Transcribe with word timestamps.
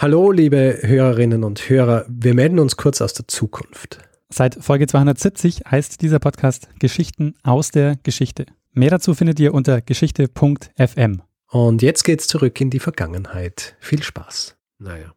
Hallo, 0.00 0.30
liebe 0.30 0.78
Hörerinnen 0.82 1.42
und 1.42 1.68
Hörer. 1.68 2.04
Wir 2.08 2.32
melden 2.32 2.60
uns 2.60 2.76
kurz 2.76 3.00
aus 3.00 3.14
der 3.14 3.26
Zukunft. 3.26 3.98
Seit 4.28 4.54
Folge 4.54 4.86
270 4.86 5.62
heißt 5.68 6.02
dieser 6.02 6.20
Podcast 6.20 6.68
Geschichten 6.78 7.34
aus 7.42 7.72
der 7.72 7.96
Geschichte. 8.04 8.46
Mehr 8.72 8.90
dazu 8.90 9.14
findet 9.14 9.40
ihr 9.40 9.52
unter 9.52 9.80
geschichte.fm. 9.80 11.22
Und 11.50 11.82
jetzt 11.82 12.04
geht's 12.04 12.28
zurück 12.28 12.60
in 12.60 12.70
die 12.70 12.78
Vergangenheit. 12.78 13.74
Viel 13.80 14.00
Spaß. 14.00 14.56
Naja. 14.78 15.14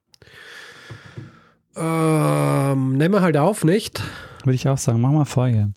Ähm, 1.75 2.97
nehmen 2.97 3.13
wir 3.13 3.21
halt 3.21 3.37
auf, 3.37 3.63
nicht? 3.63 4.01
Würde 4.45 4.55
ich 4.55 4.67
auch 4.67 4.79
sagen. 4.79 4.99
Machen 4.99 5.17
wir 5.17 5.25
Folge. 5.27 5.73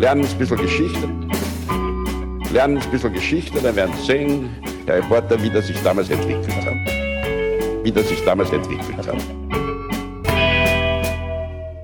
Lernen 0.00 0.26
ein 0.26 0.38
bisschen 0.38 0.56
Geschichte. 0.56 1.08
Lernen 2.52 2.78
ein 2.78 2.90
bisschen 2.90 3.12
Geschichte, 3.12 3.60
dann 3.62 3.76
werden 3.76 3.94
Sie 4.00 4.04
sehen, 4.04 4.50
der 4.86 4.96
Reporter, 4.96 5.40
wie 5.42 5.50
das 5.50 5.66
sich 5.66 5.80
damals 5.82 6.10
entwickelt 6.10 6.54
hat. 6.64 7.84
Wie 7.84 7.92
das 7.92 8.08
sich 8.08 8.22
damals 8.24 8.50
entwickelt 8.52 9.06
hat. 9.06 9.16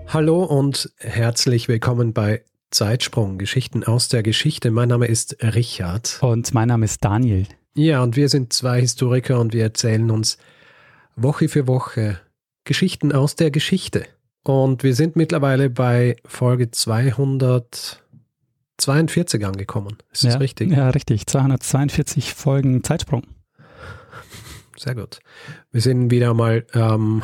Hallo 0.08 0.42
und 0.44 0.90
herzlich 0.98 1.68
willkommen 1.68 2.12
bei 2.12 2.42
Zeitsprung, 2.70 3.38
Geschichten 3.38 3.84
aus 3.84 4.08
der 4.08 4.22
Geschichte. 4.22 4.70
Mein 4.70 4.88
Name 4.88 5.06
ist 5.06 5.36
Richard. 5.42 6.18
Und 6.22 6.52
mein 6.54 6.68
Name 6.68 6.86
ist 6.86 7.04
Daniel. 7.04 7.46
Ja, 7.74 8.02
und 8.02 8.16
wir 8.16 8.28
sind 8.28 8.52
zwei 8.52 8.80
Historiker 8.80 9.38
und 9.38 9.52
wir 9.52 9.62
erzählen 9.62 10.10
uns 10.10 10.38
Woche 11.14 11.48
für 11.48 11.66
Woche 11.66 12.18
Geschichten 12.64 13.12
aus 13.12 13.36
der 13.36 13.50
Geschichte. 13.50 14.06
Und 14.44 14.82
wir 14.82 14.94
sind 14.94 15.14
mittlerweile 15.14 15.70
bei 15.70 16.16
Folge 16.24 16.70
242 18.78 19.44
angekommen. 19.44 19.98
Ist 20.12 20.24
das 20.24 20.34
ja, 20.34 20.38
richtig? 20.38 20.70
Ja, 20.70 20.90
richtig. 20.90 21.26
242 21.26 22.34
Folgen 22.34 22.82
Zeitsprung. 22.82 23.24
Sehr 24.76 24.94
gut. 24.94 25.18
Wir 25.72 25.80
sind 25.80 26.10
wieder 26.10 26.34
mal 26.34 26.64
ähm, 26.72 27.22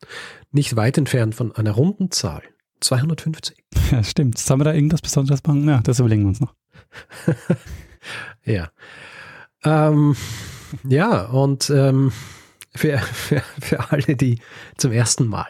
nicht 0.50 0.76
weit 0.76 0.98
entfernt 0.98 1.34
von 1.34 1.54
einer 1.54 1.72
runden 1.72 2.10
Zahl. 2.10 2.42
250. 2.80 3.56
Ja, 3.90 4.02
stimmt. 4.02 4.38
Sollen 4.38 4.60
wir 4.60 4.64
da 4.64 4.74
irgendwas 4.74 5.00
Besonderes 5.00 5.42
machen? 5.46 5.68
Ja, 5.68 5.80
das 5.82 6.00
überlegen 6.00 6.22
wir 6.22 6.28
uns 6.28 6.40
noch. 6.40 6.54
ja. 8.44 8.70
Ähm, 9.64 10.16
ja, 10.84 11.26
und 11.26 11.70
ähm, 11.70 12.12
für, 12.74 12.98
für, 13.12 13.42
für 13.60 13.90
alle, 13.90 14.16
die 14.16 14.40
zum 14.76 14.92
ersten 14.92 15.26
Mal 15.26 15.48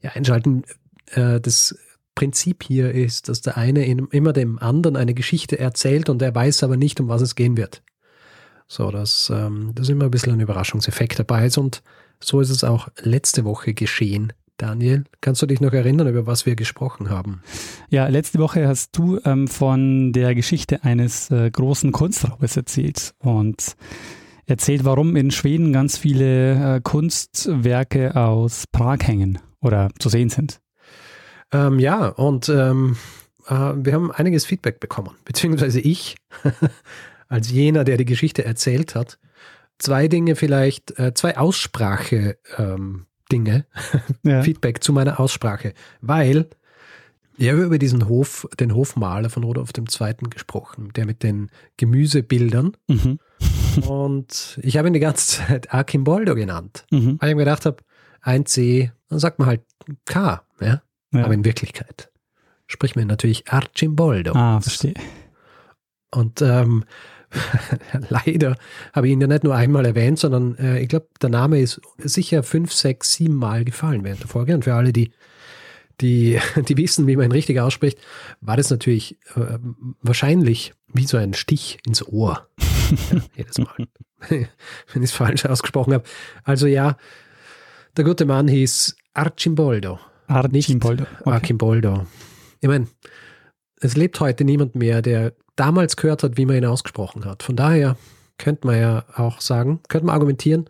ja, 0.00 0.10
einschalten, 0.10 0.64
äh, 1.12 1.40
das 1.40 1.76
Prinzip 2.14 2.64
hier 2.64 2.92
ist, 2.92 3.28
dass 3.28 3.40
der 3.40 3.56
eine 3.56 3.86
immer 3.86 4.32
dem 4.32 4.58
anderen 4.58 4.96
eine 4.96 5.14
Geschichte 5.14 5.58
erzählt 5.58 6.08
und 6.08 6.22
er 6.22 6.34
weiß 6.34 6.62
aber 6.62 6.76
nicht, 6.76 7.00
um 7.00 7.08
was 7.08 7.22
es 7.22 7.34
gehen 7.34 7.56
wird. 7.56 7.82
So, 8.68 8.90
dass, 8.90 9.30
ähm, 9.34 9.72
dass 9.74 9.88
immer 9.88 10.06
ein 10.06 10.10
bisschen 10.10 10.32
ein 10.32 10.40
Überraschungseffekt 10.40 11.18
dabei 11.18 11.46
ist 11.46 11.58
und 11.58 11.82
so 12.20 12.40
ist 12.40 12.50
es 12.50 12.64
auch 12.64 12.88
letzte 13.02 13.44
Woche 13.44 13.74
geschehen. 13.74 14.32
Daniel, 14.56 15.04
kannst 15.20 15.42
du 15.42 15.46
dich 15.46 15.60
noch 15.60 15.72
erinnern, 15.72 16.06
über 16.06 16.26
was 16.26 16.46
wir 16.46 16.54
gesprochen 16.54 17.10
haben? 17.10 17.42
Ja, 17.90 18.06
letzte 18.06 18.38
Woche 18.38 18.68
hast 18.68 18.96
du 18.96 19.18
ähm, 19.24 19.48
von 19.48 20.12
der 20.12 20.34
Geschichte 20.34 20.84
eines 20.84 21.30
äh, 21.30 21.50
großen 21.50 21.90
Kunstraubes 21.90 22.56
erzählt 22.56 23.12
und 23.18 23.74
erzählt, 24.46 24.84
warum 24.84 25.16
in 25.16 25.30
Schweden 25.30 25.72
ganz 25.72 25.96
viele 25.96 26.76
äh, 26.76 26.80
Kunstwerke 26.80 28.14
aus 28.14 28.64
Prag 28.70 28.98
hängen 29.02 29.38
oder 29.60 29.90
zu 29.98 30.08
sehen 30.08 30.28
sind. 30.28 30.60
Ähm, 31.52 31.78
ja, 31.78 32.08
und 32.08 32.48
ähm, 32.48 32.96
äh, 33.46 33.72
wir 33.76 33.92
haben 33.92 34.10
einiges 34.10 34.44
Feedback 34.44 34.80
bekommen, 34.80 35.16
beziehungsweise 35.24 35.80
ich, 35.80 36.16
als 37.28 37.50
jener, 37.50 37.84
der 37.84 37.96
die 37.96 38.04
Geschichte 38.04 38.44
erzählt 38.44 38.94
hat. 38.94 39.18
Zwei 39.78 40.08
Dinge 40.08 40.36
vielleicht, 40.36 40.98
äh, 40.98 41.14
zwei 41.14 41.36
Aussprache 41.36 42.38
ähm, 42.58 43.06
ja. 44.22 44.42
Feedback 44.42 44.84
zu 44.84 44.92
meiner 44.92 45.18
Aussprache, 45.18 45.72
weil 46.02 46.50
ich 47.38 47.48
habe 47.48 47.62
über 47.62 47.78
diesen 47.78 48.08
Hof, 48.08 48.46
den 48.60 48.74
Hofmaler 48.74 49.30
von 49.30 49.42
Rudolf 49.42 49.70
II. 49.76 50.14
gesprochen, 50.28 50.90
der 50.94 51.06
mit 51.06 51.22
den 51.22 51.50
Gemüsebildern. 51.78 52.76
Mhm. 52.88 53.18
Und 53.88 54.60
ich 54.62 54.76
habe 54.76 54.88
ihn 54.88 54.92
die 54.92 55.00
ganze 55.00 55.38
Zeit 55.38 55.72
Archimboldo 55.72 56.34
genannt, 56.34 56.84
mhm. 56.90 57.16
weil 57.20 57.30
ich 57.30 57.34
mir 57.34 57.44
gedacht 57.44 57.64
habe, 57.64 57.78
ein 58.20 58.44
C, 58.46 58.92
dann 59.08 59.18
sagt 59.18 59.38
man 59.38 59.48
halt 59.48 59.62
K, 60.04 60.42
ja? 60.60 60.82
Ja. 61.12 61.24
aber 61.24 61.34
in 61.34 61.44
Wirklichkeit 61.44 62.10
spricht 62.66 62.96
man 62.96 63.06
natürlich 63.06 63.48
Archimboldo. 63.48 64.32
Ah, 64.32 64.60
verstehe. 64.60 64.94
Und 66.10 66.42
ähm, 66.42 66.84
leider 68.08 68.56
habe 68.92 69.06
ich 69.06 69.12
ihn 69.12 69.20
ja 69.20 69.26
nicht 69.26 69.44
nur 69.44 69.54
einmal 69.54 69.86
erwähnt, 69.86 70.18
sondern 70.18 70.56
äh, 70.58 70.80
ich 70.80 70.88
glaube, 70.88 71.08
der 71.20 71.30
Name 71.30 71.60
ist 71.60 71.80
sicher 71.98 72.42
fünf, 72.42 72.72
sechs, 72.72 73.14
sieben 73.14 73.34
Mal 73.34 73.64
gefallen 73.64 74.04
während 74.04 74.20
der 74.20 74.28
Folge. 74.28 74.54
Und 74.54 74.64
für 74.64 74.74
alle, 74.74 74.92
die, 74.92 75.12
die, 76.00 76.38
die 76.68 76.76
wissen, 76.76 77.06
wie 77.06 77.16
man 77.16 77.26
ihn 77.26 77.32
richtig 77.32 77.60
ausspricht, 77.60 77.98
war 78.40 78.56
das 78.56 78.70
natürlich 78.70 79.18
äh, 79.34 79.58
wahrscheinlich 80.00 80.74
wie 80.92 81.06
so 81.06 81.16
ein 81.16 81.34
Stich 81.34 81.78
ins 81.86 82.06
Ohr. 82.06 82.46
ja, 83.10 83.20
jedes 83.36 83.58
Mal, 83.58 83.88
wenn 84.28 85.02
ich 85.02 85.10
es 85.10 85.12
falsch 85.12 85.46
ausgesprochen 85.46 85.94
habe. 85.94 86.04
Also 86.44 86.66
ja, 86.66 86.96
der 87.96 88.04
gute 88.04 88.26
Mann 88.26 88.48
hieß 88.48 88.96
Archimboldo. 89.14 89.98
Archimboldo. 90.26 91.04
Okay. 91.20 91.30
Archimboldo. 91.30 92.06
Ich 92.60 92.68
meine, 92.68 92.86
es 93.80 93.96
lebt 93.96 94.20
heute 94.20 94.44
niemand 94.44 94.74
mehr, 94.74 95.02
der 95.02 95.32
damals 95.56 95.96
gehört 95.96 96.22
hat, 96.22 96.36
wie 96.36 96.46
man 96.46 96.56
ihn 96.56 96.64
ausgesprochen 96.64 97.24
hat. 97.24 97.42
Von 97.42 97.56
daher 97.56 97.96
könnte 98.38 98.66
man 98.66 98.78
ja 98.78 99.04
auch 99.16 99.40
sagen, 99.40 99.80
könnte 99.88 100.06
man 100.06 100.14
argumentieren, 100.14 100.68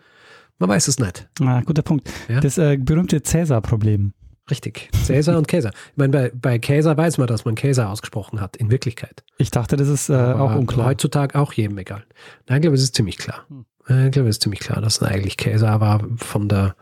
man 0.58 0.70
weiß 0.70 0.88
es 0.88 0.98
nicht. 0.98 1.28
Ah, 1.40 1.60
guter 1.62 1.82
Punkt. 1.82 2.10
Ja? 2.28 2.40
Das 2.40 2.56
äh, 2.56 2.76
berühmte 2.76 3.22
Cäsar-Problem. 3.22 4.12
Richtig. 4.50 4.90
Cäsar 5.04 5.38
und 5.38 5.48
Käser. 5.48 5.70
Ich 5.70 5.96
meine, 5.96 6.10
bei, 6.10 6.32
bei 6.34 6.58
Käser 6.58 6.96
weiß 6.96 7.18
man, 7.18 7.26
dass 7.26 7.44
man 7.44 7.54
Käser 7.54 7.88
ausgesprochen 7.88 8.40
hat, 8.40 8.56
in 8.56 8.70
Wirklichkeit. 8.70 9.24
Ich 9.38 9.50
dachte, 9.50 9.76
das 9.76 9.88
ist 9.88 10.08
äh, 10.08 10.14
auch 10.14 10.54
unklar. 10.54 10.86
Heutzutage 10.86 11.38
auch 11.38 11.52
jedem 11.52 11.78
egal. 11.78 12.04
Nein, 12.48 12.58
ich 12.58 12.62
glaube, 12.62 12.76
es 12.76 12.82
ist 12.82 12.94
ziemlich 12.94 13.18
klar. 13.18 13.46
Hm. 13.48 13.64
Ich 14.06 14.12
glaube, 14.12 14.28
es 14.28 14.36
ist 14.36 14.42
ziemlich 14.42 14.60
klar, 14.60 14.80
dass 14.80 14.96
es 14.96 15.02
eigentlich 15.02 15.36
Käser 15.36 15.80
war 15.80 16.04
von 16.16 16.48
der, 16.48 16.76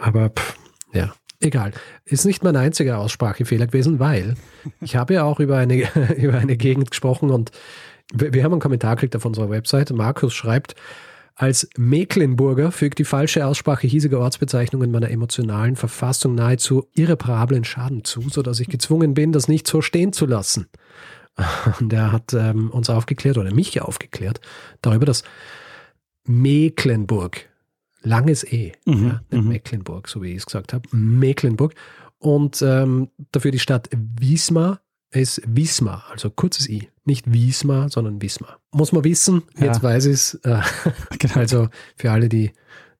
aber 0.00 0.30
pff, 0.30 0.56
ja, 0.92 1.12
egal. 1.40 1.72
Ist 2.04 2.24
nicht 2.24 2.44
mein 2.44 2.56
einziger 2.56 2.98
Aussprachefehler 2.98 3.66
gewesen, 3.66 3.98
weil 3.98 4.34
ich 4.80 4.96
habe 4.96 5.14
ja 5.14 5.24
auch 5.24 5.40
über 5.40 5.56
eine, 5.56 5.88
über 6.16 6.38
eine 6.38 6.56
Gegend 6.56 6.90
gesprochen 6.90 7.30
und 7.30 7.50
wir, 8.12 8.32
wir 8.32 8.44
haben 8.44 8.52
einen 8.52 8.60
Kommentar 8.60 8.96
gekriegt 8.96 9.16
auf 9.16 9.24
unserer 9.24 9.50
Website. 9.50 9.90
Markus 9.90 10.34
schreibt, 10.34 10.74
als 11.34 11.68
Mecklenburger 11.78 12.70
fügt 12.70 12.98
die 12.98 13.04
falsche 13.04 13.46
Aussprache 13.46 13.86
hiesiger 13.86 14.20
Ortsbezeichnungen 14.20 14.90
meiner 14.90 15.10
emotionalen 15.10 15.74
Verfassung 15.74 16.34
nahezu 16.34 16.86
irreparablen 16.94 17.64
Schaden 17.64 18.04
zu, 18.04 18.28
sodass 18.28 18.60
ich 18.60 18.68
gezwungen 18.68 19.14
bin, 19.14 19.32
das 19.32 19.48
nicht 19.48 19.66
so 19.66 19.80
stehen 19.80 20.12
zu 20.12 20.26
lassen. 20.26 20.66
Und 21.80 21.92
er 21.92 22.12
hat 22.12 22.34
ähm, 22.34 22.70
uns 22.70 22.90
aufgeklärt 22.90 23.38
oder 23.38 23.54
mich 23.54 23.80
aufgeklärt 23.80 24.40
darüber, 24.82 25.06
dass 25.06 25.22
Mecklenburg 26.24 27.49
langes 28.02 28.44
E, 28.44 28.72
mhm, 28.84 29.06
ja, 29.06 29.20
nicht 29.30 29.42
mhm. 29.42 29.48
Mecklenburg, 29.48 30.08
so 30.08 30.22
wie 30.22 30.32
ich 30.32 30.38
es 30.38 30.46
gesagt 30.46 30.72
habe, 30.72 30.88
Mecklenburg. 30.92 31.74
Und 32.18 32.62
ähm, 32.62 33.08
dafür 33.32 33.50
die 33.50 33.58
Stadt 33.58 33.88
Wismar 33.92 34.80
ist 35.10 35.42
Wismar, 35.46 36.04
also 36.10 36.30
kurzes 36.30 36.68
I. 36.68 36.88
Nicht 37.04 37.32
Wismar, 37.32 37.88
sondern 37.88 38.22
Wismar. 38.22 38.60
Muss 38.72 38.92
man 38.92 39.04
wissen, 39.04 39.42
jetzt 39.58 39.78
ja. 39.78 39.82
weiß 39.82 40.06
ich 40.06 40.12
es. 40.12 40.34
Äh, 40.44 40.60
genau. 41.18 41.34
Also 41.34 41.68
für 41.96 42.12
alle, 42.12 42.28
die, 42.28 42.52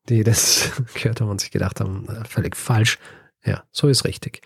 die 0.09 0.25
das 0.25 0.73
gehört 0.95 1.21
haben 1.21 1.29
und 1.31 1.41
sich 1.41 1.51
gedacht 1.51 1.81
haben, 1.81 2.09
äh, 2.09 2.25
völlig 2.25 2.57
falsch. 2.57 2.99
Ja, 3.45 3.65
so 3.71 3.89
ist 3.89 4.05
richtig. 4.05 4.43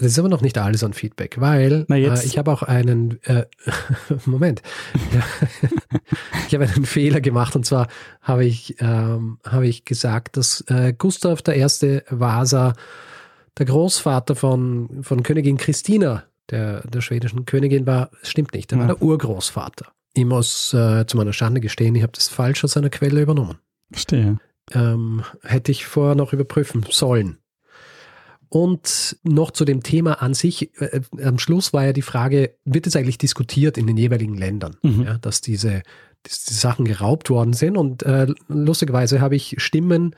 Das 0.00 0.12
ist 0.12 0.18
aber 0.18 0.30
noch 0.30 0.40
nicht 0.40 0.56
alles 0.56 0.82
an 0.82 0.94
Feedback, 0.94 1.36
weil 1.40 1.84
äh, 1.90 2.24
ich 2.24 2.38
habe 2.38 2.50
auch 2.50 2.62
einen 2.62 3.22
äh, 3.24 3.44
Moment. 4.24 4.62
ich 6.48 6.54
habe 6.54 6.66
einen 6.66 6.86
Fehler 6.86 7.20
gemacht 7.20 7.54
und 7.54 7.66
zwar 7.66 7.86
habe 8.22 8.46
ich, 8.46 8.76
ähm, 8.80 9.38
habe 9.46 9.66
ich 9.66 9.84
gesagt, 9.84 10.38
dass 10.38 10.62
äh, 10.68 10.94
Gustav 10.96 11.42
der 11.42 11.56
erste 11.56 12.02
Vasa 12.08 12.72
der 13.58 13.66
Großvater 13.66 14.36
von, 14.36 15.02
von 15.02 15.22
Königin 15.22 15.58
Christina, 15.58 16.24
der, 16.48 16.80
der 16.88 17.02
schwedischen 17.02 17.44
Königin, 17.44 17.86
war. 17.86 18.10
Das 18.20 18.30
stimmt 18.30 18.54
nicht, 18.54 18.70
der 18.70 18.78
ja. 18.78 18.88
war 18.88 18.94
der 18.94 19.02
Urgroßvater. 19.02 19.92
Ich 20.14 20.24
muss 20.24 20.72
äh, 20.72 21.04
zu 21.06 21.18
meiner 21.18 21.34
Schande 21.34 21.60
gestehen, 21.60 21.94
ich 21.94 22.02
habe 22.02 22.12
das 22.14 22.28
falsch 22.28 22.64
aus 22.64 22.78
einer 22.78 22.88
Quelle 22.88 23.20
übernommen. 23.20 23.58
Verstehe. 23.92 24.38
Ähm, 24.72 25.24
hätte 25.42 25.72
ich 25.72 25.84
vorher 25.84 26.14
noch 26.14 26.32
überprüfen 26.32 26.86
sollen. 26.88 27.36
Und 28.50 29.16
noch 29.22 29.52
zu 29.52 29.64
dem 29.64 29.82
Thema 29.82 30.20
an 30.22 30.34
sich. 30.34 30.70
Äh, 30.80 31.02
am 31.22 31.38
Schluss 31.38 31.72
war 31.72 31.84
ja 31.84 31.92
die 31.92 32.02
Frage, 32.02 32.56
wird 32.64 32.86
es 32.86 32.96
eigentlich 32.96 33.16
diskutiert 33.16 33.78
in 33.78 33.86
den 33.86 33.96
jeweiligen 33.96 34.36
Ländern, 34.36 34.76
mhm. 34.82 35.04
ja, 35.04 35.18
dass 35.18 35.40
diese, 35.40 35.82
dass 36.24 36.44
die 36.44 36.54
Sachen 36.54 36.84
geraubt 36.84 37.30
worden 37.30 37.52
sind. 37.52 37.76
Und 37.76 38.02
äh, 38.02 38.26
lustigerweise 38.48 39.20
habe 39.20 39.36
ich 39.36 39.54
Stimmen 39.58 40.16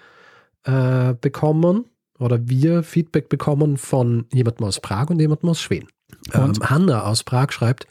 äh, 0.65 1.15
bekommen 1.21 1.85
oder 2.19 2.49
wir 2.49 2.83
Feedback 2.83 3.29
bekommen 3.29 3.77
von 3.77 4.25
jemandem 4.33 4.67
aus 4.67 4.81
Prag 4.81 5.11
und 5.11 5.21
jemandem 5.21 5.51
aus 5.51 5.61
Schweden. 5.61 5.89
Ähm, 6.33 6.55
Hanna 6.63 7.05
aus 7.05 7.25
Prag 7.25 7.53
schreibt, 7.53 7.87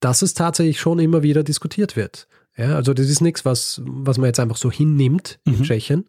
dass 0.00 0.22
es 0.22 0.34
tatsächlich 0.34 0.80
schon 0.80 0.98
immer 0.98 1.22
wieder 1.22 1.44
diskutiert 1.44 1.94
wird. 1.94 2.26
Ja, 2.56 2.74
also 2.74 2.92
das 2.92 3.08
ist 3.08 3.20
nichts, 3.20 3.44
was, 3.44 3.80
was 3.84 4.18
man 4.18 4.26
jetzt 4.26 4.40
einfach 4.40 4.56
so 4.56 4.70
hinnimmt 4.70 5.38
in 5.44 5.58
Mhm. 5.58 5.62
Tschechien. 5.62 6.08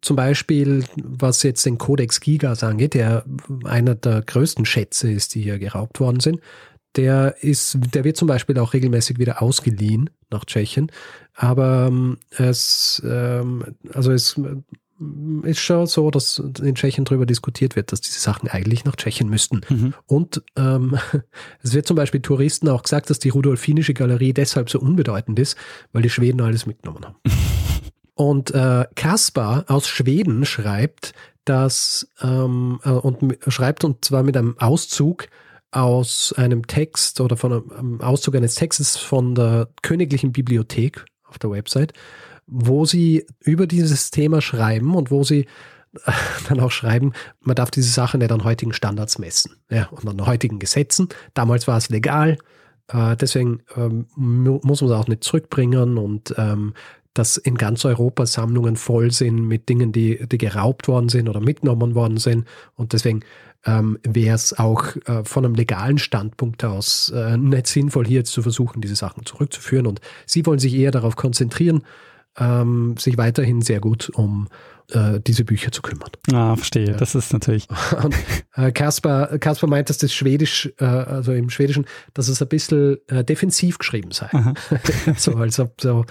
Zum 0.00 0.16
Beispiel, 0.16 0.84
was 0.96 1.42
jetzt 1.44 1.64
den 1.64 1.78
Codex 1.78 2.20
Gigas 2.20 2.64
angeht, 2.64 2.94
der 2.94 3.24
einer 3.64 3.94
der 3.94 4.22
größten 4.22 4.64
Schätze 4.64 5.10
ist, 5.10 5.34
die 5.34 5.42
hier 5.42 5.58
geraubt 5.58 6.00
worden 6.00 6.20
sind, 6.20 6.40
der 6.96 7.36
ist, 7.42 7.78
der 7.94 8.04
wird 8.04 8.16
zum 8.16 8.28
Beispiel 8.28 8.58
auch 8.58 8.74
regelmäßig 8.74 9.18
wieder 9.18 9.40
ausgeliehen 9.40 10.10
nach 10.30 10.44
Tschechien. 10.44 10.90
Aber 11.34 11.86
ähm, 11.88 12.18
es, 12.30 13.00
ähm, 13.04 13.64
also 13.92 14.12
es 14.12 14.36
ähm, 14.36 15.44
ist 15.44 15.60
schon 15.60 15.86
so, 15.86 16.10
dass 16.10 16.38
in 16.38 16.74
Tschechien 16.74 17.04
darüber 17.04 17.26
diskutiert 17.26 17.76
wird, 17.76 17.92
dass 17.92 18.00
diese 18.00 18.20
Sachen 18.20 18.48
eigentlich 18.48 18.84
nach 18.84 18.96
Tschechien 18.96 19.28
müssten. 19.28 19.62
Mhm. 19.68 19.94
Und 20.06 20.42
ähm, 20.56 20.98
es 21.62 21.72
wird 21.72 21.86
zum 21.86 21.96
Beispiel 21.96 22.20
Touristen 22.20 22.68
auch 22.68 22.82
gesagt, 22.82 23.10
dass 23.10 23.18
die 23.18 23.30
Rudolfinische 23.30 23.94
Galerie 23.94 24.32
deshalb 24.32 24.70
so 24.70 24.78
unbedeutend 24.78 25.38
ist, 25.38 25.56
weil 25.92 26.02
die 26.02 26.10
Schweden 26.10 26.40
alles 26.40 26.66
mitgenommen 26.66 27.04
haben. 27.04 27.16
Und 28.14 28.52
äh, 28.54 28.86
Kaspar 28.94 29.64
aus 29.68 29.88
Schweden 29.88 30.44
schreibt, 30.44 31.12
dass 31.44 32.08
ähm, 32.20 32.78
äh, 32.84 32.90
und 32.90 33.38
schreibt 33.48 33.84
und 33.84 34.04
zwar 34.04 34.22
mit 34.22 34.36
einem 34.36 34.58
Auszug 34.58 35.28
aus 35.70 36.34
einem 36.36 36.66
Text 36.66 37.20
oder 37.20 37.36
von 37.36 37.52
einem, 37.52 37.70
einem 37.72 38.00
Auszug 38.02 38.36
eines 38.36 38.54
Textes 38.54 38.96
von 38.96 39.34
der 39.34 39.68
Königlichen 39.82 40.32
Bibliothek 40.32 41.04
auf 41.24 41.38
der 41.38 41.50
Website, 41.50 41.94
wo 42.46 42.84
sie 42.84 43.26
über 43.40 43.66
dieses 43.66 44.10
Thema 44.10 44.42
schreiben 44.42 44.94
und 44.94 45.10
wo 45.10 45.24
sie 45.24 45.46
äh, 46.04 46.12
dann 46.48 46.60
auch 46.60 46.70
schreiben, 46.70 47.12
man 47.40 47.56
darf 47.56 47.70
diese 47.70 47.90
Sache 47.90 48.18
nicht 48.18 48.30
an 48.30 48.44
heutigen 48.44 48.74
Standards 48.74 49.18
messen 49.18 49.56
ja, 49.70 49.86
und 49.88 50.06
an 50.06 50.26
heutigen 50.26 50.58
Gesetzen. 50.58 51.08
Damals 51.32 51.66
war 51.66 51.78
es 51.78 51.88
legal, 51.88 52.36
äh, 52.88 53.16
deswegen 53.16 53.62
ähm, 53.74 54.06
mu- 54.14 54.60
muss 54.62 54.82
man 54.82 54.90
es 54.90 54.96
auch 54.96 55.08
nicht 55.08 55.24
zurückbringen 55.24 55.96
und 55.96 56.34
ähm, 56.36 56.74
dass 57.14 57.36
in 57.36 57.56
ganz 57.56 57.84
Europa 57.84 58.26
Sammlungen 58.26 58.76
voll 58.76 59.10
sind 59.10 59.46
mit 59.46 59.68
Dingen, 59.68 59.92
die, 59.92 60.26
die 60.26 60.38
geraubt 60.38 60.88
worden 60.88 61.08
sind 61.08 61.28
oder 61.28 61.40
mitgenommen 61.40 61.94
worden 61.94 62.16
sind. 62.16 62.46
Und 62.74 62.92
deswegen 62.92 63.20
ähm, 63.64 63.98
wäre 64.02 64.34
es 64.34 64.58
auch 64.58 64.96
äh, 65.06 65.24
von 65.24 65.44
einem 65.44 65.54
legalen 65.54 65.98
Standpunkt 65.98 66.64
aus 66.64 67.12
äh, 67.14 67.36
nicht 67.36 67.66
sinnvoll, 67.66 68.06
hier 68.06 68.18
jetzt 68.18 68.32
zu 68.32 68.42
versuchen, 68.42 68.80
diese 68.80 68.96
Sachen 68.96 69.26
zurückzuführen. 69.26 69.86
Und 69.86 70.00
sie 70.26 70.44
wollen 70.46 70.58
sich 70.58 70.74
eher 70.74 70.90
darauf 70.90 71.16
konzentrieren, 71.16 71.82
ähm, 72.38 72.96
sich 72.98 73.18
weiterhin 73.18 73.62
sehr 73.62 73.80
gut 73.80 74.10
um 74.10 74.48
äh, 74.90 75.20
diese 75.20 75.44
Bücher 75.44 75.72
zu 75.72 75.82
kümmern. 75.82 76.10
Ah, 76.32 76.56
verstehe. 76.56 76.92
Das 76.92 77.14
ist 77.14 77.32
natürlich. 77.32 77.68
Und 78.02 78.14
äh, 78.54 78.72
Kaspar, 78.72 79.38
Kaspar 79.38 79.68
meint, 79.68 79.88
dass 79.88 79.98
das 79.98 80.12
Schwedisch, 80.12 80.72
äh, 80.78 80.84
also 80.84 81.32
im 81.32 81.50
Schwedischen, 81.50 81.86
dass 82.14 82.28
es 82.28 82.42
ein 82.42 82.48
bisschen 82.48 82.98
äh, 83.08 83.24
defensiv 83.24 83.78
geschrieben 83.78 84.10
sei. 84.10 84.28
So, 85.16 85.36
als 85.36 85.58
ob 85.60 85.80
so, 85.80 86.04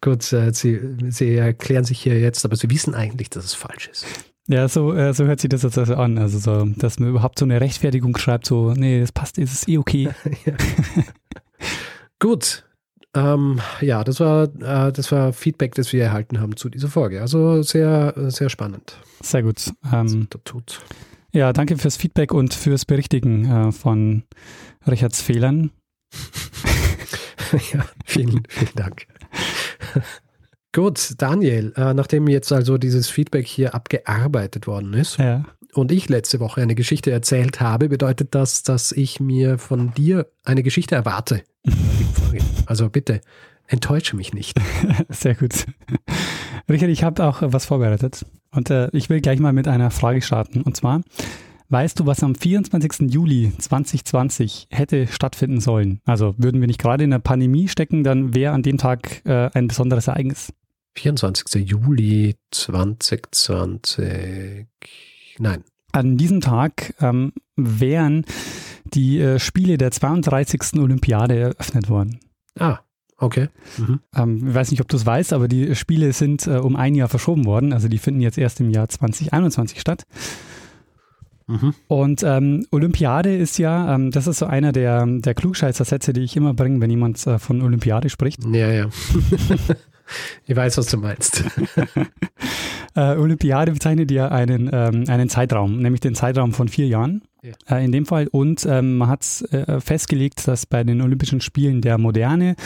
gut, 0.00 0.32
äh, 0.32 0.52
sie, 0.52 0.80
sie 1.08 1.36
erklären 1.36 1.84
sich 1.84 2.00
hier 2.00 2.18
jetzt, 2.18 2.44
aber 2.44 2.56
sie 2.56 2.70
wissen 2.70 2.94
eigentlich, 2.94 3.30
dass 3.30 3.44
es 3.44 3.54
falsch 3.54 3.88
ist. 3.88 4.06
Ja, 4.48 4.68
so, 4.68 4.92
äh, 4.92 5.12
so 5.12 5.24
hört 5.24 5.40
sich 5.40 5.50
das 5.50 5.62
jetzt 5.62 5.78
also 5.78 5.96
an. 5.96 6.18
Also 6.18 6.38
so, 6.38 6.64
dass 6.76 6.98
man 6.98 7.10
überhaupt 7.10 7.38
so 7.38 7.44
eine 7.44 7.60
Rechtfertigung 7.60 8.16
schreibt, 8.16 8.46
so, 8.46 8.72
nee, 8.72 9.00
das 9.00 9.12
passt, 9.12 9.38
ist 9.38 9.52
es 9.52 9.68
eh 9.68 9.78
okay. 9.78 10.10
Gut. 12.18 12.65
Ähm, 13.16 13.60
ja, 13.80 14.04
das 14.04 14.20
war, 14.20 14.44
äh, 14.44 14.92
das 14.92 15.10
war 15.10 15.32
Feedback, 15.32 15.74
das 15.74 15.92
wir 15.92 16.04
erhalten 16.04 16.38
haben 16.38 16.56
zu 16.56 16.68
dieser 16.68 16.88
Folge. 16.88 17.22
Also 17.22 17.62
sehr, 17.62 18.12
sehr 18.30 18.50
spannend. 18.50 18.98
Sehr 19.22 19.42
gut. 19.42 19.72
Ähm, 19.90 20.28
tut. 20.44 20.82
ja, 21.32 21.52
danke 21.54 21.78
fürs 21.78 21.96
Feedback 21.96 22.34
und 22.34 22.52
fürs 22.52 22.84
Berichtigen 22.84 23.50
äh, 23.50 23.72
von 23.72 24.24
Richards 24.86 25.22
Fehlern. 25.22 25.70
ja, 27.72 27.86
vielen, 28.04 28.42
vielen 28.48 28.74
Dank. 28.74 29.06
Gut, 30.72 31.14
Daniel, 31.16 31.72
äh, 31.76 31.94
nachdem 31.94 32.28
jetzt 32.28 32.52
also 32.52 32.76
dieses 32.76 33.08
Feedback 33.08 33.46
hier 33.46 33.74
abgearbeitet 33.74 34.66
worden 34.66 34.92
ist 34.92 35.16
Ja. 35.16 35.46
Und 35.74 35.92
ich 35.92 36.08
letzte 36.08 36.40
Woche 36.40 36.62
eine 36.62 36.74
Geschichte 36.74 37.10
erzählt 37.10 37.60
habe, 37.60 37.88
bedeutet 37.88 38.34
das, 38.34 38.62
dass 38.62 38.92
ich 38.92 39.20
mir 39.20 39.58
von 39.58 39.92
dir 39.94 40.26
eine 40.44 40.62
Geschichte 40.62 40.94
erwarte. 40.94 41.42
Also 42.68 42.90
bitte, 42.90 43.20
enttäusche 43.68 44.16
mich 44.16 44.34
nicht. 44.34 44.58
Sehr 45.08 45.36
gut. 45.36 45.66
Richard, 46.68 46.90
ich 46.90 47.04
habe 47.04 47.24
auch 47.24 47.42
was 47.42 47.64
vorbereitet. 47.64 48.26
Und 48.50 48.70
äh, 48.70 48.88
ich 48.92 49.08
will 49.08 49.20
gleich 49.20 49.38
mal 49.38 49.52
mit 49.52 49.68
einer 49.68 49.92
Frage 49.92 50.20
starten. 50.20 50.62
Und 50.62 50.76
zwar, 50.76 51.02
weißt 51.68 52.00
du, 52.00 52.06
was 52.06 52.24
am 52.24 52.34
24. 52.34 53.12
Juli 53.12 53.52
2020 53.56 54.66
hätte 54.70 55.06
stattfinden 55.06 55.60
sollen? 55.60 56.00
Also 56.04 56.34
würden 56.38 56.60
wir 56.60 56.66
nicht 56.66 56.80
gerade 56.80 57.04
in 57.04 57.10
der 57.10 57.20
Pandemie 57.20 57.68
stecken, 57.68 58.02
dann 58.02 58.34
wäre 58.34 58.52
an 58.52 58.62
dem 58.62 58.78
Tag 58.78 59.24
äh, 59.24 59.48
ein 59.54 59.68
besonderes 59.68 60.08
Ereignis. 60.08 60.52
24. 60.96 61.68
Juli 61.68 62.34
2020. 62.50 64.66
Nein. 65.38 65.64
An 65.92 66.16
diesem 66.16 66.40
Tag 66.40 66.94
ähm, 67.00 67.32
wären 67.56 68.24
die 68.84 69.20
äh, 69.20 69.38
Spiele 69.38 69.78
der 69.78 69.90
32. 69.90 70.78
Olympiade 70.78 71.38
eröffnet 71.38 71.88
worden. 71.88 72.20
Ah, 72.58 72.78
okay. 73.18 73.48
Mhm. 73.78 74.00
Ähm, 74.14 74.48
ich 74.48 74.54
weiß 74.54 74.70
nicht, 74.70 74.80
ob 74.80 74.88
du 74.88 74.96
es 74.96 75.06
weißt, 75.06 75.32
aber 75.32 75.48
die 75.48 75.74
Spiele 75.74 76.12
sind 76.12 76.46
äh, 76.46 76.58
um 76.58 76.76
ein 76.76 76.94
Jahr 76.94 77.08
verschoben 77.08 77.44
worden. 77.44 77.72
Also 77.72 77.88
die 77.88 77.98
finden 77.98 78.20
jetzt 78.20 78.38
erst 78.38 78.60
im 78.60 78.70
Jahr 78.70 78.88
2021 78.88 79.80
statt. 79.80 80.04
Mhm. 81.46 81.74
Und 81.86 82.22
ähm, 82.24 82.66
Olympiade 82.72 83.36
ist 83.36 83.58
ja, 83.58 83.94
ähm, 83.94 84.10
das 84.10 84.26
ist 84.26 84.38
so 84.38 84.46
einer 84.46 84.72
der, 84.72 85.06
der 85.06 85.34
Klugscheißer-Sätze, 85.34 86.12
die 86.12 86.22
ich 86.22 86.36
immer 86.36 86.54
bringe, 86.54 86.80
wenn 86.80 86.90
jemand 86.90 87.24
äh, 87.26 87.38
von 87.38 87.62
Olympiade 87.62 88.10
spricht. 88.10 88.44
Ja, 88.44 88.70
ja. 88.70 88.88
ich 90.46 90.56
weiß, 90.56 90.76
was 90.78 90.86
du 90.86 90.98
meinst. 90.98 91.44
Äh, 92.96 93.16
Olympiade 93.16 93.72
bezeichnet 93.72 94.10
ja 94.10 94.28
einen, 94.28 94.70
ähm, 94.72 95.04
einen 95.06 95.28
Zeitraum, 95.28 95.78
nämlich 95.78 96.00
den 96.00 96.14
Zeitraum 96.14 96.52
von 96.52 96.68
vier 96.68 96.86
Jahren. 96.86 97.22
Ja. 97.42 97.76
Äh, 97.76 97.84
in 97.84 97.92
dem 97.92 98.06
Fall. 98.06 98.26
Und 98.28 98.66
ähm, 98.68 98.96
man 98.96 99.08
hat 99.08 99.44
äh, 99.52 99.80
festgelegt, 99.80 100.48
dass 100.48 100.66
bei 100.66 100.82
den 100.82 101.00
Olympischen 101.02 101.40
Spielen 101.40 101.82
der 101.82 101.98
Moderne 101.98 102.56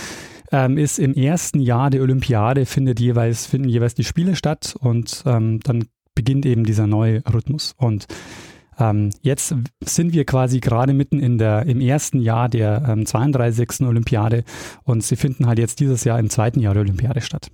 ähm, 0.53 0.79
ist 0.79 0.99
im 0.99 1.15
ersten 1.15 1.61
Jahr 1.61 1.91
der 1.91 2.03
Olympiade 2.03 2.65
findet 2.65 3.01
jeweils, 3.01 3.47
finden 3.47 3.69
jeweils 3.69 3.95
die 3.95 4.05
Spiele 4.05 4.37
statt 4.37 4.75
und 4.79 5.23
ähm, 5.27 5.61
dann 5.61 5.87
beginnt 6.15 6.47
eben 6.47 6.65
dieser 6.65 6.87
neue 6.87 7.23
Rhythmus. 7.33 7.75
Und 7.77 8.07
ähm, 8.79 9.11
jetzt 9.23 9.55
sind 9.85 10.13
wir 10.13 10.25
quasi 10.25 10.61
gerade 10.61 10.93
mitten 10.93 11.21
in 11.21 11.39
der, 11.39 11.67
im 11.67 11.81
ersten 11.81 12.21
Jahr 12.21 12.49
der 12.49 12.85
ähm, 12.89 13.07
32. 13.07 13.83
Olympiade 13.83 14.45
und 14.85 15.03
sie 15.05 15.17
finden 15.17 15.47
halt 15.47 15.59
jetzt 15.59 15.81
dieses 15.81 16.05
Jahr 16.05 16.19
im 16.19 16.31
zweiten 16.31 16.61
Jahr 16.61 16.75
der 16.75 16.83
Olympiade 16.83 17.21
statt. 17.21 17.51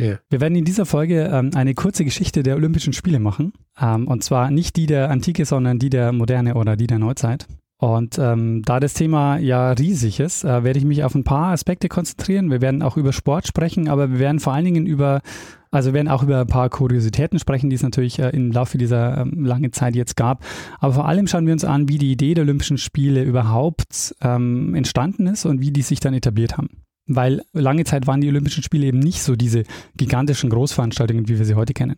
Ja. 0.00 0.18
Wir 0.30 0.40
werden 0.40 0.56
in 0.56 0.64
dieser 0.64 0.86
Folge 0.86 1.30
ähm, 1.32 1.50
eine 1.54 1.74
kurze 1.74 2.04
Geschichte 2.04 2.42
der 2.42 2.56
Olympischen 2.56 2.92
Spiele 2.92 3.20
machen. 3.20 3.52
Ähm, 3.78 4.08
und 4.08 4.24
zwar 4.24 4.50
nicht 4.50 4.76
die 4.76 4.86
der 4.86 5.10
Antike, 5.10 5.44
sondern 5.44 5.78
die 5.78 5.90
der 5.90 6.12
Moderne 6.12 6.54
oder 6.54 6.76
die 6.76 6.86
der 6.86 6.98
Neuzeit. 6.98 7.46
Und 7.76 8.18
ähm, 8.18 8.62
da 8.62 8.78
das 8.78 8.92
Thema 8.92 9.38
ja 9.38 9.72
riesig 9.72 10.20
ist, 10.20 10.44
äh, 10.44 10.64
werde 10.64 10.78
ich 10.78 10.84
mich 10.84 11.02
auf 11.02 11.14
ein 11.14 11.24
paar 11.24 11.52
Aspekte 11.52 11.88
konzentrieren. 11.88 12.50
Wir 12.50 12.60
werden 12.60 12.82
auch 12.82 12.98
über 12.98 13.12
Sport 13.12 13.46
sprechen, 13.46 13.88
aber 13.88 14.10
wir 14.12 14.18
werden 14.18 14.38
vor 14.38 14.52
allen 14.52 14.66
Dingen 14.66 14.84
über, 14.84 15.22
also 15.70 15.90
wir 15.90 15.94
werden 15.94 16.08
auch 16.08 16.22
über 16.22 16.40
ein 16.40 16.46
paar 16.46 16.68
Kuriositäten 16.68 17.38
sprechen, 17.38 17.70
die 17.70 17.76
es 17.76 17.82
natürlich 17.82 18.18
äh, 18.18 18.30
im 18.30 18.52
Laufe 18.52 18.76
dieser 18.76 19.18
ähm, 19.18 19.46
langen 19.46 19.72
Zeit 19.72 19.96
jetzt 19.96 20.16
gab. 20.16 20.44
Aber 20.78 20.92
vor 20.92 21.08
allem 21.08 21.26
schauen 21.26 21.46
wir 21.46 21.54
uns 21.54 21.64
an, 21.64 21.88
wie 21.88 21.96
die 21.96 22.12
Idee 22.12 22.34
der 22.34 22.44
Olympischen 22.44 22.76
Spiele 22.76 23.22
überhaupt 23.22 24.14
ähm, 24.20 24.74
entstanden 24.74 25.26
ist 25.26 25.46
und 25.46 25.62
wie 25.62 25.70
die 25.70 25.82
sich 25.82 26.00
dann 26.00 26.12
etabliert 26.12 26.58
haben. 26.58 26.68
Weil 27.12 27.42
lange 27.52 27.84
Zeit 27.84 28.06
waren 28.06 28.20
die 28.20 28.28
Olympischen 28.28 28.62
Spiele 28.62 28.86
eben 28.86 29.00
nicht 29.00 29.22
so 29.22 29.34
diese 29.34 29.64
gigantischen 29.96 30.48
Großveranstaltungen, 30.48 31.28
wie 31.28 31.38
wir 31.38 31.44
sie 31.44 31.56
heute 31.56 31.74
kennen. 31.74 31.96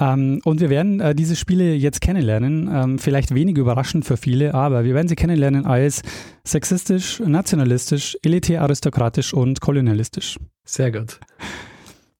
Ähm, 0.00 0.40
und 0.44 0.60
wir 0.60 0.70
werden 0.70 1.00
äh, 1.00 1.14
diese 1.14 1.36
Spiele 1.36 1.74
jetzt 1.74 2.00
kennenlernen, 2.00 2.68
ähm, 2.72 2.98
vielleicht 2.98 3.34
wenig 3.34 3.58
überraschend 3.58 4.04
für 4.04 4.16
viele, 4.16 4.54
aber 4.54 4.84
wir 4.84 4.94
werden 4.94 5.06
sie 5.06 5.14
kennenlernen 5.14 5.66
als 5.66 6.02
sexistisch, 6.44 7.20
nationalistisch, 7.20 8.16
elitär, 8.22 8.62
aristokratisch 8.62 9.32
und 9.34 9.60
kolonialistisch. 9.60 10.38
Sehr 10.64 10.90
gut. 10.90 11.20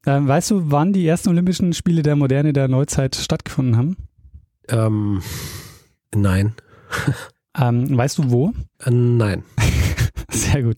Ähm, 0.07 0.29
weißt 0.29 0.51
du, 0.51 0.71
wann 0.71 0.93
die 0.93 1.07
ersten 1.07 1.31
Olympischen 1.31 1.73
Spiele 1.73 2.03
der 2.03 2.15
Moderne, 2.15 2.53
der 2.53 2.69
Neuzeit 2.69 3.17
stattgefunden 3.17 3.77
haben? 3.77 3.97
Ähm, 4.69 5.23
nein. 6.15 6.55
Ähm, 7.59 7.97
weißt 7.97 8.19
du 8.19 8.31
wo? 8.31 8.53
Äh, 8.85 8.91
nein. 8.91 9.43
Sehr 10.31 10.63
gut. 10.63 10.77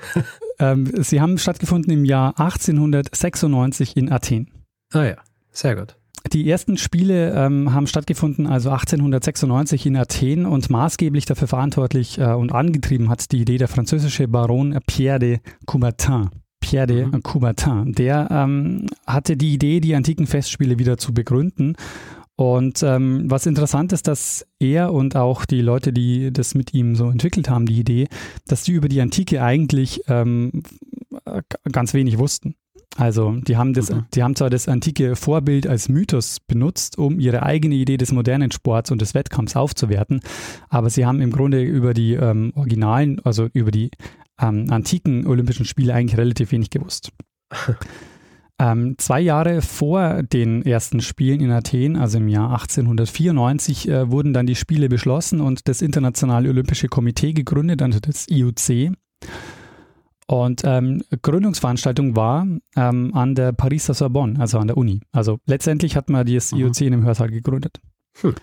ähm, 0.58 0.90
sie 1.02 1.20
haben 1.20 1.38
stattgefunden 1.38 1.92
im 1.92 2.04
Jahr 2.04 2.38
1896 2.38 3.96
in 3.96 4.12
Athen. 4.12 4.50
Ah 4.92 5.04
ja, 5.04 5.16
sehr 5.50 5.76
gut. 5.76 5.96
Die 6.32 6.48
ersten 6.48 6.76
Spiele 6.76 7.32
ähm, 7.34 7.74
haben 7.74 7.86
stattgefunden, 7.88 8.46
also 8.46 8.70
1896 8.70 9.86
in 9.86 9.96
Athen 9.96 10.46
und 10.46 10.70
maßgeblich 10.70 11.24
dafür 11.26 11.48
verantwortlich 11.48 12.18
äh, 12.18 12.32
und 12.32 12.52
angetrieben 12.52 13.08
hat 13.10 13.32
die 13.32 13.40
Idee 13.40 13.58
der 13.58 13.68
französische 13.68 14.28
Baron 14.28 14.78
Pierre 14.86 15.18
de 15.18 15.38
Coubertin. 15.66 16.30
Pierre 16.60 16.86
de 16.86 17.06
Mhm. 17.06 17.22
Coubertin. 17.24 17.92
Der 17.92 18.28
ähm, 18.30 18.86
hatte 19.04 19.36
die 19.36 19.52
Idee, 19.52 19.80
die 19.80 19.96
antiken 19.96 20.28
Festspiele 20.28 20.78
wieder 20.78 20.96
zu 20.96 21.12
begründen. 21.12 21.74
Und 22.42 22.82
ähm, 22.82 23.30
was 23.30 23.46
interessant 23.46 23.92
ist, 23.92 24.08
dass 24.08 24.44
er 24.58 24.92
und 24.92 25.14
auch 25.14 25.44
die 25.44 25.60
Leute, 25.60 25.92
die 25.92 26.32
das 26.32 26.56
mit 26.56 26.74
ihm 26.74 26.96
so 26.96 27.08
entwickelt 27.08 27.48
haben, 27.48 27.66
die 27.66 27.78
Idee, 27.78 28.08
dass 28.48 28.64
die 28.64 28.72
über 28.72 28.88
die 28.88 29.00
Antike 29.00 29.44
eigentlich 29.44 30.02
ähm, 30.08 30.64
ganz 31.70 31.94
wenig 31.94 32.18
wussten. 32.18 32.56
Also 32.96 33.30
die 33.30 33.56
haben, 33.56 33.74
das, 33.74 33.90
mhm. 33.90 34.06
die 34.12 34.24
haben 34.24 34.34
zwar 34.34 34.50
das 34.50 34.66
antike 34.66 35.14
Vorbild 35.14 35.68
als 35.68 35.88
Mythos 35.88 36.40
benutzt, 36.40 36.98
um 36.98 37.20
ihre 37.20 37.44
eigene 37.44 37.76
Idee 37.76 37.96
des 37.96 38.10
modernen 38.10 38.50
Sports 38.50 38.90
und 38.90 39.00
des 39.00 39.14
Wettkampfs 39.14 39.54
aufzuwerten, 39.54 40.20
aber 40.68 40.90
sie 40.90 41.06
haben 41.06 41.20
im 41.20 41.30
Grunde 41.30 41.62
über 41.62 41.94
die 41.94 42.14
ähm, 42.14 42.52
Originalen, 42.56 43.20
also 43.22 43.48
über 43.52 43.70
die 43.70 43.92
ähm, 44.40 44.66
antiken 44.68 45.28
Olympischen 45.28 45.64
Spiele 45.64 45.94
eigentlich 45.94 46.18
relativ 46.18 46.50
wenig 46.50 46.70
gewusst. 46.70 47.12
ähm, 48.62 48.94
zwei 48.96 49.20
Jahre 49.20 49.60
vor 49.60 50.22
den 50.22 50.64
ersten 50.64 51.00
Spielen 51.00 51.40
in 51.40 51.50
Athen, 51.50 51.96
also 51.96 52.18
im 52.18 52.28
Jahr 52.28 52.50
1894, 52.52 53.88
äh, 53.88 54.10
wurden 54.10 54.32
dann 54.32 54.46
die 54.46 54.54
Spiele 54.54 54.88
beschlossen 54.88 55.40
und 55.40 55.66
das 55.66 55.82
Internationale 55.82 56.48
Olympische 56.48 56.86
Komitee 56.86 57.32
gegründet, 57.32 57.82
also 57.82 57.98
das 57.98 58.28
IOC. 58.28 58.92
Und 60.28 60.62
ähm, 60.64 61.02
Gründungsveranstaltung 61.22 62.14
war 62.14 62.46
ähm, 62.76 63.12
an 63.14 63.34
der 63.34 63.52
Pariser 63.52 63.94
Sorbonne, 63.94 64.38
also 64.38 64.58
an 64.60 64.68
der 64.68 64.76
Uni. 64.76 65.00
Also 65.10 65.40
letztendlich 65.46 65.96
hat 65.96 66.08
man 66.08 66.24
das 66.24 66.52
IOC 66.52 66.82
in 66.82 66.92
einem 66.92 67.04
Hörsaal 67.04 67.30
gegründet. 67.30 67.80
Hm. 68.20 68.34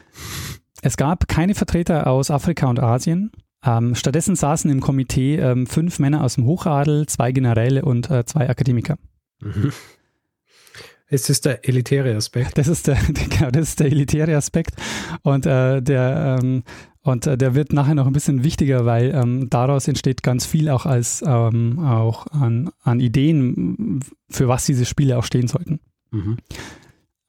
Es 0.82 0.98
gab 0.98 1.30
keine 1.30 1.56
Vertreter 1.56 2.08
aus 2.08 2.30
Afrika 2.30 2.68
und 2.68 2.82
Asien. 2.82 3.32
Ähm, 3.64 3.96
stattdessen 3.96 4.36
saßen 4.36 4.70
im 4.70 4.82
Komitee 4.82 5.38
ähm, 5.38 5.66
fünf 5.66 5.98
Männer 6.00 6.26
aus 6.26 6.36
dem 6.36 6.46
Hochadel, 6.46 7.06
zwei 7.06 7.32
Generäle 7.32 7.86
und 7.86 8.12
äh, 8.12 8.26
zwei 8.26 8.50
Akademiker. 8.50 8.98
Mhm. 9.42 9.72
Es 11.10 11.30
ist 11.30 11.46
der 11.46 11.68
elitäre 11.68 12.16
Aspekt. 12.16 12.58
Das 12.58 12.68
ist 12.68 12.88
der, 12.88 12.96
genau, 13.30 13.52
das 13.52 13.70
ist 13.70 13.80
der 13.80 13.88
elitäre 13.88 14.36
Aspekt. 14.36 14.76
Und 15.24 15.46
äh, 15.46 15.82
der 15.82 16.40
ähm, 16.42 16.64
und 17.02 17.26
äh, 17.26 17.38
der 17.38 17.56
wird 17.56 17.74
nachher 17.74 17.96
noch 17.96 18.08
ein 18.08 18.14
bisschen 18.14 18.44
wichtiger, 18.44 18.86
weil 18.86 19.12
ähm, 19.16 19.50
daraus 19.50 19.88
entsteht 19.88 20.22
ganz 20.22 20.46
viel 20.46 20.70
auch 20.70 20.86
als 20.86 21.24
ähm, 21.26 21.80
auch 21.80 22.28
an, 22.28 22.70
an 22.84 23.00
Ideen, 23.00 24.02
für 24.30 24.48
was 24.48 24.66
diese 24.66 24.86
Spiele 24.86 25.18
auch 25.18 25.24
stehen 25.24 25.48
sollten. 25.48 25.80
Mhm. 26.12 26.38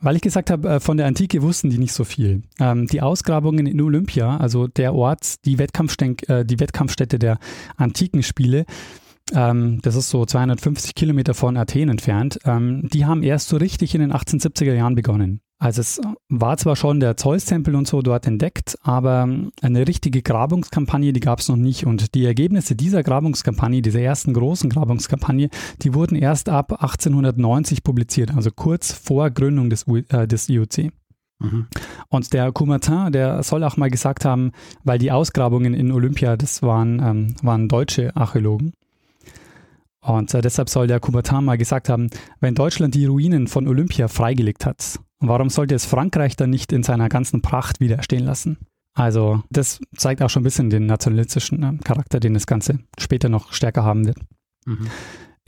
Weil 0.01 0.17
ich 0.17 0.23
gesagt 0.23 0.51
habe, 0.51 0.69
äh, 0.69 0.81
von 0.81 0.97
der 0.97 1.07
Antike 1.07 1.43
wussten 1.43 1.71
die 1.71 1.79
nicht 1.79 1.93
so 1.93 2.05
viel. 2.05 2.43
Ähm, 2.59 2.87
die 2.87 3.01
Ausgrabungen 3.01 3.67
in 3.67 3.81
Olympia, 3.81 4.39
also 4.39 4.67
der 4.67 4.95
Ort, 4.95 5.45
die, 5.45 5.55
äh, 5.55 6.45
die 6.45 6.59
Wettkampfstätte 6.59 7.19
der 7.19 7.39
antiken 7.77 8.23
Spiele, 8.23 8.65
ähm, 9.35 9.81
das 9.83 9.97
ist 9.97 10.11
so 10.11 10.25
250 10.25 10.95
Kilometer 10.95 11.35
von 11.35 11.57
Athen 11.57 11.89
entfernt, 11.89 12.39
ähm, 12.45 12.89
die 12.93 13.07
haben 13.07 13.23
erst 13.23 13.49
so 13.49 13.57
richtig 13.57 13.95
in 13.95 14.01
den 14.01 14.13
1870er 14.13 14.75
Jahren 14.75 14.95
begonnen. 14.95 15.41
Also 15.61 15.83
es 15.83 16.01
war 16.31 16.57
zwar 16.57 16.75
schon 16.75 17.01
der 17.01 17.19
Zeus-Tempel 17.19 17.75
und 17.75 17.87
so 17.87 18.01
dort 18.01 18.27
entdeckt, 18.27 18.79
aber 18.81 19.29
eine 19.61 19.87
richtige 19.87 20.23
Grabungskampagne, 20.23 21.13
die 21.13 21.21
gab 21.21 21.41
es 21.41 21.51
noch 21.51 21.57
nicht. 21.57 21.85
Und 21.85 22.15
die 22.15 22.25
Ergebnisse 22.25 22.75
dieser 22.75 23.03
Grabungskampagne, 23.03 23.83
dieser 23.83 24.01
ersten 24.01 24.33
großen 24.33 24.71
Grabungskampagne, 24.71 25.51
die 25.83 25.93
wurden 25.93 26.17
erst 26.17 26.49
ab 26.49 26.73
1890 26.73 27.83
publiziert, 27.83 28.35
also 28.35 28.51
kurz 28.51 28.93
vor 28.93 29.31
Gründung 29.31 29.69
des, 29.69 29.87
äh, 30.09 30.27
des 30.27 30.49
IOC. 30.49 30.93
Mhm. 31.41 31.67
Und 32.09 32.33
der 32.33 32.53
Coumatin, 32.53 33.13
der 33.13 33.43
soll 33.43 33.63
auch 33.65 33.77
mal 33.77 33.91
gesagt 33.91 34.25
haben, 34.25 34.53
weil 34.85 34.99
die 34.99 35.13
Ausgrabungen 35.13 35.75
in 35.75 35.93
Olympia, 35.93 36.39
das 36.39 36.63
waren, 36.63 37.03
ähm, 37.05 37.35
waren 37.43 37.69
deutsche 37.69 38.17
Archäologen. 38.17 38.73
Und 40.02 40.33
äh, 40.35 40.40
deshalb 40.40 40.69
soll 40.69 40.87
der 40.87 41.00
Coumatin 41.00 41.45
mal 41.45 41.59
gesagt 41.59 41.88
haben, 41.88 42.09
wenn 42.40 42.54
Deutschland 42.54 42.95
die 42.95 43.07
Ruinen 43.07 43.47
von 43.47 43.69
Olympia 43.69 44.09
freigelegt 44.09 44.64
hat, 44.64 44.99
warum 45.21 45.50
sollte 45.50 45.75
es 45.75 45.85
Frankreich 45.85 46.37
dann 46.37 46.50
nicht 46.50 46.73
in 46.73 46.83
seiner 46.83 47.09
ganzen 47.09 47.42
Pracht 47.42 47.80
wieder 47.80 48.02
stehen 48.02 48.25
lassen? 48.25 48.59
Also 48.95 49.42
das 49.50 49.80
zeigt 49.97 50.23
auch 50.23 50.30
schon 50.30 50.40
ein 50.40 50.45
bisschen 50.45 50.71
den 50.71 50.87
nationalistischen 50.87 51.62
äh, 51.62 51.76
Charakter, 51.85 52.19
den 52.19 52.35
das 52.35 52.47
Ganze 52.47 52.80
später 52.99 53.28
noch 53.28 53.52
stärker 53.52 53.85
haben 53.85 54.07
wird. 54.07 54.19
Mhm. 54.66 54.88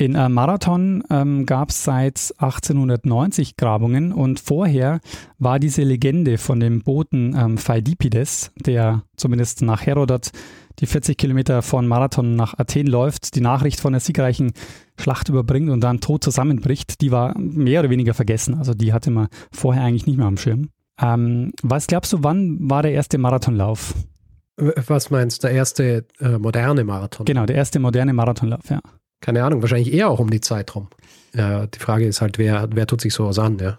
In 0.02 0.16
äh, 0.16 0.28
Marathon 0.28 1.04
ähm, 1.10 1.46
gab 1.46 1.70
es 1.70 1.84
seit 1.84 2.34
1890 2.38 3.56
Grabungen 3.56 4.12
und 4.12 4.40
vorher 4.40 4.98
war 5.38 5.60
diese 5.60 5.84
Legende 5.84 6.38
von 6.38 6.58
dem 6.58 6.82
Boten 6.82 7.36
ähm, 7.38 7.56
Phaldipides, 7.56 8.50
der 8.56 9.04
zumindest 9.16 9.62
nach 9.62 9.86
Herodot 9.86 10.32
die 10.80 10.86
40 10.86 11.16
Kilometer 11.16 11.62
von 11.62 11.86
Marathon 11.86 12.34
nach 12.34 12.58
Athen 12.58 12.88
läuft, 12.88 13.36
die 13.36 13.40
Nachricht 13.40 13.78
von 13.78 13.92
der 13.92 14.00
siegreichen 14.00 14.54
Schlacht 14.98 15.28
überbringt 15.28 15.70
und 15.70 15.82
dann 15.82 16.00
tot 16.00 16.24
zusammenbricht, 16.24 17.00
die 17.00 17.12
war 17.12 17.38
mehr 17.38 17.78
oder 17.78 17.90
weniger 17.90 18.14
vergessen. 18.14 18.56
Also 18.56 18.74
die 18.74 18.92
hatte 18.92 19.12
man 19.12 19.28
vorher 19.52 19.84
eigentlich 19.84 20.06
nicht 20.06 20.16
mehr 20.16 20.26
am 20.26 20.36
Schirm. 20.36 20.70
Ähm, 21.00 21.52
was 21.62 21.86
glaubst 21.86 22.12
du, 22.12 22.24
wann 22.24 22.58
war 22.68 22.82
der 22.82 22.90
erste 22.90 23.18
Marathonlauf? 23.18 23.94
Was 24.56 25.10
meinst 25.10 25.44
du, 25.44 25.46
der 25.46 25.56
erste 25.56 26.06
äh, 26.18 26.38
moderne 26.38 26.82
Marathon? 26.82 27.24
Genau, 27.24 27.46
der 27.46 27.54
erste 27.54 27.78
moderne 27.78 28.12
Marathonlauf, 28.12 28.68
ja. 28.68 28.80
Keine 29.22 29.42
Ahnung, 29.44 29.62
wahrscheinlich 29.62 29.94
eher 29.94 30.10
auch 30.10 30.18
um 30.18 30.28
die 30.28 30.42
Zeit 30.42 30.74
rum. 30.74 30.88
Ja, 31.34 31.66
die 31.66 31.78
Frage 31.78 32.06
ist 32.06 32.20
halt, 32.20 32.36
wer, 32.36 32.68
wer 32.74 32.86
tut 32.86 33.00
sich 33.00 33.14
sowas 33.14 33.38
an, 33.38 33.56
ja? 33.58 33.78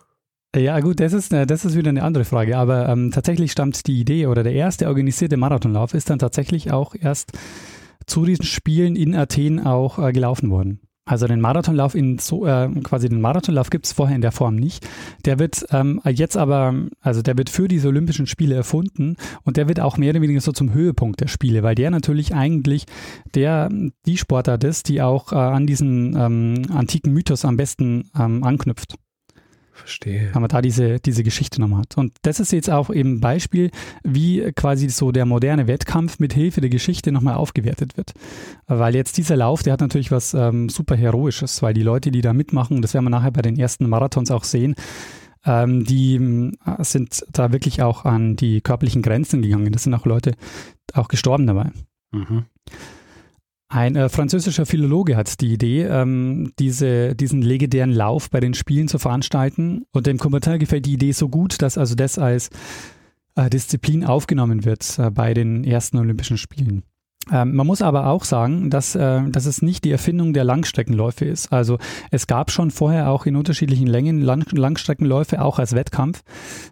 Ja, 0.56 0.80
gut, 0.80 1.00
das 1.00 1.14
ist, 1.14 1.34
äh, 1.34 1.46
das 1.46 1.66
ist 1.66 1.76
wieder 1.76 1.90
eine 1.90 2.04
andere 2.04 2.26
Frage. 2.26 2.58
Aber 2.58 2.88
ähm, 2.88 3.12
tatsächlich 3.12 3.52
stammt 3.52 3.86
die 3.88 4.00
Idee 4.00 4.28
oder 4.28 4.44
der 4.44 4.54
erste 4.54 4.88
organisierte 4.88 5.38
Marathonlauf 5.38 5.94
ist 5.94 6.10
dann 6.10 6.20
tatsächlich 6.20 6.72
auch 6.72 6.96
erst 7.00 7.32
zu 8.06 8.26
diesen 8.26 8.46
Spielen 8.46 8.96
in 8.96 9.16
Athen 9.16 9.60
auch 9.66 10.00
äh, 10.00 10.12
gelaufen 10.12 10.50
worden. 10.50 10.80
Also 11.06 11.28
den 11.28 11.42
Marathonlauf 11.42 11.96
in 11.96 12.18
so 12.18 12.46
äh, 12.46 12.70
quasi 12.82 13.10
den 13.10 13.20
Marathonlauf 13.20 13.70
gibt 13.70 13.86
es 13.86 13.92
vorher 13.92 14.16
in 14.16 14.22
der 14.22 14.32
Form 14.32 14.56
nicht. 14.56 14.88
Der 15.26 15.38
wird 15.38 15.66
ähm, 15.72 16.02
jetzt 16.10 16.38
aber, 16.38 16.74
also 17.02 17.22
der 17.22 17.38
wird 17.38 17.50
für 17.50 17.68
diese 17.68 17.90
Olympischen 17.90 18.26
Spiele 18.26 18.56
erfunden 18.56 19.18
und 19.44 19.58
der 19.58 19.68
wird 19.68 19.82
auch 19.82 19.98
mehr 19.98 20.12
oder 20.12 20.22
weniger 20.22 20.40
so 20.40 20.54
zum 20.54 20.74
Höhepunkt 20.74 21.20
der 21.20 21.28
Spiele, 21.28 21.62
weil 21.62 21.76
der 21.76 21.92
natürlich 21.92 22.34
eigentlich 22.34 22.86
der 23.36 23.70
die 24.06 24.18
Sportart 24.18 24.64
ist, 24.64 24.88
die 24.88 25.02
auch 25.02 25.34
äh, 25.34 25.36
an 25.36 25.68
diesen 25.68 26.16
ähm, 26.16 26.62
antiken 26.70 27.12
Mythos 27.12 27.44
am 27.44 27.58
besten 27.58 28.10
ähm, 28.18 28.44
anknüpft. 28.44 28.96
Verstehe. 29.74 30.30
Wenn 30.32 30.42
man 30.42 30.50
da 30.50 30.62
diese, 30.62 31.00
diese 31.00 31.24
Geschichte 31.24 31.60
nochmal 31.60 31.82
hat. 31.82 31.98
Und 31.98 32.14
das 32.22 32.40
ist 32.40 32.52
jetzt 32.52 32.70
auch 32.70 32.92
eben 32.92 33.16
ein 33.16 33.20
Beispiel, 33.20 33.72
wie 34.04 34.52
quasi 34.56 34.88
so 34.90 35.12
der 35.12 35.26
moderne 35.26 35.66
Wettkampf 35.68 36.20
mit 36.20 36.34
Hilfe 36.34 36.62
der 36.62 36.70
Geschichte 36.70 37.12
nochmal 37.12 37.36
aufgewertet 37.36 37.98
wird. 37.98 38.14
Weil 38.68 38.96
jetzt 38.96 39.18
dieser 39.18 39.36
Lauf, 39.36 39.64
der 39.64 39.74
hat 39.74 39.82
natürlich 39.82 40.12
was 40.12 40.36
ähm, 40.36 40.70
super 40.70 40.96
Heroisches, 40.96 41.62
weil 41.64 41.74
die 41.74 41.82
Leute, 41.82 42.12
die 42.12 42.22
da 42.22 42.34
mitmachen, 42.34 42.84
das 42.84 42.94
werden 42.94 43.06
wir 43.06 43.10
nachher 43.10 43.32
bei 43.32 43.42
den 43.42 43.58
ersten 43.58 43.90
Marathons 43.90 44.30
auch 44.30 44.44
sehen, 44.44 44.76
ähm, 45.46 45.84
die 45.84 46.52
äh, 46.66 46.84
sind 46.84 47.26
da 47.32 47.52
wirklich 47.52 47.82
auch 47.82 48.06
an 48.06 48.36
die 48.36 48.62
körperlichen 48.62 49.02
Grenzen 49.02 49.42
gegangen. 49.42 49.72
Das 49.72 49.84
sind 49.84 49.94
auch 49.96 50.06
Leute 50.06 50.34
auch 50.94 51.08
gestorben 51.08 51.48
dabei. 51.48 51.72
Mhm. 52.12 52.46
Ein 53.70 53.96
äh, 53.96 54.10
französischer 54.10 54.66
Philologe 54.66 55.16
hat 55.16 55.42
die 55.42 55.54
Idee, 55.54 55.84
ähm, 55.84 56.52
diese, 56.60 57.16
diesen 57.16 57.42
legendären 57.42 57.92
Lauf 57.92 58.30
bei 58.30 58.40
den 58.40 58.54
Spielen 58.54 58.88
zu 58.88 59.00
veranstalten. 59.00 59.86
Und 59.92 60.06
dem 60.06 60.20
Kommentar 60.20 60.60
gefällt 60.60 60.86
die 60.86 60.94
Idee 60.94 61.12
so 61.12 61.28
gut, 61.28 61.62
dass 61.62 61.78
also 61.78 61.96
das 61.96 62.20
als 62.20 62.50
äh, 63.36 63.50
Disziplin 63.50 64.06
aufgenommen 64.06 64.66
wird 64.66 65.00
äh, 65.00 65.10
bei 65.10 65.34
den 65.34 65.64
ersten 65.64 65.98
Olympischen 65.98 66.38
Spielen. 66.38 66.84
Ähm, 67.32 67.56
man 67.56 67.66
muss 67.66 67.82
aber 67.82 68.08
auch 68.08 68.26
sagen, 68.26 68.70
dass, 68.70 68.96
äh, 68.96 69.22
dass 69.30 69.46
es 69.46 69.62
nicht 69.62 69.86
die 69.86 69.92
Erfindung 69.92 70.34
der 70.34 70.44
Langstreckenläufe 70.44 71.26
ist. 71.26 71.54
Also 71.54 71.78
es 72.12 72.28
gab 72.28 72.52
schon 72.52 72.70
vorher 72.70 73.10
auch 73.10 73.26
in 73.26 73.36
unterschiedlichen 73.36 73.88
Längen 73.88 74.20
Lang 74.20 74.46
Langstreckenläufe, 74.52 75.42
auch 75.42 75.58
als 75.58 75.74
Wettkampf. 75.74 76.22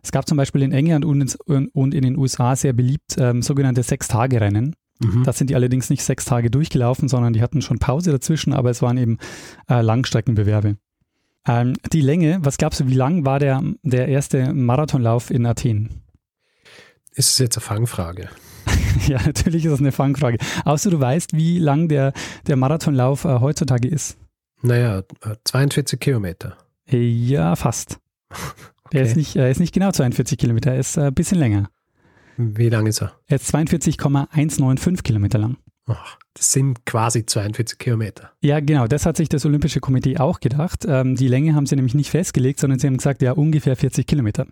Es 0.03 0.11
gab 0.11 0.27
zum 0.27 0.37
Beispiel 0.37 0.61
in 0.61 0.73
England 0.73 1.05
und 1.05 1.37
in, 1.47 1.67
und 1.69 1.93
in 1.93 2.01
den 2.01 2.17
USA 2.17 2.55
sehr 2.55 2.73
beliebt 2.73 3.15
ähm, 3.17 3.41
sogenannte 3.41 3.83
Sechs-Tage-Rennen. 3.83 4.75
Mhm. 5.01 5.23
Da 5.23 5.33
sind 5.33 5.49
die 5.49 5.55
allerdings 5.55 5.89
nicht 5.89 6.03
sechs 6.03 6.25
Tage 6.25 6.51
durchgelaufen, 6.51 7.07
sondern 7.07 7.33
die 7.33 7.41
hatten 7.41 7.61
schon 7.61 7.79
Pause 7.79 8.11
dazwischen, 8.11 8.53
aber 8.53 8.69
es 8.69 8.81
waren 8.81 8.97
eben 8.97 9.17
äh, 9.69 9.81
Langstreckenbewerbe. 9.81 10.77
Ähm, 11.47 11.73
die 11.91 12.01
Länge, 12.01 12.39
was 12.43 12.57
glaubst 12.57 12.79
du, 12.79 12.87
wie 12.87 12.93
lang 12.93 13.25
war 13.25 13.39
der, 13.39 13.63
der 13.81 14.07
erste 14.07 14.53
Marathonlauf 14.53 15.31
in 15.31 15.45
Athen? 15.45 16.03
Ist 17.13 17.29
es 17.29 17.37
jetzt 17.39 17.57
eine 17.57 17.63
Fangfrage? 17.63 18.29
ja, 19.07 19.19
natürlich 19.25 19.65
ist 19.65 19.73
es 19.73 19.79
eine 19.79 19.91
Fangfrage. 19.91 20.37
Außer 20.65 20.91
du 20.91 20.99
weißt, 20.99 21.33
wie 21.33 21.57
lang 21.57 21.87
der, 21.87 22.13
der 22.47 22.55
Marathonlauf 22.55 23.25
äh, 23.25 23.39
heutzutage 23.39 23.87
ist. 23.87 24.17
Naja, 24.61 25.01
42 25.45 25.97
äh, 25.97 25.99
Kilometer. 25.99 26.57
Ja, 26.89 27.55
fast. 27.55 27.99
Okay. 28.83 28.97
Er 28.97 29.05
ist 29.05 29.15
nicht, 29.15 29.35
er 29.37 29.49
ist 29.49 29.61
nicht 29.61 29.73
genau 29.73 29.89
42 29.89 30.37
Kilometer, 30.37 30.71
er 30.71 30.79
ist 30.79 30.97
äh, 30.97 31.03
ein 31.03 31.13
bisschen 31.13 31.39
länger. 31.39 31.69
Wie 32.37 32.69
lang 32.69 32.87
ist 32.87 33.01
er? 33.01 33.13
Er 33.27 33.35
ist 33.35 33.47
42,195 33.47 35.03
Kilometer 35.03 35.37
lang. 35.37 35.57
Ach, 35.87 36.17
das 36.33 36.51
sind 36.51 36.85
quasi 36.85 37.25
42 37.25 37.77
Kilometer. 37.77 38.31
Ja, 38.41 38.59
genau. 38.59 38.87
Das 38.87 39.05
hat 39.05 39.17
sich 39.17 39.29
das 39.29 39.45
Olympische 39.45 39.79
Komitee 39.79 40.17
auch 40.17 40.39
gedacht. 40.39 40.85
Ähm, 40.87 41.15
die 41.15 41.27
Länge 41.27 41.55
haben 41.55 41.65
sie 41.65 41.75
nämlich 41.75 41.95
nicht 41.95 42.11
festgelegt, 42.11 42.59
sondern 42.59 42.79
sie 42.79 42.87
haben 42.87 42.97
gesagt, 42.97 43.21
ja, 43.21 43.33
ungefähr 43.33 43.75
40 43.75 44.05
Kilometer. 44.07 44.45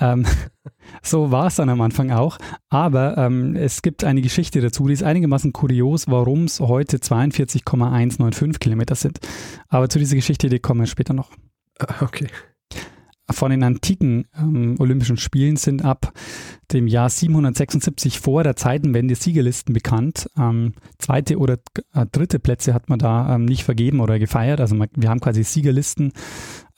ähm, 0.00 0.26
so 1.02 1.30
war 1.30 1.46
es 1.46 1.56
dann 1.56 1.68
am 1.68 1.80
Anfang 1.80 2.10
auch. 2.10 2.38
Aber 2.68 3.16
ähm, 3.18 3.54
es 3.56 3.82
gibt 3.82 4.04
eine 4.04 4.20
Geschichte 4.20 4.60
dazu, 4.60 4.86
die 4.88 4.94
ist 4.94 5.02
einigermaßen 5.02 5.52
kurios, 5.52 6.08
warum 6.08 6.44
es 6.44 6.60
heute 6.60 7.00
42,195 7.00 8.58
Kilometer 8.58 8.96
sind. 8.96 9.20
Aber 9.68 9.88
zu 9.88 9.98
dieser 9.98 10.16
Geschichte, 10.16 10.48
die 10.48 10.58
kommen 10.58 10.80
wir 10.80 10.86
später 10.86 11.14
noch. 11.14 11.30
Ah, 11.78 12.02
okay. 12.02 12.26
Von 13.32 13.50
den 13.50 13.62
antiken 13.62 14.26
ähm, 14.36 14.76
Olympischen 14.78 15.16
Spielen 15.16 15.56
sind 15.56 15.84
ab 15.84 16.12
dem 16.72 16.86
Jahr 16.86 17.08
776 17.08 18.20
vor 18.20 18.44
der 18.44 18.56
Zeitenwende 18.56 19.14
Siegerlisten 19.14 19.72
bekannt. 19.72 20.30
Ähm, 20.38 20.74
zweite 20.98 21.38
oder 21.38 21.58
äh, 21.94 22.06
dritte 22.10 22.38
Plätze 22.38 22.74
hat 22.74 22.88
man 22.88 22.98
da 22.98 23.34
ähm, 23.34 23.44
nicht 23.44 23.64
vergeben 23.64 24.00
oder 24.00 24.18
gefeiert. 24.18 24.60
Also 24.60 24.74
man, 24.74 24.88
wir 24.94 25.08
haben 25.08 25.20
quasi 25.20 25.42
Siegerlisten, 25.42 26.12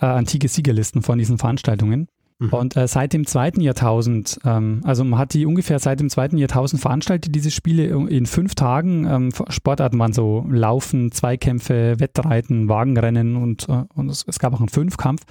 äh, 0.00 0.06
antike 0.06 0.48
Siegerlisten 0.48 1.02
von 1.02 1.18
diesen 1.18 1.38
Veranstaltungen. 1.38 2.08
Mhm. 2.42 2.48
Und 2.50 2.76
äh, 2.76 2.88
seit 2.88 3.12
dem 3.12 3.26
zweiten 3.26 3.60
Jahrtausend, 3.60 4.40
ähm, 4.44 4.80
also 4.84 5.04
man 5.04 5.18
hat 5.18 5.34
die 5.34 5.46
ungefähr 5.46 5.78
seit 5.78 6.00
dem 6.00 6.10
zweiten 6.10 6.38
Jahrtausend 6.38 6.82
veranstaltet, 6.82 7.34
diese 7.34 7.50
Spiele 7.50 7.86
in 8.08 8.26
fünf 8.26 8.54
Tagen. 8.54 9.06
Ähm, 9.06 9.32
Sportarten 9.48 9.98
waren 9.98 10.12
so 10.12 10.44
Laufen, 10.48 11.12
Zweikämpfe, 11.12 12.00
Wettreiten, 12.00 12.68
Wagenrennen 12.68 13.36
und, 13.36 13.68
äh, 13.68 13.84
und 13.94 14.08
es, 14.08 14.24
es, 14.26 14.38
gab 14.38 14.54
auch 14.54 14.60
einen 14.60 14.68
Fünfkampf. 14.68 15.22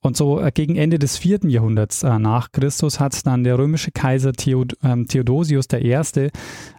Und 0.00 0.16
so 0.16 0.40
äh, 0.40 0.52
gegen 0.52 0.76
Ende 0.76 0.98
des 0.98 1.16
vierten 1.16 1.48
Jahrhunderts 1.48 2.02
äh, 2.02 2.18
nach 2.18 2.52
Christus 2.52 3.00
hat 3.00 3.26
dann 3.26 3.44
der 3.44 3.58
römische 3.58 3.90
Kaiser 3.90 4.32
Theod 4.32 4.74
ähm, 4.82 5.08
Theodosius 5.08 5.66
I. 5.72 5.90
Äh, 5.90 6.30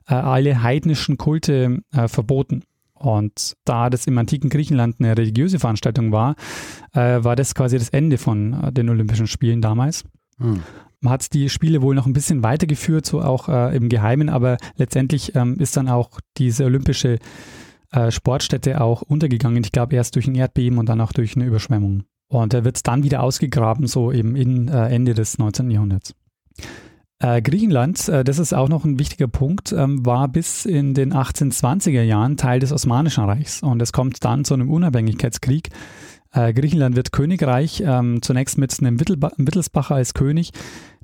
alle 0.08 0.64
heidnischen 0.64 1.18
Kulte 1.18 1.80
verboten. 2.08 2.64
Und 2.94 3.54
da 3.64 3.90
das 3.90 4.08
im 4.08 4.18
antiken 4.18 4.50
Griechenland 4.50 4.96
eine 5.00 5.18
religiöse 5.18 5.60
Veranstaltung 5.60 6.12
war, 6.12 6.36
war 6.92 7.36
das 7.36 7.56
quasi 7.56 7.78
das 7.78 7.90
Ende 7.90 8.18
von 8.18 8.72
den 8.74 8.90
Olympischen 8.90 9.28
Spielen 9.28 9.62
damals. 9.62 10.04
Hm. 10.38 10.64
Man 11.02 11.14
hat 11.14 11.34
die 11.34 11.48
Spiele 11.48 11.82
wohl 11.82 11.96
noch 11.96 12.06
ein 12.06 12.14
bisschen 12.14 12.44
weitergeführt, 12.44 13.06
so 13.06 13.22
auch 13.22 13.48
äh, 13.48 13.76
im 13.76 13.88
Geheimen, 13.88 14.28
aber 14.28 14.58
letztendlich 14.76 15.34
ähm, 15.36 15.58
ist 15.60 15.78
dann 15.78 15.88
auch 15.88 16.20
diese 16.38 16.66
olympische 16.66 17.20
äh, 17.92 18.12
Sportstätte 18.12 18.82
auch 18.82 19.02
untergegangen. 19.02 19.64
Ich 19.64 19.72
glaube 19.72 19.96
erst 19.96 20.16
durch 20.16 20.28
ein 20.28 20.36
Erdbeben 20.36 20.78
und 20.78 20.90
dann 20.90 21.00
auch 21.00 21.14
durch 21.14 21.38
eine 21.38 21.46
Überschwemmung. 21.46 22.04
Und 22.30 22.54
er 22.54 22.64
wird 22.64 22.88
dann 22.88 23.04
wieder 23.04 23.24
ausgegraben, 23.24 23.88
so 23.88 24.12
eben 24.12 24.36
in 24.36 24.68
äh, 24.68 24.88
Ende 24.90 25.14
des 25.14 25.38
19. 25.40 25.72
Jahrhunderts. 25.72 26.14
Äh, 27.22 27.42
Griechenland, 27.42 28.08
äh, 28.08 28.24
das 28.24 28.40
ist 28.40 28.54
auch 28.54 28.70
noch 28.70 28.86
ein 28.86 28.98
wichtiger 28.98 29.28
Punkt, 29.28 29.74
ähm, 29.74 30.06
war 30.06 30.30
bis 30.30 30.66
in 30.66 30.94
den 30.94 31.14
1820er 31.14 32.02
Jahren 32.04 32.38
Teil 32.38 32.62
des 32.62 32.72
Osmanischen 32.72 33.26
Reichs 33.26 33.62
und 33.62 33.82
es 33.82 33.92
kommt 33.92 34.24
dann 34.24 34.46
zu 34.46 34.54
einem 34.54 34.70
Unabhängigkeitskrieg. 34.70 35.70
Äh, 36.32 36.54
Griechenland 36.54 36.96
wird 36.96 37.12
Königreich, 37.12 37.84
ähm, 37.86 38.22
zunächst 38.22 38.58
mit 38.58 38.74
einem 38.80 39.02
Wittelba 39.02 39.32
Wittelsbacher 39.36 39.96
als 39.96 40.14
König, 40.14 40.52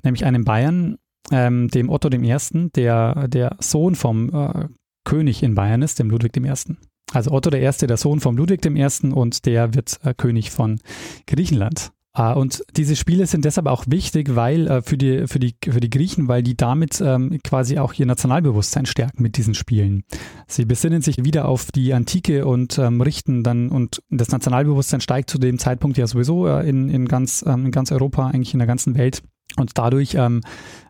nämlich 0.02 0.24
einem 0.24 0.44
Bayern, 0.44 0.96
ähm, 1.32 1.68
dem 1.68 1.90
Otto 1.90 2.08
I., 2.08 2.70
der 2.74 3.28
der 3.28 3.56
Sohn 3.60 3.94
vom 3.94 4.30
äh, 4.32 4.68
König 5.04 5.42
in 5.42 5.54
Bayern 5.54 5.82
ist, 5.82 5.98
dem 5.98 6.08
Ludwig 6.08 6.36
I. 6.36 6.76
Also 7.12 7.30
Otto 7.30 7.54
I., 7.54 7.70
der 7.86 7.96
Sohn 7.96 8.20
vom 8.20 8.36
Ludwig 8.36 8.64
I. 8.64 9.08
und 9.12 9.46
der 9.46 9.74
wird 9.74 10.00
äh, 10.02 10.14
König 10.14 10.50
von 10.50 10.80
Griechenland. 11.26 11.92
Uh, 12.18 12.32
und 12.32 12.64
diese 12.74 12.96
Spiele 12.96 13.26
sind 13.26 13.44
deshalb 13.44 13.66
auch 13.66 13.84
wichtig, 13.88 14.34
weil 14.34 14.70
uh, 14.70 14.80
für, 14.80 14.96
die, 14.96 15.26
für, 15.26 15.38
die, 15.38 15.54
für 15.62 15.80
die 15.80 15.90
Griechen, 15.90 16.28
weil 16.28 16.42
die 16.42 16.56
damit 16.56 16.98
ähm, 17.04 17.38
quasi 17.44 17.78
auch 17.78 17.92
ihr 17.92 18.06
Nationalbewusstsein 18.06 18.86
stärken 18.86 19.22
mit 19.22 19.36
diesen 19.36 19.52
Spielen. 19.52 20.02
Sie 20.46 20.64
besinnen 20.64 21.02
sich 21.02 21.22
wieder 21.24 21.46
auf 21.46 21.70
die 21.72 21.92
Antike 21.92 22.46
und 22.46 22.78
ähm, 22.78 23.02
richten 23.02 23.42
dann, 23.42 23.68
und 23.68 24.02
das 24.08 24.30
Nationalbewusstsein 24.30 25.02
steigt 25.02 25.28
zu 25.28 25.36
dem 25.36 25.58
Zeitpunkt 25.58 25.98
ja 25.98 26.06
sowieso 26.06 26.46
äh, 26.46 26.66
in, 26.66 26.88
in, 26.88 27.06
ganz, 27.06 27.44
ähm, 27.46 27.66
in 27.66 27.70
ganz 27.70 27.92
Europa, 27.92 28.28
eigentlich 28.28 28.54
in 28.54 28.60
der 28.60 28.66
ganzen 28.66 28.96
Welt. 28.96 29.22
Und 29.58 29.76
dadurch 29.76 30.14
ähm, 30.14 30.40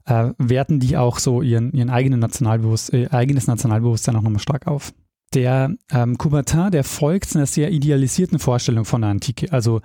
äh, 0.05 0.31
werten 0.39 0.79
die 0.79 0.97
auch 0.97 1.19
so 1.19 1.43
ihren, 1.43 1.73
ihren 1.73 1.91
eigenen 1.91 2.21
Nationalbewusst 2.21 2.95
äh, 2.95 3.09
eigenes 3.11 3.49
Nationalbewusstsein 3.49 4.15
auch 4.15 4.23
nochmal 4.23 4.41
stark 4.41 4.69
auf. 4.69 4.93
Der 5.35 5.75
ähm, 5.93 6.19
Coubertin, 6.19 6.71
der 6.71 6.85
folgt 6.85 7.35
einer 7.35 7.47
sehr 7.47 7.71
idealisierten 7.71 8.39
Vorstellung 8.39 8.85
von 8.85 9.03
der 9.03 9.11
Antike. 9.11 9.53
Also 9.53 9.81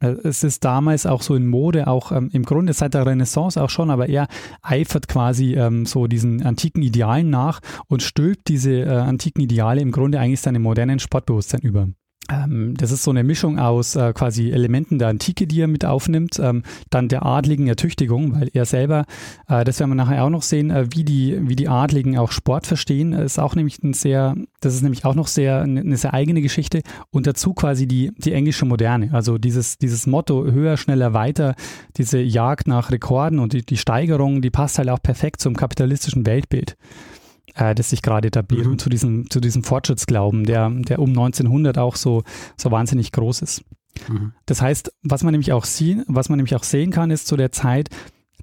äh, 0.00 0.14
es 0.24 0.44
ist 0.44 0.64
damals 0.64 1.06
auch 1.06 1.22
so 1.22 1.34
in 1.34 1.46
Mode, 1.46 1.86
auch 1.86 2.12
ähm, 2.12 2.30
im 2.32 2.44
Grunde 2.44 2.72
seit 2.72 2.94
der 2.94 3.06
Renaissance 3.06 3.60
auch 3.60 3.70
schon, 3.70 3.90
aber 3.90 4.08
er 4.08 4.28
eifert 4.62 5.08
quasi 5.08 5.54
ähm, 5.54 5.86
so 5.86 6.06
diesen 6.06 6.42
antiken 6.44 6.82
Idealen 6.82 7.30
nach 7.30 7.60
und 7.88 8.02
stülpt 8.02 8.48
diese 8.48 8.82
äh, 8.82 8.88
antiken 8.88 9.42
Ideale 9.42 9.80
im 9.80 9.92
Grunde 9.92 10.20
eigentlich 10.20 10.40
seinem 10.40 10.62
modernen 10.62 10.98
Sportbewusstsein 10.98 11.60
über. 11.60 11.88
Ähm, 12.30 12.74
das 12.76 12.90
ist 12.90 13.02
so 13.02 13.10
eine 13.10 13.22
Mischung 13.22 13.58
aus 13.58 13.96
äh, 13.96 14.12
quasi 14.12 14.50
Elementen 14.50 14.98
der 14.98 15.08
Antike, 15.08 15.46
die 15.46 15.60
er 15.60 15.68
mit 15.68 15.84
aufnimmt, 15.84 16.38
ähm, 16.38 16.62
dann 16.90 17.08
der 17.08 17.26
adligen 17.26 17.66
Ertüchtigung, 17.66 18.40
weil 18.40 18.50
er 18.54 18.64
selber, 18.64 19.04
äh, 19.48 19.64
das 19.64 19.78
werden 19.80 19.90
wir 19.90 19.96
nachher 19.96 20.24
auch 20.24 20.30
noch 20.30 20.42
sehen, 20.42 20.70
äh, 20.70 20.86
wie 20.92 21.04
die, 21.04 21.38
wie 21.48 21.56
die 21.56 21.68
Adligen 21.68 22.16
auch 22.16 22.32
Sport 22.32 22.66
verstehen, 22.66 23.12
ist 23.12 23.38
auch 23.38 23.54
nämlich 23.54 23.82
ein 23.82 23.92
sehr, 23.92 24.36
das 24.60 24.74
ist 24.74 24.82
nämlich 24.82 25.04
auch 25.04 25.14
noch 25.14 25.26
sehr, 25.26 25.62
eine 25.62 25.96
sehr 25.96 26.14
eigene 26.14 26.40
Geschichte. 26.40 26.82
Und 27.10 27.26
dazu 27.26 27.52
quasi 27.52 27.86
die, 27.86 28.12
die 28.16 28.32
englische 28.32 28.64
Moderne, 28.64 29.10
also 29.12 29.36
dieses, 29.36 29.78
dieses 29.78 30.06
Motto 30.06 30.44
höher, 30.44 30.76
schneller, 30.76 31.12
weiter, 31.12 31.54
diese 31.96 32.20
Jagd 32.20 32.68
nach 32.68 32.90
Rekorden 32.90 33.38
und 33.38 33.52
die, 33.52 33.64
die 33.64 33.76
Steigerung, 33.76 34.40
die 34.40 34.50
passt 34.50 34.78
halt 34.78 34.88
auch 34.88 35.02
perfekt 35.02 35.40
zum 35.40 35.56
kapitalistischen 35.56 36.26
Weltbild 36.26 36.76
äh, 37.54 37.74
das 37.74 37.90
sich 37.90 38.02
gerade 38.02 38.28
etabliert 38.28 38.66
mhm. 38.66 38.72
und 38.72 38.80
zu 38.80 38.88
diesem, 38.88 39.30
zu 39.30 39.40
diesem 39.40 39.64
Fortschrittsglauben, 39.64 40.44
der, 40.44 40.70
der 40.70 40.98
um 40.98 41.10
1900 41.10 41.78
auch 41.78 41.96
so, 41.96 42.22
so 42.56 42.70
wahnsinnig 42.70 43.12
groß 43.12 43.42
ist. 43.42 43.64
Mhm. 44.08 44.32
Das 44.46 44.60
heißt, 44.60 44.92
was 45.02 45.22
man 45.22 45.32
nämlich 45.32 45.52
auch 45.52 45.64
sehen, 45.64 46.04
was 46.08 46.28
man 46.28 46.36
nämlich 46.36 46.54
auch 46.54 46.64
sehen 46.64 46.90
kann, 46.90 47.10
ist 47.10 47.26
zu 47.26 47.36
der 47.36 47.52
Zeit, 47.52 47.88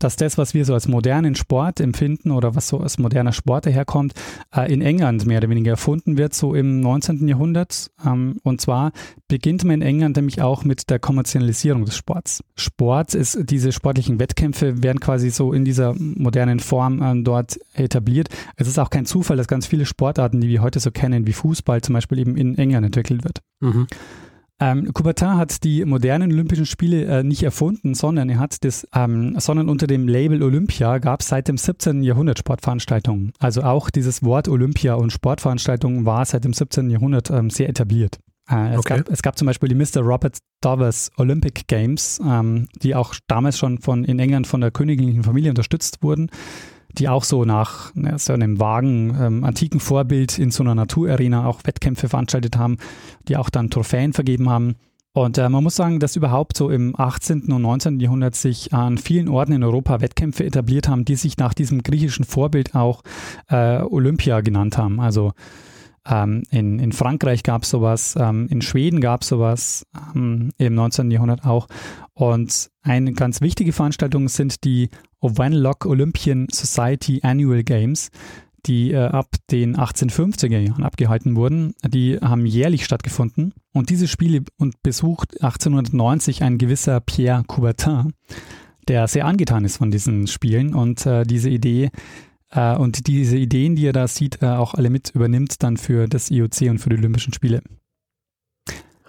dass 0.03 0.15
das, 0.15 0.37
was 0.37 0.53
wir 0.53 0.65
so 0.65 0.73
als 0.73 0.87
modernen 0.87 1.35
Sport 1.35 1.79
empfinden 1.79 2.31
oder 2.31 2.55
was 2.55 2.67
so 2.67 2.79
als 2.79 2.97
moderner 2.97 3.33
Sport 3.33 3.65
daherkommt, 3.65 4.13
äh, 4.55 4.71
in 4.71 4.81
England 4.81 5.25
mehr 5.25 5.37
oder 5.39 5.49
weniger 5.49 5.71
erfunden 5.71 6.17
wird, 6.17 6.33
so 6.33 6.53
im 6.55 6.81
19. 6.81 7.27
Jahrhundert. 7.27 7.91
Ähm, 8.05 8.37
und 8.43 8.61
zwar 8.61 8.91
beginnt 9.27 9.63
man 9.63 9.75
in 9.75 9.81
England 9.81 10.17
nämlich 10.17 10.41
auch 10.41 10.63
mit 10.63 10.89
der 10.89 10.99
Kommerzialisierung 10.99 11.85
des 11.85 11.95
Sports. 11.95 12.43
Sport 12.55 13.13
ist, 13.13 13.37
diese 13.49 13.71
sportlichen 13.71 14.19
Wettkämpfe 14.19 14.83
werden 14.83 14.99
quasi 14.99 15.29
so 15.29 15.53
in 15.53 15.65
dieser 15.65 15.95
modernen 15.97 16.59
Form 16.59 17.01
äh, 17.01 17.21
dort 17.23 17.59
etabliert. 17.73 18.29
Es 18.55 18.67
ist 18.67 18.79
auch 18.79 18.89
kein 18.89 19.05
Zufall, 19.05 19.37
dass 19.37 19.47
ganz 19.47 19.67
viele 19.67 19.85
Sportarten, 19.85 20.41
die 20.41 20.49
wir 20.49 20.61
heute 20.61 20.79
so 20.79 20.91
kennen, 20.91 21.27
wie 21.27 21.33
Fußball 21.33 21.81
zum 21.81 21.93
Beispiel 21.93 22.19
eben 22.19 22.35
in 22.35 22.57
England 22.57 22.85
entwickelt 22.85 23.23
wird. 23.23 23.39
Mhm. 23.59 23.87
Ähm, 24.61 24.93
Coubertin 24.93 25.37
hat 25.37 25.63
die 25.63 25.83
modernen 25.85 26.31
Olympischen 26.31 26.67
Spiele 26.67 27.05
äh, 27.05 27.23
nicht 27.23 27.41
erfunden, 27.41 27.95
sondern 27.95 28.29
er 28.29 28.37
hat 28.37 28.63
das, 28.63 28.87
ähm, 28.93 29.35
sondern 29.39 29.69
unter 29.69 29.87
dem 29.87 30.07
Label 30.07 30.43
Olympia 30.43 30.99
gab 30.99 31.21
es 31.21 31.29
seit 31.29 31.47
dem 31.47 31.57
17. 31.57 32.03
Jahrhundert 32.03 32.37
Sportveranstaltungen. 32.37 33.33
Also 33.39 33.63
auch 33.63 33.89
dieses 33.89 34.21
Wort 34.21 34.47
Olympia 34.47 34.93
und 34.93 35.11
Sportveranstaltungen 35.11 36.05
war 36.05 36.23
seit 36.25 36.43
dem 36.43 36.53
17. 36.53 36.91
Jahrhundert 36.91 37.31
ähm, 37.31 37.49
sehr 37.49 37.69
etabliert. 37.69 38.19
Äh, 38.47 38.73
es, 38.73 38.79
okay. 38.79 38.97
gab, 38.97 39.09
es, 39.09 39.21
gab, 39.23 39.37
zum 39.39 39.47
Beispiel 39.47 39.67
die 39.67 39.75
Mr. 39.75 40.01
Robert 40.01 40.37
Dovers 40.61 41.09
Olympic 41.17 41.63
Games, 41.65 42.21
ähm, 42.23 42.67
die 42.83 42.93
auch 42.93 43.15
damals 43.27 43.57
schon 43.57 43.79
von, 43.79 44.03
in 44.03 44.19
England 44.19 44.45
von 44.45 44.61
der 44.61 44.69
königlichen 44.69 45.23
Familie 45.23 45.49
unterstützt 45.49 46.03
wurden 46.03 46.29
die 46.97 47.09
auch 47.09 47.23
so 47.23 47.45
nach 47.45 47.93
ne, 47.95 48.17
so 48.17 48.33
einem 48.33 48.59
vagen 48.59 49.15
ähm, 49.19 49.43
antiken 49.43 49.79
Vorbild 49.79 50.39
in 50.39 50.51
so 50.51 50.63
einer 50.63 50.75
Naturarena 50.75 51.45
auch 51.45 51.61
Wettkämpfe 51.63 52.09
veranstaltet 52.09 52.57
haben, 52.57 52.77
die 53.27 53.37
auch 53.37 53.49
dann 53.49 53.69
Trophäen 53.69 54.13
vergeben 54.13 54.49
haben. 54.49 54.75
Und 55.13 55.37
äh, 55.37 55.49
man 55.49 55.63
muss 55.63 55.75
sagen, 55.75 55.99
dass 55.99 56.15
überhaupt 56.15 56.55
so 56.55 56.69
im 56.69 56.97
18. 56.97 57.51
und 57.51 57.61
19. 57.61 57.99
Jahrhundert 57.99 58.35
sich 58.35 58.73
an 58.73 58.97
vielen 58.97 59.27
Orten 59.27 59.51
in 59.51 59.63
Europa 59.63 59.99
Wettkämpfe 59.99 60.45
etabliert 60.45 60.87
haben, 60.87 61.03
die 61.03 61.15
sich 61.15 61.37
nach 61.37 61.53
diesem 61.53 61.83
griechischen 61.83 62.23
Vorbild 62.23 62.75
auch 62.75 63.01
äh, 63.49 63.81
Olympia 63.81 64.39
genannt 64.39 64.77
haben. 64.77 65.01
Also 65.01 65.33
ähm, 66.07 66.43
in, 66.49 66.79
in 66.79 66.93
Frankreich 66.93 67.43
gab 67.43 67.63
es 67.63 67.69
sowas, 67.69 68.15
ähm, 68.17 68.47
in 68.49 68.61
Schweden 68.61 69.01
gab 69.01 69.21
es 69.21 69.27
sowas, 69.27 69.85
ähm, 70.15 70.51
im 70.57 70.75
19. 70.75 71.11
Jahrhundert 71.11 71.45
auch. 71.45 71.67
Und 72.13 72.71
eine 72.81 73.11
ganz 73.13 73.41
wichtige 73.41 73.73
Veranstaltung 73.73 74.29
sind 74.29 74.63
die 74.63 74.89
Owenlock 75.21 75.85
Olympian 75.85 76.47
Society 76.51 77.21
Annual 77.23 77.63
Games, 77.63 78.09
die 78.65 78.91
äh, 78.91 78.97
ab 78.97 79.27
den 79.49 79.75
1850er 79.75 80.59
Jahren 80.59 80.83
abgehalten 80.83 81.35
wurden. 81.35 81.73
Die 81.87 82.17
haben 82.19 82.45
jährlich 82.45 82.85
stattgefunden. 82.85 83.53
Und 83.73 83.89
diese 83.89 84.07
Spiele 84.07 84.43
und 84.57 84.81
besucht 84.83 85.41
1890 85.41 86.43
ein 86.43 86.57
gewisser 86.57 86.99
Pierre 86.99 87.43
Coubertin, 87.47 88.13
der 88.87 89.07
sehr 89.07 89.25
angetan 89.25 89.65
ist 89.65 89.77
von 89.77 89.91
diesen 89.91 90.27
Spielen 90.27 90.73
und 90.73 91.05
äh, 91.05 91.23
diese 91.23 91.49
Idee 91.49 91.89
äh, 92.51 92.75
und 92.75 93.07
diese 93.07 93.37
Ideen, 93.37 93.75
die 93.75 93.87
er 93.87 93.93
da 93.93 94.07
sieht, 94.07 94.41
äh, 94.41 94.47
auch 94.47 94.73
alle 94.73 94.89
mit 94.89 95.11
übernimmt 95.11 95.63
dann 95.63 95.77
für 95.77 96.07
das 96.07 96.29
IOC 96.29 96.61
und 96.69 96.79
für 96.79 96.89
die 96.89 96.97
Olympischen 96.97 97.33
Spiele. 97.33 97.61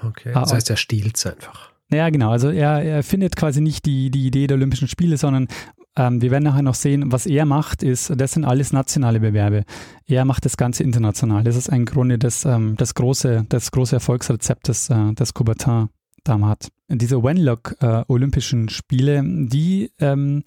Okay, 0.02 0.32
das 0.32 0.50
ah, 0.50 0.56
heißt, 0.56 0.70
er 0.70 0.76
stiehlt 0.76 1.16
es 1.16 1.26
einfach. 1.26 1.70
Ja, 1.90 2.08
genau. 2.10 2.30
Also 2.30 2.50
er, 2.50 2.82
er 2.82 3.02
findet 3.02 3.36
quasi 3.36 3.60
nicht 3.60 3.84
die, 3.84 4.10
die 4.10 4.26
Idee 4.26 4.46
der 4.46 4.56
Olympischen 4.56 4.88
Spiele, 4.88 5.16
sondern 5.16 5.48
ähm, 5.96 6.22
wir 6.22 6.30
werden 6.30 6.44
nachher 6.44 6.62
noch 6.62 6.74
sehen, 6.74 7.12
was 7.12 7.26
er 7.26 7.44
macht, 7.44 7.82
ist, 7.82 8.12
das 8.16 8.32
sind 8.32 8.44
alles 8.44 8.72
nationale 8.72 9.20
Bewerbe. 9.20 9.64
Er 10.06 10.24
macht 10.24 10.44
das 10.44 10.56
Ganze 10.56 10.82
international. 10.82 11.44
Das 11.44 11.56
ist 11.56 11.68
im 11.68 11.84
Grunde 11.84 12.18
das, 12.18 12.44
ähm, 12.44 12.74
das, 12.76 12.94
große, 12.94 13.44
das 13.48 13.70
große 13.70 13.96
Erfolgsrezept, 13.96 14.68
das, 14.68 14.88
äh, 14.88 15.12
das 15.14 15.34
Coubertin 15.34 15.88
da 16.24 16.40
hat. 16.40 16.68
Diese 16.88 17.22
Wenlock 17.22 17.76
äh, 17.80 18.04
Olympischen 18.08 18.68
Spiele, 18.68 19.22
die 19.24 19.90
ähm, 19.98 20.44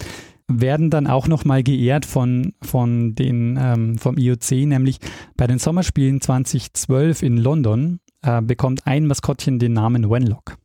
werden 0.48 0.90
dann 0.90 1.08
auch 1.08 1.28
nochmal 1.28 1.64
geehrt 1.64 2.06
von, 2.06 2.54
von 2.62 3.16
den, 3.16 3.58
ähm, 3.60 3.98
vom 3.98 4.18
IOC, 4.18 4.52
nämlich 4.52 5.00
bei 5.36 5.48
den 5.48 5.60
Sommerspielen 5.60 6.22
2012 6.22 7.24
in 7.24 7.38
London 7.38 8.00
äh, 8.22 8.42
bekommt 8.42 8.86
ein 8.88 9.08
Maskottchen 9.08 9.60
den 9.60 9.74
Namen 9.74 10.10
Wenlock. 10.10 10.58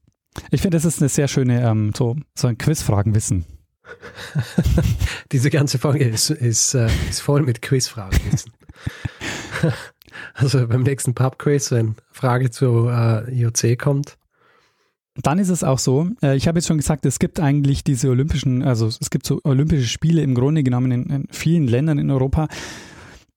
Ich 0.50 0.62
finde, 0.62 0.76
das 0.76 0.84
ist 0.84 1.00
eine 1.00 1.08
sehr 1.08 1.28
schöne, 1.28 1.62
ähm, 1.68 1.92
so, 1.96 2.16
so 2.34 2.46
ein 2.46 2.56
Quizfragenwissen. 2.56 3.44
Diese 5.32 5.50
ganze 5.50 5.78
Folge 5.78 6.04
ist, 6.04 6.30
ist, 6.30 6.74
äh, 6.74 6.88
ist 7.08 7.20
voll 7.20 7.42
mit 7.42 7.62
Quizfragenwissen. 7.62 8.52
also 10.34 10.66
beim 10.66 10.82
nächsten 10.82 11.14
Pub-Quiz, 11.14 11.70
wenn 11.70 11.96
Frage 12.10 12.50
zu 12.50 12.88
äh, 12.88 13.32
IOC 13.32 13.78
kommt. 13.78 14.16
Dann 15.16 15.38
ist 15.38 15.48
es 15.48 15.64
auch 15.64 15.78
so, 15.78 16.08
äh, 16.22 16.36
ich 16.36 16.48
habe 16.48 16.58
jetzt 16.58 16.68
schon 16.68 16.78
gesagt, 16.78 17.04
es 17.04 17.18
gibt 17.18 17.40
eigentlich 17.40 17.84
diese 17.84 18.08
olympischen, 18.08 18.62
also 18.62 18.86
es 18.86 19.10
gibt 19.10 19.26
so 19.26 19.40
olympische 19.44 19.88
Spiele 19.88 20.22
im 20.22 20.34
Grunde 20.34 20.62
genommen 20.62 20.92
in, 20.92 21.10
in 21.10 21.28
vielen 21.30 21.66
Ländern 21.66 21.98
in 21.98 22.10
Europa. 22.10 22.48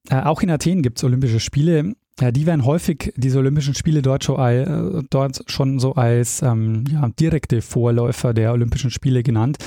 Äh, 0.09 0.21
auch 0.21 0.41
in 0.41 0.51
Athen 0.51 0.81
gibt 0.81 0.99
es 0.99 1.03
Olympische 1.03 1.39
Spiele. 1.39 1.95
Ja, 2.19 2.31
die 2.31 2.45
werden 2.45 2.63
häufig, 2.63 3.11
diese 3.15 3.39
Olympischen 3.39 3.73
Spiele 3.73 4.03
dort 4.03 4.23
schon, 4.23 4.39
äh, 4.39 5.03
dort 5.09 5.43
schon 5.47 5.79
so 5.79 5.95
als 5.95 6.43
ähm, 6.43 6.83
ja, 6.91 7.09
direkte 7.09 7.61
Vorläufer 7.61 8.35
der 8.35 8.53
Olympischen 8.53 8.91
Spiele 8.91 9.23
genannt, 9.23 9.57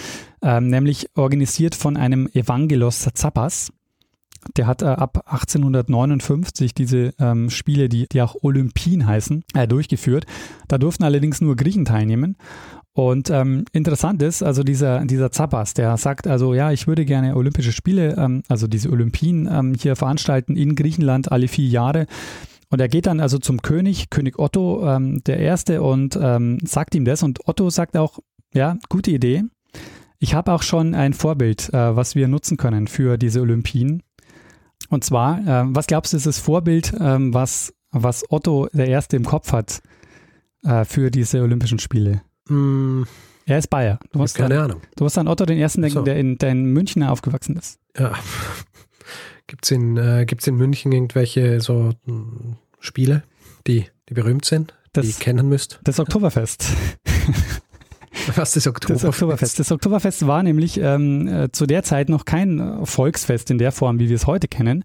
ähm, 0.47 0.69
nämlich 0.69 1.09
organisiert 1.17 1.75
von 1.75 1.97
einem 1.97 2.29
Evangelos 2.33 3.09
Zappas. 3.15 3.73
Der 4.57 4.69
hat 4.69 4.81
äh, 4.81 4.87
ab 4.87 5.25
1859 5.27 6.73
diese 6.73 7.13
ähm, 7.19 7.51
Spiele, 7.51 7.89
die, 7.89 8.07
die 8.07 8.23
auch 8.23 8.37
Olympien 8.43 9.07
heißen, 9.07 9.43
äh, 9.55 9.67
durchgeführt. 9.67 10.25
Da 10.69 10.79
durften 10.79 11.03
allerdings 11.03 11.41
nur 11.41 11.57
Griechen 11.57 11.85
teilnehmen. 11.85 12.37
Und 12.93 13.29
ähm, 13.29 13.65
interessant 13.73 14.23
ist, 14.23 14.45
also 14.45 14.63
dieser, 14.63 15.05
dieser 15.05 15.33
Zappas, 15.33 15.75
der 15.75 15.97
sagt 15.97 16.29
also, 16.29 16.55
ja, 16.55 16.71
ich 16.71 16.87
würde 16.87 17.05
gerne 17.05 17.37
Olympische 17.37 17.73
Spiele, 17.73 18.15
ähm, 18.17 18.45
also 18.49 18.69
diese 18.69 18.91
Olympien 18.91 19.49
ähm, 19.53 19.75
hier 19.75 19.97
veranstalten 19.97 20.57
in 20.57 20.77
Griechenland 20.77 21.33
alle 21.33 21.49
vier 21.49 21.69
Jahre. 21.69 22.07
Und 22.71 22.81
er 22.81 22.89
geht 22.89 23.07
dann 23.07 23.19
also 23.19 23.39
zum 23.39 23.63
König, 23.63 24.11
König 24.11 24.39
Otto, 24.39 24.87
ähm, 24.87 25.23
der 25.27 25.41
Erste, 25.41 25.83
und 25.83 26.17
ähm, 26.21 26.59
sagt 26.65 26.95
ihm 26.95 27.05
das. 27.05 27.25
Und 27.25 27.49
Otto 27.49 27.69
sagt 27.69 27.97
auch, 27.97 28.21
ja, 28.55 28.79
gute 28.89 29.11
Idee. 29.11 29.43
Ich 30.19 30.35
habe 30.35 30.53
auch 30.53 30.63
schon 30.63 30.95
ein 30.95 31.13
Vorbild, 31.13 31.73
äh, 31.75 31.95
was 31.97 32.15
wir 32.15 32.29
nutzen 32.29 32.57
können 32.57 32.89
für 32.89 33.19
diese 33.19 33.41
Olympien. 33.41 34.03
Und 34.89 35.05
zwar, 35.05 35.39
äh, 35.41 35.65
was 35.75 35.87
glaubst 35.87 36.13
du, 36.13 36.17
ist 36.17 36.27
das 36.27 36.39
Vorbild, 36.39 36.93
ähm, 37.01 37.35
was, 37.35 37.75
was 37.91 38.25
Otto 38.31 38.69
der 38.73 38.89
Erste 38.89 39.17
im 39.17 39.25
Kopf 39.25 39.53
hat 39.53 39.83
äh, 40.65 40.85
für 40.85 41.11
diese 41.11 41.43
Olympischen 41.43 41.79
Spiele? 41.79 42.23
Mm, 42.49 43.03
Er 43.47 43.59
ist 43.59 43.69
Bayer. 43.69 43.99
Du 44.13 44.19
musst, 44.21 44.37
keine 44.37 44.57
an, 44.59 44.65
Ahnung. 44.71 44.81
du 44.97 45.05
musst 45.05 45.19
an 45.19 45.29
Otto 45.29 45.45
den 45.45 45.59
Ersten 45.59 45.83
denken, 45.83 45.99
So. 45.99 46.05
der, 46.05 46.17
in, 46.17 46.39
der 46.39 46.51
in 46.51 46.65
München 46.73 47.03
aufgewachsen 47.03 47.57
ist. 47.57 47.79
Ja. 47.99 48.13
Gibt 49.49 49.65
es 49.65 49.71
in, 49.71 49.97
äh, 49.97 50.25
gibt's 50.27 50.47
in 50.49 50.57
München 50.57 50.91
irgendwelche 50.93 51.61
so 51.61 51.93
mm, 52.07 52.55
Spiele, 52.81 53.23
die, 53.67 53.87
die 54.09 54.15
berühmt 54.15 54.45
sind, 54.45 54.75
die 54.89 55.01
Das- 55.01 55.07
ihr 55.07 55.15
kennen 55.15 55.49
müsst? 55.49 55.79
Das 55.85 56.01
Oktoberfest. 56.01 56.67
Was 58.35 58.57
ist 58.57 58.67
Oktober? 58.67 58.95
Das 58.95 59.05
Oktoberfest. 59.05 59.59
Das 59.59 59.73
Oktoberfest 59.73 60.27
war 60.27 60.43
nämlich 60.43 60.79
ähm, 60.81 61.29
äh, 61.29 61.53
zu 61.53 61.67
der 61.67 61.83
Zeit 61.83 62.09
noch 62.09 62.25
kein 62.25 62.59
äh, 62.59 62.87
Volksfest 62.87 63.51
in 63.51 63.59
der 63.59 63.73
Form, 63.73 63.99
wie 63.99 64.09
wir 64.09 64.17
es 64.17 64.27
heute 64.27 64.49
kennen, 64.49 64.85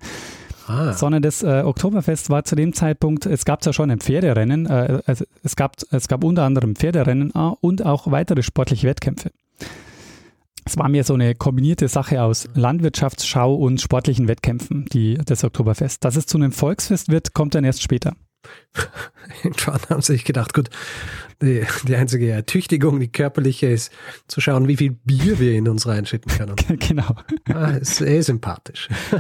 Ah, 0.68 0.94
sondern 0.94 1.22
das 1.22 1.44
äh, 1.44 1.64
Oktoberfest 1.66 2.30
war 2.30 2.44
zu 2.44 2.56
dem 2.56 2.74
Zeitpunkt, 2.74 3.26
es 3.26 3.46
gab 3.46 3.64
zwar 3.64 3.74
schon 3.74 3.90
ein 3.92 4.00
Pferderennen, 4.00 4.68
äh, 4.68 5.02
also 5.06 5.26
es, 5.44 5.56
gab, 5.56 5.76
es 5.92 6.08
gab 6.08 6.24
unter 6.24 6.44
anderem 6.44 6.76
Pferderennen 6.76 7.32
äh, 7.36 7.52
und 7.60 7.86
auch 7.86 8.12
weitere 8.12 8.44
sportliche 8.44 8.88
Wettkämpfe. 8.88 9.32
Es 10.64 10.78
war 10.78 10.90
mehr 10.90 11.04
so 11.04 11.16
eine 11.16 11.34
kombinierte 11.34 11.88
Sache 11.88 12.22
aus 12.22 12.48
Landwirtschaftsschau 12.54 13.56
und 13.56 13.82
sportlichen 13.82 14.28
Wettkämpfen, 14.28 14.86
die, 14.94 15.16
das 15.26 15.44
Oktoberfest. 15.44 16.06
Dass 16.06 16.16
es 16.16 16.28
zu 16.28 16.38
einem 16.38 16.52
Volksfest 16.52 17.10
wird, 17.10 17.34
kommt 17.34 17.56
dann 17.56 17.64
erst 17.64 17.82
später. 17.82 18.14
irgendwann 19.44 19.82
haben 19.90 20.02
sie 20.02 20.14
sich 20.14 20.24
gedacht, 20.24 20.54
gut, 20.54 20.70
die, 21.42 21.66
die 21.88 21.96
einzige 21.96 22.30
Ertüchtigung, 22.30 23.00
die 23.00 23.08
körperliche 23.08 23.68
ist, 23.68 23.92
zu 24.28 24.42
schauen, 24.42 24.68
wie 24.68 24.78
viel 24.78 24.92
Bier 24.92 25.40
wir 25.40 25.54
in 25.54 25.68
uns 25.68 25.88
reinschütten 25.88 26.32
können. 26.32 26.56
genau. 26.80 27.16
Ah, 27.54 27.72
ist 27.72 28.02
eh 28.02 28.22
sympathisch. 28.22 28.90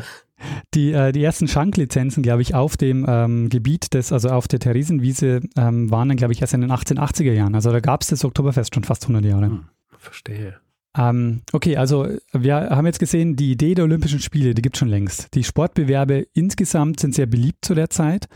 Die, 0.73 0.91
äh, 0.91 1.12
die 1.12 1.23
ersten 1.23 1.47
Schanklizenzen, 1.47 2.23
glaube 2.23 2.41
ich, 2.41 2.55
auf 2.55 2.75
dem 2.75 3.05
ähm, 3.07 3.49
Gebiet 3.49 3.93
des, 3.93 4.12
also 4.12 4.29
auf 4.29 4.47
der 4.47 4.57
Theresienwiese, 4.57 5.41
ähm, 5.55 5.91
waren 5.91 6.07
dann, 6.07 6.17
glaube 6.17 6.34
ich, 6.34 6.41
erst 6.41 6.55
in 6.55 6.62
den 6.62 6.71
1880er 6.71 7.31
Jahren. 7.31 7.53
Also 7.53 7.71
da 7.71 7.79
gab 7.79 8.01
es 8.01 8.07
das 8.07 8.25
Oktoberfest 8.25 8.73
schon 8.73 8.84
fast 8.84 9.03
100 9.03 9.23
Jahre. 9.23 9.45
Hm. 9.45 9.65
Verstehe. 9.99 10.55
Ähm, 10.97 11.41
okay, 11.53 11.77
also 11.77 12.07
wir 12.34 12.55
haben 12.55 12.86
jetzt 12.86 12.99
gesehen, 12.99 13.36
die 13.36 13.51
Idee 13.51 13.75
der 13.75 13.86
Olympischen 13.86 14.19
Spiele, 14.19 14.53
die 14.53 14.62
gibt 14.62 14.77
schon 14.77 14.89
längst. 14.89 15.34
Die 15.36 15.43
Sportbewerbe 15.43 16.27
insgesamt 16.34 16.99
sind 16.99 17.15
sehr 17.15 17.27
beliebt 17.27 17.63
zu 17.63 17.75
der 17.75 17.89
Zeit. 17.89 18.27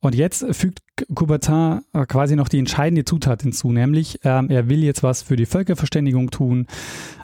Und 0.00 0.14
jetzt 0.14 0.44
fügt 0.54 0.80
Coubertin 1.14 1.82
äh, 1.92 2.06
quasi 2.06 2.36
noch 2.36 2.48
die 2.48 2.58
entscheidende 2.58 3.04
Zutat 3.04 3.42
hinzu, 3.42 3.70
nämlich 3.70 4.18
ähm, 4.24 4.48
er 4.48 4.68
will 4.68 4.82
jetzt 4.82 5.02
was 5.02 5.22
für 5.22 5.36
die 5.36 5.46
Völkerverständigung 5.46 6.30
tun. 6.30 6.66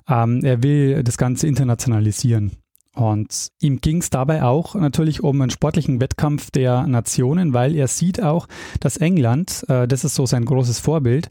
Ähm, 0.09 0.45
er 0.45 0.63
will 0.63 1.03
das 1.03 1.17
Ganze 1.17 1.47
internationalisieren. 1.47 2.53
Und 2.97 3.49
ihm 3.61 3.83
ging 3.83 3.99
es 3.99 4.09
dabei 4.09 4.43
auch 4.43 4.75
natürlich 4.75 5.23
um 5.23 5.43
einen 5.43 5.51
sportlichen 5.51 6.01
Wettkampf 6.01 6.51
der 6.51 6.87
Nationen, 6.87 7.53
weil 7.53 7.77
er 7.77 7.89
sieht 7.89 8.23
auch, 8.23 8.49
dass 8.81 8.97
England, 8.97 9.67
äh, 9.69 9.87
das 9.87 10.03
ist 10.03 10.15
so 10.15 10.25
sein 10.25 10.47
großes 10.47 10.79
Vorbild, 10.79 11.31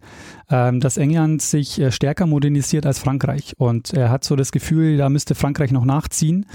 ähm, 0.52 0.80
dass 0.80 0.98
England 0.98 1.42
sich 1.42 1.80
äh, 1.80 1.92
stärker 1.92 2.28
modernisiert 2.28 2.86
als 2.86 3.00
Frankreich. 3.00 3.56
Und 3.58 3.94
er 3.94 4.12
hat 4.12 4.24
so 4.24 4.36
das 4.36 4.52
Gefühl, 4.52 4.98
da 4.98 5.10
müsste 5.10 5.34
Frankreich 5.34 5.72
noch 5.72 5.86
nachziehen. 5.86 6.46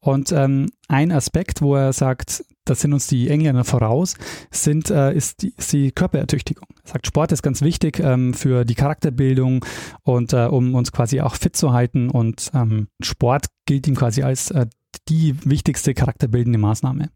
Und 0.00 0.32
ähm, 0.32 0.70
ein 0.88 1.12
Aspekt, 1.12 1.62
wo 1.62 1.76
er 1.76 1.92
sagt, 1.92 2.44
das 2.70 2.80
sind 2.80 2.92
uns 2.92 3.06
die 3.06 3.28
Engländer 3.28 3.64
voraus, 3.64 4.14
sind, 4.50 4.90
äh, 4.90 5.14
ist, 5.14 5.42
die, 5.42 5.54
ist 5.56 5.72
die 5.72 5.92
Körperertüchtigung. 5.92 6.68
Er 6.84 6.92
sagt, 6.92 7.06
Sport 7.06 7.32
ist 7.32 7.42
ganz 7.42 7.62
wichtig 7.62 8.00
ähm, 8.00 8.34
für 8.34 8.64
die 8.64 8.74
Charakterbildung 8.74 9.64
und 10.02 10.32
äh, 10.32 10.46
um 10.46 10.74
uns 10.74 10.92
quasi 10.92 11.20
auch 11.20 11.34
fit 11.34 11.56
zu 11.56 11.72
halten. 11.72 12.10
Und 12.10 12.50
ähm, 12.54 12.88
Sport 13.02 13.46
gilt 13.66 13.86
ihm 13.86 13.94
quasi 13.94 14.22
als 14.22 14.50
äh, 14.50 14.66
die 15.08 15.34
wichtigste 15.44 15.94
charakterbildende 15.94 16.58
Maßnahme. 16.58 17.10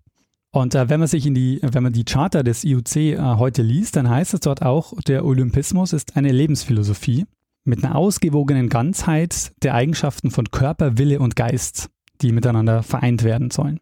Und 0.50 0.74
äh, 0.74 0.88
wenn 0.88 1.00
man 1.00 1.08
sich 1.08 1.26
in 1.26 1.34
die, 1.34 1.60
wenn 1.62 1.82
man 1.82 1.94
die 1.94 2.04
Charta 2.04 2.42
des 2.42 2.64
IOC 2.64 2.96
äh, 2.96 3.18
heute 3.18 3.62
liest, 3.62 3.96
dann 3.96 4.08
heißt 4.08 4.34
es 4.34 4.40
dort 4.40 4.62
auch, 4.62 4.92
der 5.06 5.24
Olympismus 5.24 5.92
ist 5.92 6.16
eine 6.16 6.30
Lebensphilosophie 6.30 7.26
mit 7.64 7.82
einer 7.82 7.96
ausgewogenen 7.96 8.68
Ganzheit 8.68 9.52
der 9.62 9.74
Eigenschaften 9.74 10.30
von 10.30 10.50
Körper, 10.50 10.98
Wille 10.98 11.20
und 11.20 11.36
Geist, 11.36 11.88
die 12.20 12.32
miteinander 12.32 12.82
vereint 12.82 13.22
werden 13.22 13.50
sollen. 13.50 13.80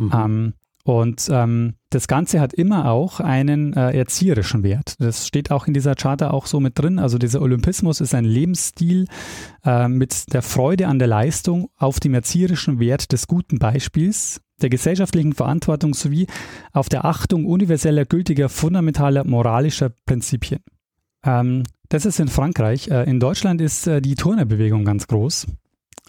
Mhm. 0.00 0.12
Ähm, 0.14 0.54
und 0.84 1.28
ähm, 1.30 1.74
das 1.90 2.08
Ganze 2.08 2.40
hat 2.40 2.54
immer 2.54 2.90
auch 2.90 3.20
einen 3.20 3.74
äh, 3.74 3.90
erzieherischen 3.96 4.62
Wert. 4.62 4.94
Das 4.98 5.26
steht 5.26 5.50
auch 5.50 5.66
in 5.66 5.74
dieser 5.74 5.94
Charta 5.94 6.30
auch 6.30 6.46
so 6.46 6.58
mit 6.58 6.78
drin. 6.78 6.98
Also 6.98 7.18
dieser 7.18 7.42
Olympismus 7.42 8.00
ist 8.00 8.14
ein 8.14 8.24
Lebensstil 8.24 9.06
äh, 9.64 9.88
mit 9.88 10.32
der 10.32 10.42
Freude 10.42 10.88
an 10.88 10.98
der 10.98 11.08
Leistung 11.08 11.68
auf 11.76 12.00
dem 12.00 12.14
erzieherischen 12.14 12.80
Wert 12.80 13.12
des 13.12 13.26
guten 13.26 13.58
Beispiels, 13.58 14.40
der 14.62 14.70
gesellschaftlichen 14.70 15.34
Verantwortung 15.34 15.92
sowie 15.92 16.26
auf 16.72 16.88
der 16.88 17.04
Achtung 17.04 17.44
universeller, 17.44 18.06
gültiger, 18.06 18.48
fundamentaler, 18.48 19.24
moralischer 19.24 19.90
Prinzipien. 20.06 20.60
Ähm, 21.24 21.64
das 21.90 22.06
ist 22.06 22.20
in 22.20 22.28
Frankreich. 22.28 22.88
Äh, 22.88 23.04
in 23.04 23.20
Deutschland 23.20 23.60
ist 23.60 23.86
äh, 23.86 24.00
die 24.00 24.14
Turnerbewegung 24.14 24.84
ganz 24.86 25.06
groß. 25.06 25.46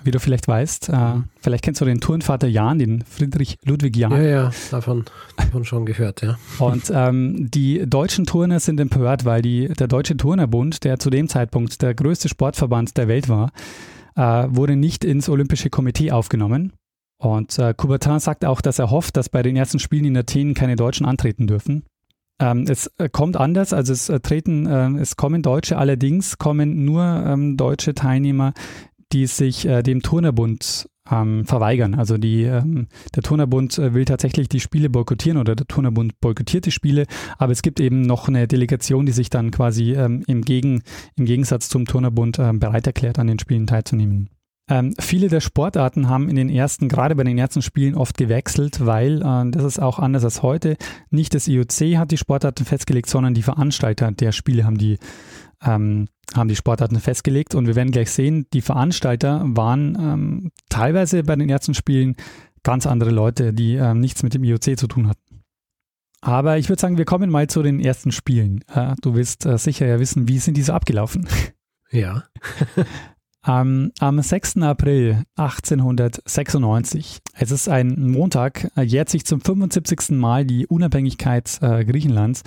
Wie 0.03 0.11
du 0.11 0.19
vielleicht 0.19 0.47
weißt, 0.47 0.89
äh, 0.89 1.13
vielleicht 1.39 1.63
kennst 1.63 1.81
du 1.81 1.85
den 1.85 1.99
Turnvater 1.99 2.47
Jan, 2.47 2.79
den 2.79 3.03
Friedrich 3.03 3.57
Ludwig 3.63 3.95
Jahn. 3.95 4.11
Ja, 4.13 4.21
ja, 4.21 4.51
davon, 4.71 5.05
davon 5.37 5.63
schon 5.63 5.85
gehört, 5.85 6.21
ja. 6.21 6.37
Und 6.59 6.91
ähm, 6.93 7.49
die 7.51 7.83
deutschen 7.87 8.25
Turner 8.25 8.59
sind 8.59 8.79
empört, 8.79 9.25
weil 9.25 9.41
die, 9.41 9.67
der 9.67 9.87
Deutsche 9.87 10.17
Turnerbund, 10.17 10.83
der 10.83 10.99
zu 10.99 11.09
dem 11.09 11.27
Zeitpunkt 11.27 11.81
der 11.81 11.93
größte 11.93 12.29
Sportverband 12.29 12.97
der 12.97 13.07
Welt 13.07 13.29
war, 13.29 13.51
äh, 14.15 14.47
wurde 14.49 14.75
nicht 14.75 15.03
ins 15.03 15.29
Olympische 15.29 15.69
Komitee 15.69 16.11
aufgenommen. 16.11 16.73
Und 17.17 17.59
äh, 17.59 17.73
Coubertin 17.75 18.19
sagt 18.19 18.45
auch, 18.45 18.61
dass 18.61 18.79
er 18.79 18.89
hofft, 18.89 19.15
dass 19.15 19.29
bei 19.29 19.43
den 19.43 19.55
ersten 19.55 19.77
Spielen 19.77 20.05
in 20.05 20.17
Athen 20.17 20.55
keine 20.55 20.75
Deutschen 20.75 21.05
antreten 21.05 21.45
dürfen. 21.45 21.83
Ähm, 22.41 22.65
es 22.67 22.87
äh, 22.97 23.07
kommt 23.07 23.37
anders, 23.37 23.71
also 23.71 23.93
es 23.93 24.09
äh, 24.09 24.19
treten, 24.19 24.65
äh, 24.65 24.99
es 24.99 25.15
kommen 25.15 25.43
Deutsche, 25.43 25.77
allerdings 25.77 26.39
kommen 26.39 26.83
nur 26.83 27.03
ähm, 27.03 27.55
deutsche 27.55 27.93
Teilnehmer, 27.93 28.53
die 29.13 29.27
sich 29.27 29.67
äh, 29.67 29.83
dem 29.83 30.01
Turnerbund 30.01 30.87
ähm, 31.09 31.45
verweigern. 31.45 31.95
Also 31.95 32.17
die, 32.17 32.43
ähm, 32.43 32.87
der 33.15 33.23
Turnerbund 33.23 33.77
äh, 33.77 33.93
will 33.93 34.05
tatsächlich 34.05 34.49
die 34.49 34.59
Spiele 34.59 34.89
boykottieren 34.89 35.39
oder 35.39 35.55
der 35.55 35.67
Turnerbund 35.67 36.19
boykottiert 36.21 36.65
die 36.65 36.71
Spiele, 36.71 37.05
aber 37.37 37.51
es 37.51 37.61
gibt 37.61 37.79
eben 37.79 38.01
noch 38.01 38.27
eine 38.27 38.47
Delegation, 38.47 39.05
die 39.05 39.11
sich 39.11 39.29
dann 39.29 39.51
quasi 39.51 39.93
ähm, 39.93 40.23
im, 40.27 40.43
Gegen, 40.43 40.83
im 41.15 41.25
Gegensatz 41.25 41.69
zum 41.69 41.85
Turnerbund 41.85 42.39
ähm, 42.39 42.59
bereit 42.59 42.87
erklärt, 42.87 43.19
an 43.19 43.27
den 43.27 43.39
Spielen 43.39 43.67
teilzunehmen. 43.67 44.29
Ähm, 44.69 44.93
viele 44.99 45.27
der 45.27 45.41
Sportarten 45.41 46.07
haben 46.07 46.29
in 46.29 46.35
den 46.35 46.49
ersten, 46.49 46.87
gerade 46.87 47.15
bei 47.15 47.23
den 47.23 47.37
ersten 47.37 47.61
Spielen 47.61 47.95
oft 47.95 48.15
gewechselt, 48.17 48.85
weil, 48.85 49.21
äh, 49.21 49.51
das 49.51 49.63
ist 49.63 49.81
auch 49.81 49.99
anders 49.99 50.23
als 50.23 50.43
heute, 50.43 50.77
nicht 51.09 51.33
das 51.33 51.47
IOC 51.47 51.97
hat 51.97 52.11
die 52.11 52.17
Sportarten 52.17 52.63
festgelegt, 52.63 53.09
sondern 53.09 53.33
die 53.33 53.41
Veranstalter 53.41 54.11
der 54.11 54.31
Spiele 54.31 54.63
haben 54.63 54.77
die, 54.77 54.97
ähm, 55.63 56.07
haben 56.35 56.47
die 56.47 56.55
Sportarten 56.55 56.99
festgelegt. 56.99 57.55
Und 57.55 57.67
wir 57.67 57.75
werden 57.75 57.91
gleich 57.91 58.11
sehen, 58.11 58.47
die 58.53 58.61
Veranstalter 58.61 59.41
waren 59.45 59.97
ähm, 59.99 60.51
teilweise 60.69 61.23
bei 61.23 61.35
den 61.35 61.49
ersten 61.49 61.73
Spielen 61.73 62.15
ganz 62.63 62.85
andere 62.85 63.11
Leute, 63.11 63.53
die 63.53 63.75
ähm, 63.75 63.99
nichts 63.99 64.23
mit 64.23 64.33
dem 64.33 64.43
IOC 64.43 64.77
zu 64.77 64.87
tun 64.87 65.07
hatten. 65.07 65.43
Aber 66.21 66.59
ich 66.59 66.69
würde 66.69 66.79
sagen, 66.79 66.97
wir 66.97 67.05
kommen 67.05 67.31
mal 67.31 67.47
zu 67.47 67.63
den 67.63 67.79
ersten 67.79 68.11
Spielen. 68.11 68.63
Äh, 68.73 68.93
du 69.01 69.15
wirst 69.15 69.45
äh, 69.45 69.57
sicher 69.57 69.87
ja 69.87 69.99
wissen, 69.99 70.27
wie 70.27 70.37
sind 70.37 70.55
diese 70.55 70.73
abgelaufen? 70.73 71.27
Ja. 71.89 72.23
Am, 73.43 73.91
am 73.99 74.21
6. 74.21 74.57
April 74.57 75.23
1896, 75.35 77.17
es 77.33 77.49
ist 77.49 77.69
ein 77.69 77.95
Montag, 78.11 78.69
äh, 78.77 78.83
jährt 78.83 79.09
sich 79.09 79.25
zum 79.25 79.41
75. 79.41 80.11
Mal 80.11 80.45
die 80.45 80.67
Unabhängigkeit 80.67 81.57
äh, 81.61 81.83
Griechenlands. 81.83 82.43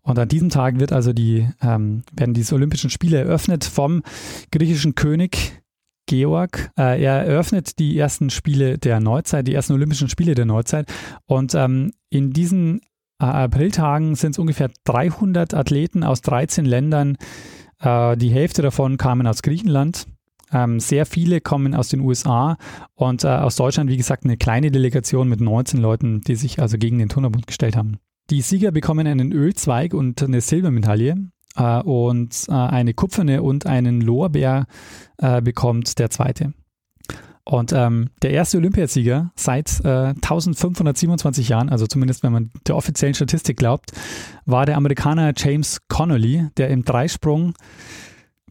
Und 0.00 0.18
an 0.18 0.28
diesem 0.28 0.48
Tag 0.48 0.80
wird 0.80 0.90
also 0.90 1.12
die, 1.12 1.46
ähm, 1.60 2.02
werden 2.12 2.32
diese 2.32 2.54
Olympischen 2.54 2.88
Spiele 2.88 3.18
eröffnet 3.18 3.64
vom 3.64 4.02
griechischen 4.50 4.94
König 4.94 5.60
Georg. 6.06 6.70
Äh, 6.78 7.02
er 7.02 7.26
eröffnet 7.26 7.78
die 7.78 7.98
ersten 7.98 8.30
Spiele 8.30 8.78
der 8.78 9.00
Neuzeit, 9.00 9.46
die 9.46 9.54
ersten 9.54 9.74
Olympischen 9.74 10.08
Spiele 10.08 10.34
der 10.34 10.46
Neuzeit. 10.46 10.90
Und 11.26 11.54
ähm, 11.54 11.92
in 12.08 12.32
diesen 12.32 12.80
äh, 13.20 13.26
Apriltagen 13.26 14.14
sind 14.14 14.30
es 14.30 14.38
ungefähr 14.38 14.70
300 14.84 15.52
Athleten 15.52 16.04
aus 16.04 16.22
13 16.22 16.64
Ländern. 16.64 17.18
Äh, 17.80 18.16
die 18.16 18.30
Hälfte 18.30 18.62
davon 18.62 18.96
kamen 18.96 19.26
aus 19.26 19.42
Griechenland. 19.42 20.06
Ähm, 20.52 20.80
sehr 20.80 21.06
viele 21.06 21.40
kommen 21.40 21.74
aus 21.74 21.88
den 21.88 22.00
USA 22.00 22.56
und 22.94 23.24
äh, 23.24 23.28
aus 23.28 23.56
Deutschland, 23.56 23.90
wie 23.90 23.96
gesagt, 23.96 24.24
eine 24.24 24.36
kleine 24.36 24.70
Delegation 24.70 25.28
mit 25.28 25.40
19 25.40 25.80
Leuten, 25.80 26.20
die 26.22 26.36
sich 26.36 26.60
also 26.60 26.78
gegen 26.78 26.98
den 26.98 27.08
Turnerbund 27.08 27.46
gestellt 27.46 27.76
haben. 27.76 27.98
Die 28.30 28.42
Sieger 28.42 28.72
bekommen 28.72 29.06
einen 29.06 29.32
Ölzweig 29.32 29.94
und 29.94 30.22
eine 30.22 30.40
Silbermedaille 30.40 31.16
äh, 31.56 31.80
und 31.80 32.44
äh, 32.48 32.52
eine 32.52 32.94
kupferne 32.94 33.42
und 33.42 33.66
einen 33.66 34.00
Lorbeer 34.00 34.66
äh, 35.18 35.40
bekommt 35.40 35.98
der 35.98 36.10
zweite. 36.10 36.52
Und 37.48 37.72
ähm, 37.72 38.10
der 38.20 38.32
erste 38.32 38.58
Olympiasieger 38.58 39.32
seit 39.34 39.80
äh, 39.82 40.08
1527 40.08 41.48
Jahren, 41.48 41.70
also 41.70 41.86
zumindest 41.86 42.22
wenn 42.22 42.32
man 42.32 42.50
der 42.66 42.76
offiziellen 42.76 43.14
Statistik 43.14 43.56
glaubt, 43.56 43.92
war 44.44 44.66
der 44.66 44.76
Amerikaner 44.76 45.32
James 45.34 45.80
Connolly, 45.88 46.48
der 46.58 46.68
im 46.68 46.84
Dreisprung 46.84 47.54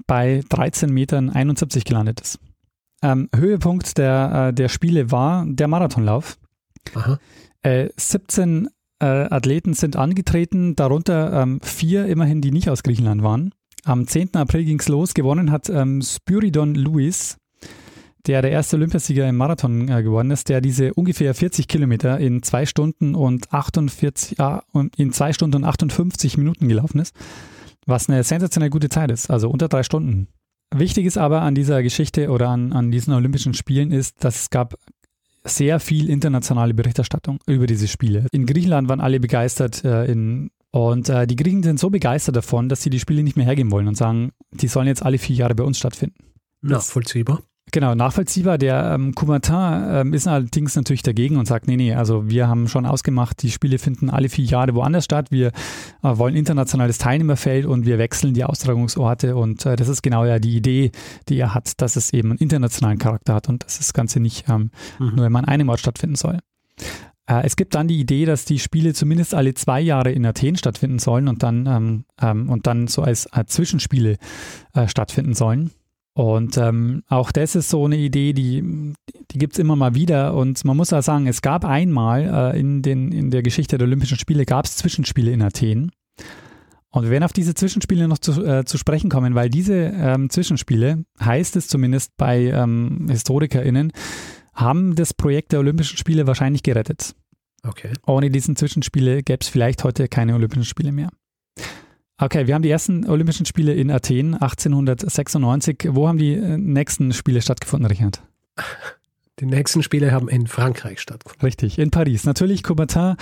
bei 0.05 0.43
13 0.49 0.91
Metern 0.91 1.29
71 1.29 1.85
gelandet 1.85 2.21
ist. 2.21 2.39
Ähm, 3.01 3.29
Höhepunkt 3.35 3.97
der, 3.97 4.49
äh, 4.49 4.53
der 4.53 4.69
Spiele 4.69 5.11
war 5.11 5.45
der 5.47 5.67
Marathonlauf. 5.67 6.37
Äh, 7.61 7.89
17 7.95 8.69
äh, 8.99 9.05
Athleten 9.05 9.73
sind 9.73 9.95
angetreten, 9.95 10.75
darunter 10.75 11.41
ähm, 11.41 11.59
vier 11.61 12.07
immerhin, 12.07 12.41
die 12.41 12.51
nicht 12.51 12.69
aus 12.69 12.83
Griechenland 12.83 13.21
waren. 13.21 13.53
Am 13.83 14.07
10. 14.07 14.35
April 14.35 14.65
ging 14.65 14.79
es 14.79 14.87
los. 14.87 15.13
Gewonnen 15.13 15.51
hat 15.51 15.69
ähm, 15.69 16.01
Spyridon 16.01 16.75
Lewis, 16.75 17.37
der 18.25 18.41
der 18.41 18.51
erste 18.51 18.77
Olympiasieger 18.77 19.27
im 19.29 19.37
Marathon 19.37 19.87
äh, 19.89 20.01
geworden 20.01 20.31
ist, 20.31 20.49
der 20.49 20.61
diese 20.61 20.93
ungefähr 20.93 21.33
40 21.33 21.67
Kilometer 21.67 22.19
in 22.19 22.41
zwei 22.41 22.65
Stunden 22.65 23.15
und 23.15 23.53
48, 23.53 24.37
in 24.97 25.11
zwei 25.11 25.33
Stunden 25.33 25.57
und 25.57 25.63
58 25.65 26.37
Minuten 26.37 26.67
gelaufen 26.67 26.99
ist 26.99 27.15
was 27.87 28.09
eine 28.09 28.23
sensationell 28.23 28.69
gute 28.69 28.89
Zeit 28.89 29.09
ist, 29.09 29.31
also 29.31 29.49
unter 29.49 29.67
drei 29.67 29.83
Stunden. 29.83 30.27
Wichtig 30.75 31.05
ist 31.05 31.17
aber 31.17 31.41
an 31.41 31.55
dieser 31.55 31.81
Geschichte 31.81 32.29
oder 32.29 32.49
an, 32.49 32.73
an 32.73 32.91
diesen 32.91 33.13
Olympischen 33.13 33.53
Spielen 33.53 33.91
ist, 33.91 34.23
dass 34.23 34.41
es 34.41 34.49
gab 34.49 34.75
sehr 35.45 35.79
viel 35.79 36.09
internationale 36.09 36.73
Berichterstattung 36.73 37.39
über 37.47 37.67
diese 37.67 37.87
Spiele. 37.87 38.27
In 38.31 38.45
Griechenland 38.45 38.89
waren 38.89 38.99
alle 38.99 39.21
begeistert 39.21 39.83
äh, 39.85 40.05
in, 40.05 40.51
und 40.71 41.07
äh, 41.07 41.25
die 41.25 41.37
Griechen 41.37 41.63
sind 41.63 41.79
so 41.79 41.89
begeistert 41.89 42.35
davon, 42.35 42.67
dass 42.67 42.83
sie 42.83 42.89
die 42.89 42.99
Spiele 42.99 43.23
nicht 43.23 43.37
mehr 43.37 43.45
hergeben 43.45 43.71
wollen 43.71 43.87
und 43.87 43.95
sagen, 43.95 44.33
die 44.51 44.67
sollen 44.67 44.87
jetzt 44.87 45.03
alle 45.03 45.17
vier 45.17 45.37
Jahre 45.37 45.55
bei 45.55 45.63
uns 45.63 45.77
stattfinden. 45.77 46.17
Nachvollziehbar. 46.61 47.41
Genau, 47.73 47.95
nachvollziehbar. 47.95 48.57
Der 48.57 48.93
ähm, 48.93 49.13
Coumatin 49.13 49.83
ähm, 49.89 50.13
ist 50.13 50.25
allerdings 50.27 50.75
natürlich 50.75 51.03
dagegen 51.03 51.35
und 51.35 51.47
sagt, 51.47 51.67
nee, 51.67 51.75
nee, 51.75 51.93
also 51.93 52.29
wir 52.29 52.47
haben 52.47 52.69
schon 52.69 52.85
ausgemacht, 52.85 53.41
die 53.43 53.51
Spiele 53.51 53.77
finden 53.77 54.09
alle 54.09 54.29
vier 54.29 54.45
Jahre 54.45 54.73
woanders 54.73 55.03
statt. 55.03 55.31
Wir 55.31 55.47
äh, 55.47 55.51
wollen 56.01 56.35
internationales 56.35 56.97
Teilnehmerfeld 56.97 57.65
und 57.65 57.85
wir 57.85 57.97
wechseln 57.97 58.33
die 58.33 58.45
Austragungsorte 58.45 59.35
und 59.35 59.65
äh, 59.65 59.75
das 59.75 59.89
ist 59.89 60.01
genau 60.01 60.23
ja 60.23 60.39
die 60.39 60.55
Idee, 60.55 60.91
die 61.27 61.37
er 61.37 61.53
hat, 61.53 61.81
dass 61.81 61.97
es 61.97 62.13
eben 62.13 62.31
einen 62.31 62.39
internationalen 62.39 62.99
Charakter 62.99 63.33
hat 63.33 63.49
und 63.49 63.65
dass 63.65 63.79
das 63.79 63.91
Ganze 63.91 64.21
nicht 64.21 64.47
ähm, 64.47 64.71
mhm. 64.97 65.15
nur 65.15 65.25
immer 65.25 65.39
an 65.39 65.45
einem 65.45 65.67
Ort 65.67 65.81
stattfinden 65.81 66.15
soll. 66.15 66.39
Äh, 67.27 67.45
es 67.45 67.57
gibt 67.57 67.75
dann 67.75 67.89
die 67.89 67.99
Idee, 67.99 68.25
dass 68.25 68.45
die 68.45 68.59
Spiele 68.59 68.93
zumindest 68.93 69.35
alle 69.35 69.53
zwei 69.53 69.81
Jahre 69.81 70.11
in 70.11 70.25
Athen 70.25 70.55
stattfinden 70.55 70.99
sollen 70.99 71.27
und 71.27 71.43
dann, 71.43 71.65
ähm, 71.67 72.05
ähm, 72.21 72.49
und 72.49 72.65
dann 72.65 72.87
so 72.87 73.03
als 73.03 73.27
äh, 73.33 73.45
Zwischenspiele 73.45 74.17
äh, 74.73 74.87
stattfinden 74.87 75.33
sollen. 75.33 75.71
Und 76.17 76.57
ähm, 76.57 77.03
auch 77.09 77.31
das 77.31 77.53
ist 77.53 77.69
so 77.69 77.85
eine 77.85 77.95
Idee, 77.95 78.33
die, 78.33 78.63
die 79.29 79.37
gibt 79.37 79.53
es 79.53 79.59
immer 79.59 79.75
mal 79.75 79.93
wieder. 79.93 80.33
Und 80.33 80.65
man 80.65 80.75
muss 80.75 80.91
auch 80.91 81.03
sagen, 81.03 81.27
es 81.27 81.43
gab 81.43 81.63
einmal 81.63 82.55
äh, 82.55 82.59
in, 82.59 82.81
den, 82.81 83.11
in 83.11 83.29
der 83.29 83.43
Geschichte 83.43 83.77
der 83.77 83.85
Olympischen 83.85 84.17
Spiele, 84.17 84.43
gab 84.47 84.65
es 84.65 84.77
Zwischenspiele 84.77 85.29
in 85.29 85.43
Athen. 85.43 85.91
Und 86.89 87.03
wir 87.03 87.11
werden 87.11 87.23
auf 87.23 87.33
diese 87.33 87.53
Zwischenspiele 87.53 88.07
noch 88.07 88.17
zu, 88.17 88.43
äh, 88.43 88.65
zu 88.65 88.79
sprechen 88.79 89.11
kommen, 89.11 89.35
weil 89.35 89.51
diese 89.51 89.75
ähm, 89.75 90.31
Zwischenspiele, 90.31 91.05
heißt 91.23 91.55
es 91.55 91.67
zumindest 91.67 92.17
bei 92.17 92.45
ähm, 92.45 93.05
HistorikerInnen, 93.11 93.91
haben 94.55 94.95
das 94.95 95.13
Projekt 95.13 95.51
der 95.51 95.59
Olympischen 95.59 95.99
Spiele 95.99 96.25
wahrscheinlich 96.25 96.63
gerettet. 96.63 97.13
Okay. 97.61 97.93
Ohne 98.07 98.31
diesen 98.31 98.55
Zwischenspiele 98.55 99.21
gäbe 99.21 99.41
es 99.41 99.49
vielleicht 99.49 99.83
heute 99.83 100.07
keine 100.07 100.33
Olympischen 100.33 100.65
Spiele 100.65 100.91
mehr. 100.91 101.09
Okay, 102.19 102.47
wir 102.47 102.55
haben 102.55 102.63
die 102.63 102.71
ersten 102.71 103.07
Olympischen 103.07 103.45
Spiele 103.45 103.75
in 103.75 103.91
Athen 103.91 104.33
1896. 104.33 105.89
Wo 105.89 106.07
haben 106.07 106.17
die 106.17 106.33
äh, 106.33 106.57
nächsten 106.57 107.13
Spiele 107.13 107.41
stattgefunden, 107.43 107.87
Richard? 107.87 108.23
Die 109.39 109.45
nächsten 109.45 109.83
Spiele 109.83 110.11
haben 110.11 110.27
in 110.27 110.47
Frankreich 110.47 110.99
stattgefunden. 110.99 111.45
Richtig, 111.45 111.77
in 111.77 111.91
Paris. 111.91 112.25
Natürlich, 112.25 112.63
Coubertin 112.63 113.17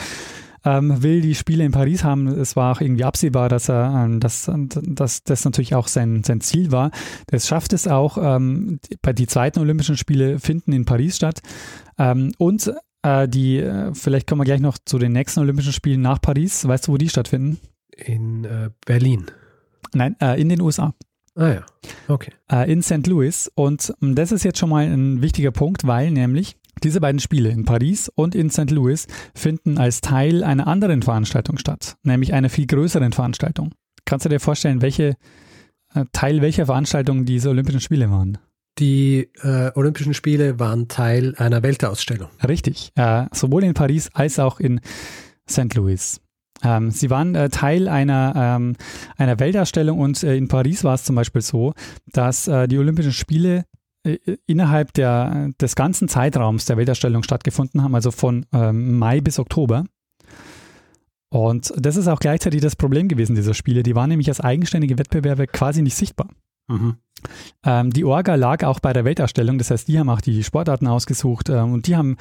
ähm, 0.63 1.03
will 1.03 1.19
die 1.19 1.35
Spiele 1.35 1.65
in 1.65 1.73
Paris 1.73 2.05
haben. 2.05 2.27
Es 2.27 2.55
war 2.55 2.73
auch 2.73 2.79
irgendwie 2.79 3.03
absehbar, 3.03 3.49
dass 3.49 3.69
er, 3.69 4.05
ähm, 4.05 4.21
dass, 4.21 4.49
dass 4.49 5.23
das 5.23 5.43
natürlich 5.43 5.75
auch 5.75 5.89
sein, 5.89 6.23
sein 6.23 6.39
Ziel 6.39 6.71
war. 6.71 6.91
Das 7.27 7.47
schafft 7.47 7.73
es 7.73 7.89
auch. 7.89 8.17
Ähm, 8.17 8.79
bei 9.01 9.11
die 9.11 9.27
zweiten 9.27 9.59
Olympischen 9.59 9.97
Spiele 9.97 10.39
finden 10.39 10.71
in 10.71 10.85
Paris 10.85 11.17
statt. 11.17 11.41
Ähm, 11.97 12.31
und 12.37 12.73
äh, 13.03 13.27
die, 13.27 13.57
äh, 13.57 13.93
vielleicht 13.93 14.25
kommen 14.25 14.39
wir 14.39 14.45
gleich 14.45 14.61
noch 14.61 14.77
zu 14.83 14.99
den 14.99 15.11
nächsten 15.11 15.41
Olympischen 15.41 15.73
Spielen 15.73 15.99
nach 15.99 16.21
Paris. 16.21 16.65
Weißt 16.65 16.87
du, 16.87 16.93
wo 16.93 16.97
die 16.97 17.09
stattfinden? 17.09 17.59
In 17.97 18.45
äh, 18.45 18.69
Berlin. 18.85 19.25
Nein, 19.93 20.15
äh, 20.21 20.39
in 20.39 20.49
den 20.49 20.61
USA. 20.61 20.93
Ah 21.35 21.49
ja, 21.49 21.65
okay. 22.07 22.31
Äh, 22.49 22.71
in 22.71 22.81
St. 22.81 23.07
Louis. 23.07 23.51
Und 23.55 23.93
ähm, 24.01 24.15
das 24.15 24.31
ist 24.31 24.43
jetzt 24.43 24.57
schon 24.57 24.69
mal 24.69 24.85
ein 24.85 25.21
wichtiger 25.21 25.51
Punkt, 25.51 25.85
weil 25.85 26.11
nämlich 26.11 26.57
diese 26.83 27.01
beiden 27.01 27.19
Spiele 27.19 27.49
in 27.49 27.65
Paris 27.65 28.09
und 28.15 28.35
in 28.35 28.49
St. 28.49 28.71
Louis 28.71 29.07
finden 29.33 29.77
als 29.77 30.01
Teil 30.01 30.43
einer 30.43 30.67
anderen 30.67 31.01
Veranstaltung 31.01 31.57
statt, 31.57 31.97
nämlich 32.03 32.33
einer 32.33 32.49
viel 32.49 32.67
größeren 32.67 33.11
Veranstaltung. 33.11 33.73
Kannst 34.05 34.25
du 34.25 34.29
dir 34.29 34.39
vorstellen, 34.39 34.81
welche 34.81 35.15
äh, 35.93 36.05
Teil 36.11 36.41
welcher 36.41 36.65
Veranstaltung 36.65 37.25
diese 37.25 37.49
Olympischen 37.49 37.81
Spiele 37.81 38.09
waren? 38.11 38.37
Die 38.77 39.29
äh, 39.41 39.71
Olympischen 39.75 40.13
Spiele 40.13 40.59
waren 40.59 40.87
Teil 40.89 41.33
einer 41.37 41.63
Weltausstellung. 41.63 42.29
Richtig, 42.45 42.91
äh, 42.95 43.25
sowohl 43.33 43.63
in 43.63 43.73
Paris 43.73 44.09
als 44.13 44.37
auch 44.37 44.59
in 44.59 44.81
St. 45.49 45.73
Louis. 45.75 46.19
Ähm, 46.63 46.91
sie 46.91 47.09
waren 47.09 47.35
äh, 47.35 47.49
Teil 47.49 47.87
einer, 47.87 48.33
ähm, 48.35 48.75
einer 49.17 49.39
Weltausstellung 49.39 49.99
und 49.99 50.23
äh, 50.23 50.35
in 50.35 50.47
Paris 50.47 50.83
war 50.83 50.95
es 50.95 51.03
zum 51.03 51.15
Beispiel 51.15 51.41
so, 51.41 51.73
dass 52.11 52.47
äh, 52.47 52.67
die 52.67 52.77
Olympischen 52.77 53.11
Spiele 53.11 53.65
äh, 54.03 54.17
innerhalb 54.45 54.93
der, 54.93 55.49
des 55.59 55.75
ganzen 55.75 56.07
Zeitraums 56.07 56.65
der 56.65 56.77
Weltausstellung 56.77 57.23
stattgefunden 57.23 57.83
haben, 57.83 57.95
also 57.95 58.11
von 58.11 58.45
ähm, 58.53 58.97
Mai 58.97 59.21
bis 59.21 59.39
Oktober. 59.39 59.85
Und 61.29 61.73
das 61.77 61.97
ist 61.97 62.07
auch 62.07 62.19
gleichzeitig 62.19 62.61
das 62.61 62.75
Problem 62.75 63.09
gewesen 63.09 63.35
dieser 63.35 63.53
Spiele. 63.53 63.83
Die 63.83 63.95
waren 63.95 64.09
nämlich 64.09 64.29
als 64.29 64.39
eigenständige 64.39 64.97
Wettbewerbe 64.97 65.47
quasi 65.47 65.81
nicht 65.81 65.95
sichtbar. 65.95 66.29
Mhm. 66.67 66.95
Ähm, 67.63 67.91
die 67.91 68.05
Orga 68.05 68.35
lag 68.35 68.63
auch 68.63 68.79
bei 68.79 68.93
der 68.93 69.05
Weltausstellung, 69.05 69.57
das 69.57 69.71
heißt, 69.71 69.87
die 69.87 69.99
haben 69.99 70.09
auch 70.09 70.21
die 70.21 70.43
Sportarten 70.43 70.87
ausgesucht 70.87 71.49
ähm, 71.49 71.73
und 71.73 71.87
die 71.87 71.95
haben 71.95 72.17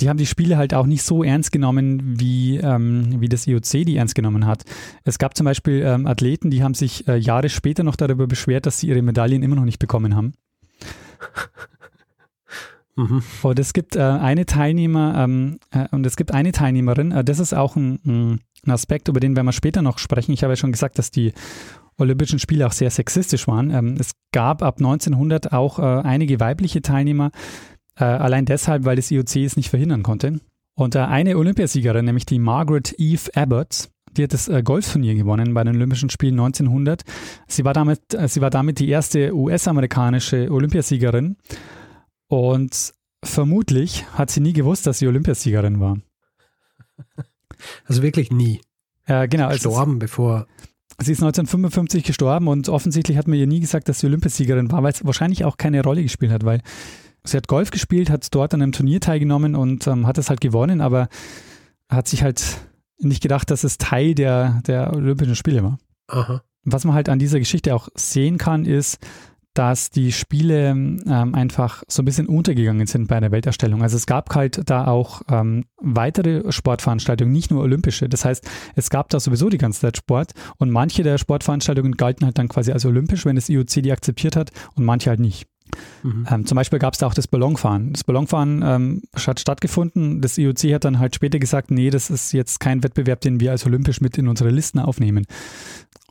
die 0.00 0.08
haben 0.08 0.16
die 0.16 0.26
Spiele 0.26 0.56
halt 0.56 0.74
auch 0.74 0.86
nicht 0.86 1.02
so 1.02 1.22
ernst 1.22 1.52
genommen, 1.52 2.18
wie, 2.18 2.56
ähm, 2.56 3.20
wie 3.20 3.28
das 3.28 3.46
IOC 3.46 3.84
die 3.84 3.96
ernst 3.96 4.14
genommen 4.14 4.46
hat. 4.46 4.64
Es 5.04 5.18
gab 5.18 5.36
zum 5.36 5.44
Beispiel 5.44 5.82
ähm, 5.84 6.06
Athleten, 6.06 6.50
die 6.50 6.62
haben 6.62 6.74
sich 6.74 7.06
äh, 7.08 7.16
Jahre 7.16 7.48
später 7.48 7.84
noch 7.84 7.96
darüber 7.96 8.26
beschwert, 8.26 8.66
dass 8.66 8.78
sie 8.78 8.88
ihre 8.88 9.02
Medaillen 9.02 9.42
immer 9.42 9.56
noch 9.56 9.64
nicht 9.64 9.78
bekommen 9.78 10.16
haben. 10.16 10.32
Mhm. 12.94 13.22
Und 13.42 13.58
es 13.58 13.72
gibt 13.72 13.96
äh, 13.96 14.02
eine 14.02 14.44
Teilnehmer 14.44 15.14
ähm, 15.24 15.58
äh, 15.70 15.88
und 15.92 16.04
es 16.04 16.16
gibt 16.16 16.32
eine 16.32 16.52
Teilnehmerin, 16.52 17.12
äh, 17.12 17.24
das 17.24 17.38
ist 17.38 17.54
auch 17.54 17.74
ein, 17.76 17.98
ein, 18.04 18.40
Aspekt, 18.70 19.08
über 19.08 19.18
den 19.18 19.34
werden 19.34 19.46
wir 19.46 19.52
später 19.52 19.82
noch 19.82 19.98
sprechen. 19.98 20.32
Ich 20.32 20.42
habe 20.44 20.52
ja 20.52 20.56
schon 20.56 20.72
gesagt, 20.72 20.98
dass 20.98 21.10
die 21.10 21.32
Olympischen 21.98 22.38
Spiele 22.38 22.66
auch 22.66 22.72
sehr 22.72 22.90
sexistisch 22.90 23.48
waren. 23.48 23.70
Ähm, 23.70 23.96
es 23.98 24.12
gab 24.32 24.62
ab 24.62 24.76
1900 24.78 25.52
auch 25.52 25.78
äh, 25.78 25.82
einige 25.82 26.38
weibliche 26.38 26.82
Teilnehmer, 26.82 27.30
äh, 27.96 28.04
allein 28.04 28.44
deshalb, 28.44 28.84
weil 28.84 28.96
das 28.96 29.10
IOC 29.10 29.36
es 29.36 29.56
nicht 29.56 29.70
verhindern 29.70 30.02
konnte. 30.02 30.40
Und 30.74 30.94
äh, 30.94 31.00
eine 31.00 31.36
Olympiasiegerin, 31.36 32.04
nämlich 32.04 32.26
die 32.26 32.38
Margaret 32.38 32.94
Eve 32.98 33.30
Abbott, 33.34 33.90
die 34.16 34.24
hat 34.24 34.32
das 34.32 34.48
äh, 34.48 34.62
Golfturnier 34.62 35.14
gewonnen 35.14 35.54
bei 35.54 35.64
den 35.64 35.76
Olympischen 35.76 36.10
Spielen 36.10 36.34
1900. 36.34 37.02
Sie 37.46 37.64
war 37.64 37.72
damit, 37.72 38.14
äh, 38.14 38.28
sie 38.28 38.40
war 38.40 38.50
damit 38.50 38.78
die 38.78 38.88
erste 38.88 39.34
US-amerikanische 39.34 40.50
Olympiasiegerin. 40.50 41.36
Und 42.28 42.94
vermutlich 43.24 44.06
hat 44.14 44.30
sie 44.30 44.40
nie 44.40 44.52
gewusst, 44.52 44.86
dass 44.86 44.98
sie 44.98 45.06
Olympiasiegerin 45.06 45.80
war. 45.80 45.98
Also 47.86 48.02
wirklich 48.02 48.30
nie. 48.30 48.60
Äh, 49.06 49.28
genau. 49.28 49.48
Gestorben, 49.48 49.98
bevor. 49.98 50.46
Sie 50.98 51.12
ist 51.12 51.22
1955 51.22 52.04
gestorben 52.04 52.48
und 52.48 52.68
offensichtlich 52.68 53.16
hat 53.16 53.26
man 53.28 53.38
ihr 53.38 53.46
nie 53.46 53.60
gesagt, 53.60 53.88
dass 53.88 54.00
sie 54.00 54.06
Olympiasiegerin 54.06 54.70
war, 54.70 54.82
weil 54.82 54.92
es 54.92 55.04
wahrscheinlich 55.04 55.44
auch 55.44 55.56
keine 55.56 55.82
Rolle 55.82 56.02
gespielt 56.02 56.32
hat, 56.32 56.44
weil 56.44 56.60
sie 57.24 57.36
hat 57.36 57.48
Golf 57.48 57.70
gespielt, 57.70 58.10
hat 58.10 58.34
dort 58.34 58.54
an 58.54 58.62
einem 58.62 58.72
Turnier 58.72 59.00
teilgenommen 59.00 59.54
und 59.54 59.86
ähm, 59.86 60.06
hat 60.06 60.18
es 60.18 60.30
halt 60.30 60.40
gewonnen, 60.40 60.80
aber 60.80 61.08
hat 61.88 62.08
sich 62.08 62.22
halt 62.22 62.42
nicht 62.98 63.22
gedacht, 63.22 63.50
dass 63.50 63.64
es 63.64 63.78
Teil 63.78 64.14
der, 64.14 64.62
der 64.66 64.92
Olympischen 64.92 65.36
Spiele 65.36 65.62
war. 65.62 65.78
Aha. 66.08 66.42
Was 66.64 66.84
man 66.84 66.94
halt 66.94 67.08
an 67.08 67.18
dieser 67.18 67.38
Geschichte 67.38 67.74
auch 67.74 67.88
sehen 67.94 68.38
kann, 68.38 68.64
ist, 68.64 68.98
dass 69.54 69.90
die 69.90 70.12
Spiele 70.12 70.70
ähm, 70.70 71.34
einfach 71.34 71.82
so 71.86 72.02
ein 72.02 72.06
bisschen 72.06 72.26
untergegangen 72.26 72.86
sind 72.86 73.08
bei 73.08 73.20
der 73.20 73.32
Weltausstellung. 73.32 73.82
Also 73.82 73.96
es 73.96 74.06
gab 74.06 74.34
halt 74.34 74.62
da 74.70 74.86
auch 74.86 75.20
ähm, 75.28 75.66
weitere 75.76 76.50
Sportveranstaltungen, 76.50 77.32
nicht 77.32 77.50
nur 77.50 77.62
olympische. 77.62 78.08
Das 78.08 78.24
heißt, 78.24 78.48
es 78.76 78.88
gab 78.88 79.10
da 79.10 79.20
sowieso 79.20 79.50
die 79.50 79.58
ganze 79.58 79.80
Zeit 79.80 79.98
Sport 79.98 80.32
und 80.56 80.70
manche 80.70 81.02
der 81.02 81.18
Sportveranstaltungen 81.18 81.96
galten 81.96 82.24
halt 82.24 82.38
dann 82.38 82.48
quasi 82.48 82.72
als 82.72 82.86
olympisch, 82.86 83.26
wenn 83.26 83.36
das 83.36 83.50
IOC 83.50 83.82
die 83.82 83.92
akzeptiert 83.92 84.36
hat 84.36 84.52
und 84.74 84.84
manche 84.84 85.10
halt 85.10 85.20
nicht. 85.20 85.46
Mhm. 86.02 86.26
Ähm, 86.30 86.46
zum 86.46 86.56
Beispiel 86.56 86.78
gab 86.78 86.94
es 86.94 86.98
da 86.98 87.06
auch 87.06 87.14
das 87.14 87.28
Ballonfahren. 87.28 87.92
Das 87.92 88.04
Ballonfahren 88.04 88.62
ähm, 88.64 89.02
hat 89.14 89.40
stattgefunden. 89.40 90.20
Das 90.20 90.38
IOC 90.38 90.74
hat 90.74 90.84
dann 90.84 90.98
halt 90.98 91.14
später 91.14 91.38
gesagt, 91.38 91.70
nee, 91.70 91.90
das 91.90 92.10
ist 92.10 92.32
jetzt 92.32 92.60
kein 92.60 92.82
Wettbewerb, 92.82 93.20
den 93.20 93.40
wir 93.40 93.50
als 93.50 93.66
olympisch 93.66 94.00
mit 94.00 94.18
in 94.18 94.28
unsere 94.28 94.50
Listen 94.50 94.78
aufnehmen. 94.78 95.26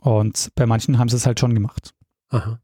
Und 0.00 0.50
bei 0.54 0.66
manchen 0.66 0.98
haben 0.98 1.08
sie 1.08 1.16
es 1.16 1.26
halt 1.26 1.38
schon 1.38 1.54
gemacht. 1.54 1.94
Aha. 2.32 2.58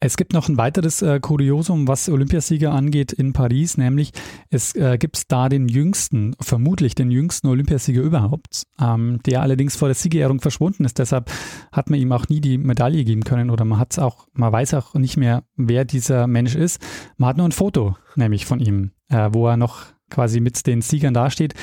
Es 0.00 0.18
gibt 0.18 0.34
noch 0.34 0.50
ein 0.50 0.58
weiteres 0.58 1.00
äh, 1.00 1.18
Kuriosum, 1.18 1.88
was 1.88 2.10
Olympiasieger 2.10 2.72
angeht 2.72 3.10
in 3.10 3.32
Paris, 3.32 3.78
nämlich 3.78 4.12
es 4.50 4.74
äh, 4.74 4.98
gibt 4.98 5.32
da 5.32 5.48
den 5.48 5.66
jüngsten, 5.66 6.36
vermutlich 6.40 6.94
den 6.94 7.10
jüngsten 7.10 7.46
Olympiasieger 7.46 8.02
überhaupt, 8.02 8.64
ähm, 8.78 9.20
der 9.24 9.40
allerdings 9.40 9.76
vor 9.76 9.88
der 9.88 9.94
Siegerehrung 9.94 10.40
verschwunden 10.40 10.84
ist. 10.84 10.98
Deshalb 10.98 11.30
hat 11.72 11.88
man 11.88 11.98
ihm 11.98 12.12
auch 12.12 12.28
nie 12.28 12.42
die 12.42 12.58
Medaille 12.58 13.04
geben 13.04 13.24
können 13.24 13.48
oder 13.48 13.64
man 13.64 13.78
hat 13.78 13.98
auch, 13.98 14.28
man 14.34 14.52
weiß 14.52 14.74
auch 14.74 14.92
nicht 14.94 15.16
mehr, 15.16 15.44
wer 15.56 15.86
dieser 15.86 16.26
Mensch 16.26 16.54
ist. 16.54 16.82
Man 17.16 17.30
hat 17.30 17.38
nur 17.38 17.48
ein 17.48 17.52
Foto, 17.52 17.96
nämlich 18.14 18.44
von 18.44 18.60
ihm, 18.60 18.90
äh, 19.08 19.30
wo 19.32 19.48
er 19.48 19.56
noch 19.56 19.86
quasi 20.10 20.40
mit 20.40 20.66
den 20.66 20.82
Siegern 20.82 21.14
dasteht. 21.14 21.54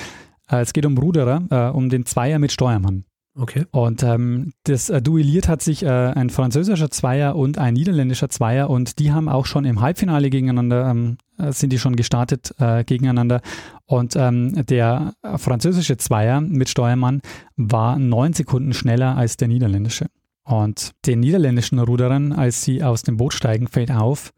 Äh, 0.50 0.62
es 0.62 0.74
geht 0.74 0.88
um 0.88 0.98
Ruderer, 0.98 1.44
äh, 1.52 1.76
um 1.76 1.90
den 1.90 2.08
Zweier 2.08 2.40
mit 2.40 2.52
Steuermann. 2.52 3.06
Okay. 3.34 3.66
Und 3.72 4.04
ähm, 4.04 4.52
das 4.64 4.90
äh, 4.90 5.02
duelliert 5.02 5.48
hat 5.48 5.62
sich 5.62 5.84
äh, 5.84 5.88
ein 5.88 6.30
französischer 6.30 6.92
Zweier 6.92 7.38
und 7.38 7.58
ein 7.58 7.76
niederländischer 7.76 8.28
Zweier 8.30 8.70
und 8.70 9.00
die 9.00 9.14
haben 9.14 9.30
auch 9.30 9.46
schon 9.46 9.64
im 9.64 9.80
Halbfinale 9.80 10.30
gegeneinander, 10.30 10.90
ähm, 10.90 11.18
äh, 11.38 11.54
sind 11.54 11.72
die 11.72 11.80
schon 11.80 11.96
gestartet 11.96 12.54
äh, 12.60 12.84
gegeneinander. 12.84 13.42
Und 13.86 14.18
ähm, 14.18 14.66
der 14.66 15.14
französische 15.38 15.96
Zweier 15.96 16.42
mit 16.42 16.68
Steuermann 16.68 17.22
war 17.56 17.98
neun 17.98 18.34
Sekunden 18.34 18.74
schneller 18.74 19.16
als 19.16 19.38
der 19.38 19.48
niederländische. 19.48 20.08
Und 20.44 20.92
den 21.06 21.22
niederländischen 21.22 21.80
Ruderern, 21.80 22.34
als 22.34 22.64
sie 22.64 22.84
aus 22.84 23.04
dem 23.04 23.16
Boot 23.16 23.34
steigen, 23.34 23.68
fällt 23.68 23.92
auf, 23.92 24.34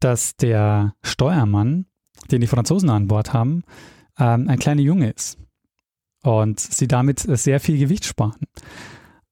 dass 0.00 0.36
der 0.36 0.94
Steuermann, 1.02 1.86
den 2.30 2.42
die 2.42 2.46
Franzosen 2.46 2.90
an 2.90 3.08
Bord 3.08 3.32
haben, 3.32 3.62
ähm, 4.18 4.48
ein 4.48 4.58
kleiner 4.58 4.82
Junge 4.82 5.10
ist 5.10 5.38
und 6.22 6.60
sie 6.60 6.88
damit 6.88 7.20
sehr 7.20 7.60
viel 7.60 7.78
Gewicht 7.78 8.04
sparen. 8.04 8.40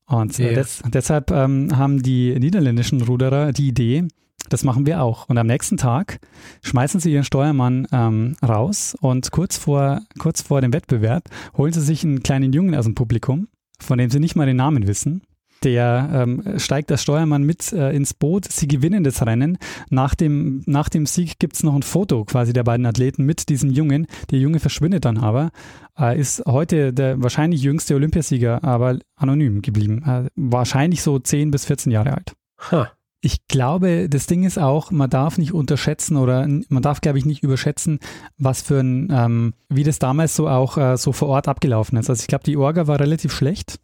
Und 0.08 0.38
yeah. 0.38 0.54
des, 0.54 0.82
deshalb 0.86 1.30
ähm, 1.32 1.76
haben 1.76 2.02
die 2.02 2.38
niederländischen 2.38 3.02
Ruderer 3.02 3.52
die 3.52 3.68
Idee, 3.68 4.06
das 4.48 4.62
machen 4.62 4.86
wir 4.86 5.02
auch. 5.02 5.28
Und 5.28 5.38
am 5.38 5.46
nächsten 5.46 5.76
Tag 5.76 6.20
schmeißen 6.62 7.00
sie 7.00 7.12
ihren 7.12 7.24
Steuermann 7.24 7.88
ähm, 7.90 8.36
raus 8.42 8.96
und 9.00 9.32
kurz 9.32 9.58
vor, 9.58 10.02
kurz 10.18 10.42
vor 10.42 10.60
dem 10.60 10.72
Wettbewerb 10.72 11.28
holen 11.56 11.72
sie 11.72 11.80
sich 11.80 12.04
einen 12.04 12.22
kleinen 12.22 12.52
Jungen 12.52 12.74
aus 12.76 12.84
dem 12.84 12.94
Publikum, 12.94 13.48
von 13.80 13.98
dem 13.98 14.10
sie 14.10 14.20
nicht 14.20 14.36
mal 14.36 14.46
den 14.46 14.56
Namen 14.56 14.86
wissen 14.86 15.22
der 15.62 16.10
ähm, 16.12 16.58
steigt 16.58 16.90
als 16.92 17.02
Steuermann 17.02 17.42
mit 17.42 17.72
äh, 17.72 17.90
ins 17.90 18.14
Boot. 18.14 18.44
Sie 18.44 18.68
gewinnen 18.68 19.04
das 19.04 19.24
Rennen. 19.24 19.58
Nach 19.90 20.14
dem, 20.14 20.62
nach 20.66 20.88
dem 20.88 21.06
Sieg 21.06 21.38
gibt 21.38 21.56
es 21.56 21.62
noch 21.62 21.74
ein 21.74 21.82
Foto 21.82 22.24
quasi 22.24 22.52
der 22.52 22.64
beiden 22.64 22.86
Athleten 22.86 23.24
mit 23.24 23.48
diesem 23.48 23.70
Jungen. 23.70 24.06
Der 24.30 24.38
Junge 24.38 24.60
verschwindet 24.60 25.04
dann 25.04 25.18
aber, 25.18 25.46
äh, 25.46 25.85
ist 25.96 26.44
heute 26.46 26.92
der 26.92 27.22
wahrscheinlich 27.22 27.62
jüngste 27.62 27.94
Olympiasieger, 27.94 28.62
aber 28.62 28.98
anonym 29.16 29.62
geblieben. 29.62 30.02
Äh, 30.06 30.28
wahrscheinlich 30.36 31.02
so 31.02 31.18
10 31.18 31.50
bis 31.50 31.64
14 31.64 31.92
Jahre 31.92 32.14
alt. 32.14 32.34
Huh. 32.70 32.84
Ich 33.22 33.48
glaube, 33.48 34.08
das 34.08 34.26
Ding 34.26 34.44
ist 34.44 34.58
auch, 34.58 34.90
man 34.90 35.10
darf 35.10 35.38
nicht 35.38 35.52
unterschätzen 35.52 36.16
oder 36.16 36.46
man 36.68 36.82
darf, 36.82 37.00
glaube 37.00 37.18
ich, 37.18 37.24
nicht 37.24 37.42
überschätzen, 37.42 37.98
was 38.38 38.62
für 38.62 38.78
ein, 38.78 39.08
ähm, 39.10 39.54
wie 39.68 39.82
das 39.82 39.98
damals 39.98 40.36
so 40.36 40.48
auch 40.48 40.76
äh, 40.76 40.96
so 40.96 41.12
vor 41.12 41.28
Ort 41.28 41.48
abgelaufen 41.48 41.98
ist. 41.98 42.10
Also 42.10 42.20
ich 42.20 42.28
glaube, 42.28 42.44
die 42.44 42.56
Orga 42.56 42.86
war 42.86 43.00
relativ 43.00 43.32
schlecht. 43.32 43.80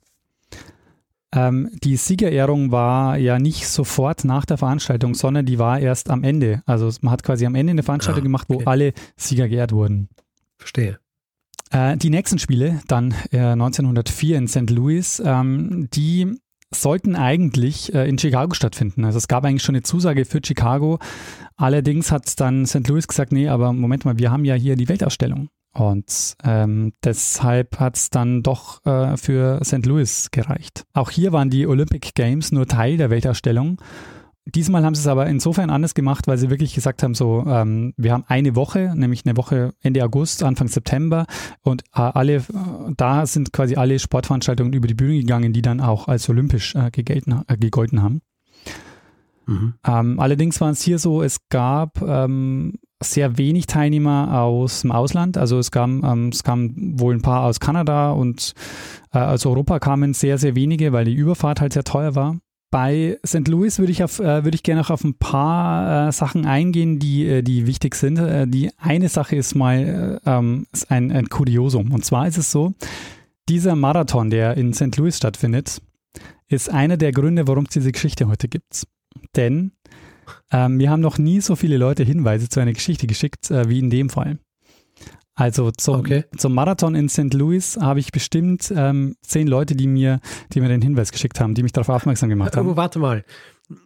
Ähm, 1.35 1.71
die 1.83 1.97
Siegerehrung 1.97 2.71
war 2.71 3.17
ja 3.17 3.39
nicht 3.39 3.67
sofort 3.67 4.25
nach 4.25 4.45
der 4.45 4.59
Veranstaltung, 4.59 5.15
sondern 5.15 5.47
die 5.47 5.59
war 5.59 5.81
erst 5.81 6.11
am 6.11 6.25
Ende. 6.25 6.63
Also 6.67 6.91
man 7.01 7.11
hat 7.11 7.23
quasi 7.23 7.47
am 7.47 7.55
Ende 7.55 7.71
eine 7.71 7.83
Veranstaltung 7.83 8.23
ah, 8.23 8.25
gemacht, 8.25 8.49
wo 8.49 8.61
alle 8.65 8.93
Sieger 9.17 9.49
geehrt 9.49 9.73
wurden. 9.73 10.09
Verstehe. 10.59 10.99
Äh, 11.73 11.97
die 11.97 12.11
nächsten 12.11 12.39
Spiele, 12.39 12.81
dann 12.87 13.15
äh, 13.33 13.39
1904 13.39 14.39
in 14.39 14.49
St. 14.49 14.71
Louis, 14.71 15.23
ähm, 15.25 15.89
die 15.93 16.39
sollten 16.75 17.17
eigentlich 17.17 17.95
äh, 17.95 18.09
in 18.09 18.19
Chicago 18.19 18.55
stattfinden. 18.55 19.05
Also 19.05 19.19
es 19.19 19.29
gab 19.29 19.45
eigentlich 19.45 19.63
schon 19.63 19.75
eine 19.75 19.83
Zusage 19.83 20.25
für 20.25 20.41
Chicago. 20.45 20.99
Allerdings 21.57 22.11
hat 22.13 22.41
dann 22.41 22.67
St. 22.67 22.87
Louis 22.89 23.07
gesagt, 23.07 23.33
nee, 23.33 23.49
aber 23.49 23.73
Moment 23.73 24.05
mal, 24.05 24.19
wir 24.19 24.31
haben 24.31 24.45
ja 24.45 24.55
hier 24.55 24.77
die 24.77 24.89
Weltausstellung. 24.89 25.49
Und 25.75 26.35
ähm, 26.45 26.93
deshalb 27.03 27.81
hat 27.81 27.97
es 27.97 28.11
dann 28.11 28.43
doch 28.43 28.85
äh, 28.85 29.17
für 29.17 29.61
St. 29.65 29.87
Louis 29.87 30.31
gereicht. 30.31 30.85
Auch 30.93 31.11
hier 31.11 31.33
waren 31.33 31.49
die 31.49 31.67
Olympic 31.67 32.11
Games 32.15 32.53
nur 32.53 32.67
Teil 32.67 32.99
der 32.99 33.09
Weltausstellung. 33.09 33.81
Diesmal 34.45 34.85
haben 34.85 34.95
sie 34.95 35.01
es 35.01 35.07
aber 35.07 35.27
insofern 35.27 35.71
anders 35.71 35.95
gemacht, 35.95 36.27
weil 36.27 36.37
sie 36.37 36.51
wirklich 36.51 36.75
gesagt 36.75 37.05
haben, 37.05 37.15
so, 37.15 37.45
ähm, 37.47 37.95
wir 37.97 38.13
haben 38.13 38.25
eine 38.27 38.57
Woche, 38.57 38.93
nämlich 38.97 39.25
eine 39.25 39.37
Woche 39.37 39.73
Ende 39.83 40.05
August, 40.05 40.43
Anfang 40.43 40.67
September 40.67 41.27
und 41.63 41.83
äh, 41.95 42.01
alle, 42.01 42.37
äh, 42.37 42.43
da 42.97 43.25
sind 43.25 43.53
quasi 43.53 43.77
alle 43.77 44.01
Sportveranstaltungen 44.01 44.73
über 44.73 44.89
die 44.89 44.95
Bühne 44.95 45.21
gegangen, 45.21 45.53
die 45.53 45.63
dann 45.63 45.81
auch 45.81 46.09
als 46.09 46.29
olympisch 46.29 46.75
äh, 46.75 46.91
gegelten, 46.91 47.43
äh, 47.47 47.57
gegolten 47.57 48.03
haben. 48.03 48.21
Mhm. 49.47 49.75
Ähm, 49.87 50.19
allerdings 50.19 50.61
war 50.61 50.71
es 50.71 50.83
hier 50.83 50.99
so, 50.99 51.23
es 51.23 51.49
gab 51.49 52.03
ähm, 52.03 52.79
sehr 53.01 53.39
wenig 53.39 53.67
Teilnehmer 53.67 54.41
aus 54.41 54.83
dem 54.83 54.93
Ausland. 54.93 55.39
Also 55.39 55.59
es 55.59 55.71
kam, 55.71 56.03
ähm, 56.05 56.29
es 56.31 56.43
kamen 56.43 56.99
wohl 56.99 57.15
ein 57.15 57.23
paar 57.23 57.45
aus 57.45 57.61
Kanada 57.61 58.11
und 58.11 58.55
äh, 59.13 59.19
aus 59.19 59.47
Europa 59.47 59.79
kamen 59.79 60.15
sehr, 60.15 60.39
sehr 60.39 60.55
wenige, 60.55 60.93
weil 60.93 61.05
die 61.05 61.15
Überfahrt 61.15 61.61
halt 61.61 61.73
sehr 61.73 61.85
teuer 61.85 62.15
war. 62.15 62.39
Bei 62.73 63.19
St. 63.25 63.47
Louis 63.49 63.79
würde 63.79 63.93
ich, 63.93 64.03
auf, 64.03 64.19
äh, 64.19 64.45
würde 64.45 64.55
ich 64.55 64.63
gerne 64.63 64.81
noch 64.81 64.89
auf 64.89 65.05
ein 65.05 65.13
paar 65.13 66.09
äh, 66.09 66.13
Sachen 66.13 66.47
eingehen, 66.47 66.99
die, 66.99 67.27
äh, 67.27 67.43
die 67.43 67.67
wichtig 67.67 67.95
sind. 67.95 68.19
Äh, 68.19 68.49
die 68.49 68.71
eine 68.79 69.11
Sache 69.11 69.37
ist 69.37 69.55
mal 69.55 70.21
äh, 70.25 70.31
ähm, 70.31 70.67
ist 70.73 70.91
ein, 70.91 71.13
ein 71.13 71.29
Kuriosum. 71.29 71.93
Und 71.93 72.03
zwar 72.07 72.27
ist 72.27 72.39
es 72.39 72.51
so, 72.51 72.73
dieser 73.47 73.77
Marathon, 73.77 74.31
der 74.31 74.57
in 74.57 74.73
St. 74.73 74.97
Louis 74.97 75.19
stattfindet, 75.19 75.83
ist 76.49 76.71
einer 76.71 76.97
der 76.97 77.13
Gründe, 77.13 77.47
warum 77.47 77.65
es 77.65 77.75
diese 77.75 77.93
Geschichte 77.93 78.27
heute 78.27 78.49
gibt. 78.49 78.85
Denn 79.37 79.73
ähm, 80.51 80.79
mir 80.79 80.89
haben 80.89 81.01
noch 81.01 81.19
nie 81.19 81.43
so 81.43 81.57
viele 81.57 81.77
Leute 81.77 82.05
Hinweise 82.05 82.49
zu 82.49 82.59
einer 82.59 82.73
Geschichte 82.73 83.07
geschickt 83.07 83.51
äh, 83.51 83.69
wie 83.69 83.81
in 83.81 83.91
dem 83.91 84.09
Fall. 84.09 84.39
Also 85.35 85.71
zum, 85.71 86.01
okay. 86.01 86.25
zum 86.37 86.55
Marathon 86.55 86.95
in 86.95 87.09
St. 87.09 87.33
Louis 87.33 87.79
habe 87.81 88.01
ich 88.01 88.13
bestimmt 88.13 88.73
ähm, 88.75 89.17
zehn 89.23 89.47
Leute, 89.47 89.75
die 89.75 89.87
mir, 89.87 90.21
die 90.53 90.61
mir 90.61 90.69
den 90.69 90.83
Hinweis 90.83 91.11
geschickt 91.11 91.41
haben, 91.41 91.55
die 91.55 91.63
mich 91.63 91.73
darauf 91.73 91.89
aufmerksam 91.89 92.29
gemacht 92.29 92.57
haben. 92.57 92.67
Aber 92.67 92.77
warte 92.77 92.99
mal. 92.99 93.25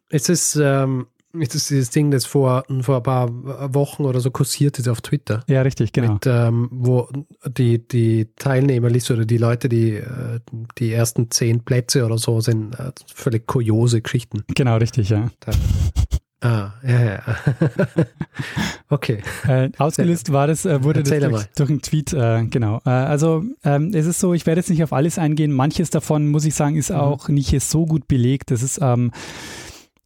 Es 0.09 0.29
ist, 0.29 0.57
ähm, 0.57 1.07
es 1.41 1.55
ist 1.55 1.71
dieses 1.71 1.91
Ding, 1.91 2.11
das 2.11 2.27
vor, 2.27 2.65
vor 2.81 2.97
ein 2.97 3.03
paar 3.03 3.29
Wochen 3.75 4.05
oder 4.05 4.21
so 4.21 4.31
kursiert 4.31 4.79
ist 4.79 4.89
auf 4.89 5.01
Twitter. 5.01 5.45
Ja, 5.47 5.63
richtig, 5.63 5.93
genau. 5.93 6.15
Mit, 6.15 6.27
ähm, 6.27 6.69
wo 6.73 7.09
die, 7.47 7.87
die 7.87 8.29
Teilnehmerliste 8.37 9.15
oder 9.15 9.25
die 9.25 9.39
Leute, 9.39 9.69
die 9.69 9.93
äh, 9.93 10.41
die 10.79 10.93
ersten 10.93 11.31
zehn 11.31 11.65
Plätze 11.65 12.05
oder 12.05 12.19
so 12.19 12.41
sind, 12.41 12.75
äh, 12.79 12.93
völlig 13.13 13.47
kuriose 13.47 14.03
Geschichten. 14.03 14.45
Genau, 14.55 14.77
richtig, 14.79 15.11
ja. 15.11 15.31
Ah, 16.47 16.75
ja, 16.87 17.05
ja. 17.05 17.23
okay. 18.89 19.19
Äh, 19.49 19.71
ausgelöst 19.79 20.33
war 20.33 20.47
das, 20.47 20.65
äh, 20.65 20.85
wurde 20.85 21.01
Erzähl 21.01 21.19
das 21.19 21.31
durch, 21.31 21.47
durch 21.57 21.71
einen 21.71 21.83
Tweet, 21.83 22.13
äh, 22.13 22.45
genau. 22.45 22.81
Äh, 22.87 22.91
also 22.91 23.43
ähm, 23.65 23.91
es 23.93 24.07
ist 24.07 24.21
so, 24.21 24.33
ich 24.33 24.47
werde 24.47 24.61
jetzt 24.61 24.71
nicht 24.71 24.85
auf 24.85 24.93
alles 24.93 25.19
eingehen. 25.19 25.53
Manches 25.53 25.91
davon, 25.91 26.29
muss 26.29 26.45
ich 26.45 26.55
sagen, 26.55 26.77
ist 26.77 26.91
mhm. 26.91 26.97
auch 26.97 27.29
nicht 27.29 27.61
so 27.61 27.85
gut 27.85 28.07
belegt. 28.07 28.53
Das 28.53 28.63
ist, 28.63 28.79
ähm, 28.81 29.11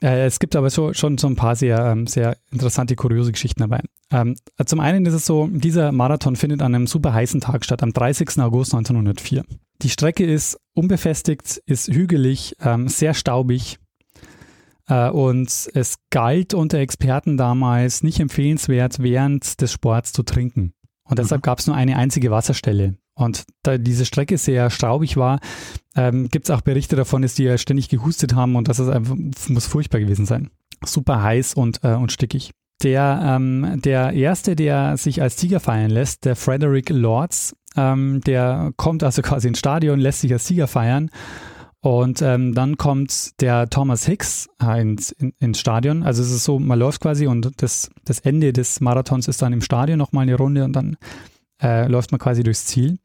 äh, 0.03 0.25
es 0.25 0.39
gibt 0.39 0.57
aber 0.57 0.71
so, 0.71 0.95
schon 0.95 1.19
so 1.19 1.27
ein 1.27 1.37
paar 1.37 1.57
sehr, 1.57 1.79
ähm, 1.85 2.07
sehr 2.07 2.39
interessante, 2.51 2.97
kuriose 2.97 3.33
Geschichten 3.33 3.61
dabei. 3.61 3.83
Ähm, 4.11 4.35
zum 4.65 4.81
einen 4.81 5.05
ist 5.05 5.15
es 5.15 5.27
so, 5.27 5.47
dieser 5.47 5.93
Marathon 5.93 6.37
findet 6.37 6.63
an 6.63 6.75
einem 6.75 6.87
super 6.87 7.13
heißen 7.13 7.43
Tag 7.43 7.67
statt, 7.67 7.83
am 7.83 7.93
30. 7.93 8.39
August 8.39 8.73
1904. 8.73 9.45
Die 9.83 9.91
Strecke 9.91 10.25
ist 10.25 10.59
unbefestigt, 10.73 11.61
ist 11.67 11.89
hügelig, 11.89 12.57
ähm, 12.63 12.89
sehr 12.89 13.13
staubig 13.13 13.75
äh, 13.75 13.90
und 14.95 15.71
es 15.75 15.99
galt 16.11 16.55
unter 16.55 16.79
Experten 16.79 17.37
damals 17.37 18.03
nicht 18.03 18.21
empfehlenswert, 18.21 18.99
während 18.99 19.61
des 19.61 19.73
Sports 19.73 20.13
zu 20.13 20.23
trinken. 20.23 20.73
Und 21.05 21.19
deshalb 21.19 21.43
mhm. 21.43 21.45
gab 21.45 21.59
es 21.59 21.67
nur 21.67 21.77
eine 21.77 21.97
einzige 21.97 22.31
Wasserstelle. 22.31 22.97
Und 23.15 23.45
da 23.63 23.77
diese 23.77 24.07
Strecke 24.07 24.39
sehr 24.39 24.71
staubig 24.71 25.17
war, 25.17 25.41
ähm, 25.95 26.29
gibt 26.29 26.47
es 26.47 26.51
auch 26.51 26.63
Berichte 26.63 26.97
davon, 26.97 27.23
dass 27.23 27.35
die 27.35 27.45
ja 27.45 27.59
ständig 27.59 27.89
gehustet 27.89 28.35
haben 28.35 28.57
und 28.57 28.69
dass 28.69 28.79
es 28.79 28.89
einfach 28.89 29.17
muss 29.49 29.67
furchtbar 29.67 30.01
gewesen 30.01 30.25
sein. 30.25 30.51
Super 30.85 31.23
heiß 31.23 31.55
und, 31.55 31.85
äh, 31.85 31.95
und 31.95 32.13
stickig. 32.13 32.53
Der, 32.83 33.21
ähm, 33.23 33.83
der 33.85 34.15
erste, 34.15 34.57
der 34.57 34.97
sich 34.97 35.21
als 35.21 35.39
Sieger 35.39 35.61
feiern 35.61 35.91
lässt, 35.91 36.25
der 36.25 36.35
Frederick 36.35 36.89
Lords, 36.89 37.55
ähm, 37.77 38.23
der 38.23 38.73
kommt 38.77 39.03
also 39.03 39.21
quasi 39.23 39.49
ins 39.49 39.59
Stadion, 39.59 40.01
lässt 40.01 40.23
sich 40.23 40.33
als 40.33 40.47
Sieger 40.47 40.67
feiern. 40.67 41.11
Und 41.83 42.21
ähm, 42.21 42.55
dann 42.55 42.77
kommt 42.77 43.41
der 43.41 43.71
Thomas 43.71 44.05
Hicks 44.05 44.49
ins, 44.61 45.13
in, 45.13 45.33
ins 45.41 45.59
Stadion. 45.59 46.03
Also 46.03 46.23
es 46.23 46.31
ist 46.31 46.45
so, 46.45 46.59
man 46.59 46.79
läuft 46.79 47.01
quasi 47.01 47.27
und 47.27 47.63
das, 47.63 47.89
das 48.05 48.21
Ende 48.21 48.53
des 48.53 48.81
Marathons 48.81 49.29
ist 49.29 49.41
dann 49.41 49.55
im 49.55 49.63
Stadion 49.63 49.99
nochmal 49.99 50.23
eine 50.23 50.37
Runde 50.37 50.65
und 50.65 50.75
dann 50.75 50.97
äh, 51.63 51.89
läuft 51.89 52.13
man 52.13 52.19
quasi 52.19 52.43
durchs 52.43 52.67
Ziel. 52.67 52.99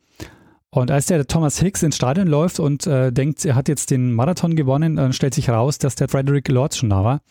Und 0.72 0.92
als 0.92 1.06
der 1.06 1.26
Thomas 1.26 1.58
Hicks 1.60 1.84
ins 1.84 1.96
Stadion 1.96 2.28
läuft 2.28 2.60
und 2.60 2.86
äh, 2.86 3.14
denkt, 3.14 3.46
er 3.46 3.56
hat 3.56 3.70
jetzt 3.70 3.92
den 3.92 4.12
Marathon 4.12 4.58
gewonnen, 4.58 4.98
dann 4.98 5.14
stellt 5.14 5.34
sich 5.34 5.50
raus, 5.50 5.78
dass 5.78 5.96
der 5.96 6.10
Frederick 6.10 6.50
Lords 6.50 6.78
schon 6.78 6.90
da 6.90 7.02
war. 7.02 7.22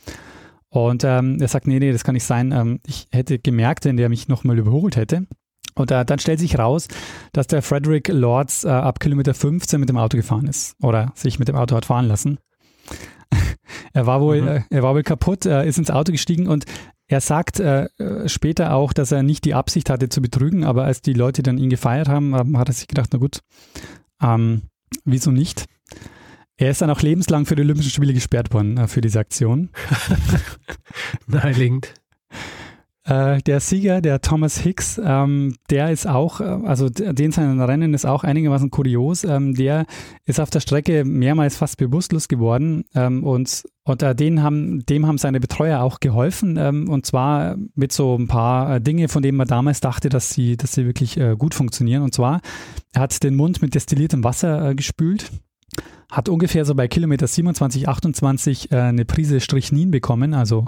Und 0.70 1.04
ähm, 1.04 1.36
er 1.40 1.48
sagt, 1.48 1.66
nee, 1.66 1.78
nee, 1.78 1.92
das 1.92 2.04
kann 2.04 2.14
nicht 2.14 2.24
sein. 2.24 2.52
Ähm, 2.52 2.80
ich 2.86 3.06
hätte 3.12 3.38
gemerkt, 3.38 3.84
wenn 3.84 3.98
der 3.98 4.08
mich 4.08 4.28
nochmal 4.28 4.58
überholt 4.58 4.96
hätte. 4.96 5.26
Und 5.74 5.90
äh, 5.90 6.04
dann 6.04 6.18
stellt 6.18 6.38
sich 6.38 6.58
raus, 6.58 6.88
dass 7.32 7.46
der 7.46 7.62
Frederick 7.62 8.08
Lords 8.08 8.64
äh, 8.64 8.68
ab 8.68 9.00
Kilometer 9.00 9.34
15 9.34 9.80
mit 9.80 9.88
dem 9.88 9.96
Auto 9.96 10.16
gefahren 10.16 10.46
ist 10.46 10.76
oder 10.80 11.12
sich 11.14 11.38
mit 11.38 11.48
dem 11.48 11.56
Auto 11.56 11.74
hat 11.74 11.86
fahren 11.86 12.06
lassen. 12.06 12.38
er 13.92 14.06
war 14.06 14.20
wohl, 14.20 14.42
mhm. 14.42 14.48
äh, 14.48 14.62
er 14.70 14.82
war 14.82 14.94
wohl 14.94 15.02
kaputt, 15.02 15.46
äh, 15.46 15.66
ist 15.66 15.78
ins 15.78 15.90
Auto 15.90 16.12
gestiegen 16.12 16.46
und 16.46 16.64
er 17.06 17.20
sagt 17.20 17.60
äh, 17.60 17.88
später 18.26 18.74
auch, 18.74 18.92
dass 18.92 19.12
er 19.12 19.22
nicht 19.22 19.44
die 19.44 19.54
Absicht 19.54 19.90
hatte 19.90 20.08
zu 20.08 20.22
betrügen, 20.22 20.64
aber 20.64 20.84
als 20.84 21.02
die 21.02 21.12
Leute 21.12 21.42
dann 21.42 21.58
ihn 21.58 21.68
gefeiert 21.68 22.08
haben, 22.08 22.56
hat 22.58 22.68
er 22.68 22.72
sich 22.72 22.88
gedacht, 22.88 23.10
na 23.12 23.18
gut, 23.18 23.40
ähm, 24.22 24.62
wieso 25.04 25.30
nicht? 25.30 25.66
Er 26.56 26.70
ist 26.70 26.80
dann 26.80 26.90
auch 26.90 27.02
lebenslang 27.02 27.46
für 27.46 27.56
die 27.56 27.62
Olympischen 27.62 27.90
Spiele 27.90 28.14
gesperrt 28.14 28.52
worden 28.54 28.78
äh, 28.78 28.86
für 28.86 29.00
diese 29.00 29.18
Aktion. 29.18 29.70
Naheliegend. 31.26 31.94
Äh, 33.06 33.42
der 33.42 33.60
Sieger, 33.60 34.00
der 34.00 34.22
Thomas 34.22 34.58
Hicks, 34.58 34.98
ähm, 35.02 35.56
der 35.68 35.90
ist 35.90 36.06
auch, 36.06 36.40
äh, 36.40 36.44
also 36.44 36.88
den 36.88 37.32
seinen 37.32 37.60
Rennen 37.60 37.92
ist 37.92 38.06
auch 38.06 38.24
einigermaßen 38.24 38.70
kurios. 38.70 39.24
Ähm, 39.24 39.54
der 39.54 39.84
ist 40.24 40.40
auf 40.40 40.48
der 40.48 40.60
Strecke 40.60 41.04
mehrmals 41.04 41.56
fast 41.56 41.76
bewusstlos 41.76 42.28
geworden 42.28 42.84
ähm, 42.94 43.22
und, 43.22 43.64
und 43.84 44.02
äh, 44.02 44.14
den 44.14 44.42
haben, 44.42 44.86
dem 44.86 45.06
haben 45.06 45.18
seine 45.18 45.38
Betreuer 45.38 45.82
auch 45.82 46.00
geholfen 46.00 46.56
ähm, 46.56 46.88
und 46.88 47.04
zwar 47.04 47.56
mit 47.74 47.92
so 47.92 48.16
ein 48.16 48.26
paar 48.26 48.76
äh, 48.76 48.80
Dinge, 48.80 49.08
von 49.08 49.22
denen 49.22 49.36
man 49.36 49.48
damals 49.48 49.80
dachte, 49.80 50.08
dass 50.08 50.30
sie, 50.30 50.56
dass 50.56 50.72
sie 50.72 50.86
wirklich 50.86 51.18
äh, 51.18 51.36
gut 51.36 51.54
funktionieren. 51.54 52.02
Und 52.02 52.14
zwar, 52.14 52.40
er 52.94 53.02
hat 53.02 53.22
den 53.22 53.34
Mund 53.36 53.60
mit 53.60 53.74
destilliertem 53.74 54.24
Wasser 54.24 54.70
äh, 54.70 54.74
gespült 54.74 55.30
hat 56.10 56.28
ungefähr 56.28 56.64
so 56.64 56.76
bei 56.76 56.86
Kilometer 56.86 57.26
27, 57.26 57.88
28 57.88 58.70
äh, 58.70 58.76
eine 58.76 59.04
Prise 59.04 59.40
Strichnin 59.40 59.90
bekommen, 59.90 60.32
also 60.32 60.66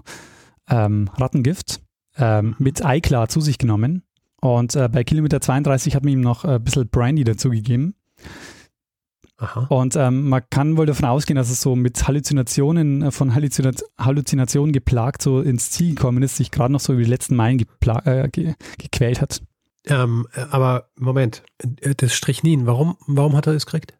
ähm, 0.68 1.08
Rattengift 1.16 1.80
ähm, 2.16 2.54
mit 2.58 2.84
Eiklar 2.84 3.28
zu 3.28 3.40
sich 3.40 3.58
genommen. 3.58 4.02
Und 4.40 4.76
äh, 4.76 4.88
bei 4.88 5.04
Kilometer 5.04 5.40
32 5.40 5.94
hat 5.94 6.04
man 6.04 6.12
ihm 6.12 6.20
noch 6.20 6.44
äh, 6.44 6.56
ein 6.56 6.64
bisschen 6.64 6.88
Brandy 6.88 7.24
dazugegeben. 7.24 7.94
Aha. 9.38 9.66
Und 9.68 9.96
ähm, 9.96 10.28
man 10.28 10.42
kann 10.48 10.78
wohl 10.78 10.86
davon 10.86 11.04
ausgehen, 11.04 11.36
dass 11.36 11.50
es 11.50 11.60
so 11.60 11.76
mit 11.76 12.08
Halluzinationen, 12.08 13.02
äh, 13.02 13.10
von 13.10 13.34
Halluzina 13.34 13.72
Halluzinationen 13.98 14.72
geplagt 14.72 15.20
so 15.20 15.40
ins 15.40 15.70
Ziel 15.70 15.94
gekommen 15.94 16.22
ist, 16.22 16.36
sich 16.36 16.50
gerade 16.50 16.72
noch 16.72 16.80
so 16.80 16.94
über 16.94 17.02
die 17.02 17.10
letzten 17.10 17.36
Meilen 17.36 17.62
äh, 18.04 18.28
ge 18.28 18.54
gequält 18.78 19.20
hat. 19.20 19.42
Ähm, 19.84 20.26
äh, 20.34 20.40
aber 20.50 20.88
Moment, 20.96 21.42
das 21.98 22.14
Strichnin, 22.14 22.66
warum, 22.66 22.96
warum 23.06 23.36
hat 23.36 23.46
er 23.46 23.52
das 23.52 23.66
gekriegt? 23.66 23.94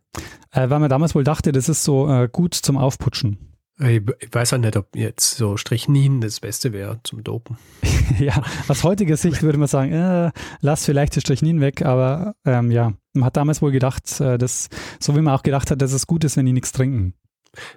Äh, 0.53 0.71
weil 0.71 0.81
man 0.81 0.89
damals 0.89 1.15
wohl 1.15 1.25
dachte, 1.25 1.53
das 1.53 1.69
ist 1.69 1.85
so 1.85 2.09
äh, 2.09 2.29
gut 2.31 2.55
zum 2.55 2.79
Aufputschen. 2.79 3.56
Ich 3.79 4.03
weiß 4.33 4.55
auch 4.55 4.59
nicht, 4.59 4.77
ob 4.77 4.97
jetzt 4.97 5.37
so 5.37 5.59
Strichnin 5.59 6.23
das 6.23 6.41
Beste 6.41 6.73
wäre 6.73 7.01
zum 7.03 7.23
Dopen. 7.23 7.59
ja, 8.19 8.43
aus 8.69 8.85
heutiger 8.85 9.19
Sicht 9.19 9.43
würde 9.43 9.59
man 9.59 9.69
sagen, 9.69 9.93
äh, 9.93 10.31
lass 10.61 10.87
vielleicht 10.87 11.15
das 11.15 11.23
Strichnin 11.23 11.61
weg, 11.61 11.83
aber 11.83 12.35
ähm, 12.47 12.71
ja, 12.71 12.95
man 13.13 13.25
hat 13.25 13.37
damals 13.37 13.61
wohl 13.61 13.73
gedacht, 13.73 14.19
äh, 14.21 14.39
dass, 14.39 14.71
so 14.99 15.15
wie 15.15 15.21
man 15.21 15.35
auch 15.35 15.43
gedacht 15.43 15.71
hat, 15.71 15.83
dass 15.83 15.93
es 15.93 16.07
gut 16.07 16.25
ist, 16.25 16.39
wenn 16.39 16.47
die 16.47 16.55
nichts 16.55 16.73
trinken. 16.73 17.15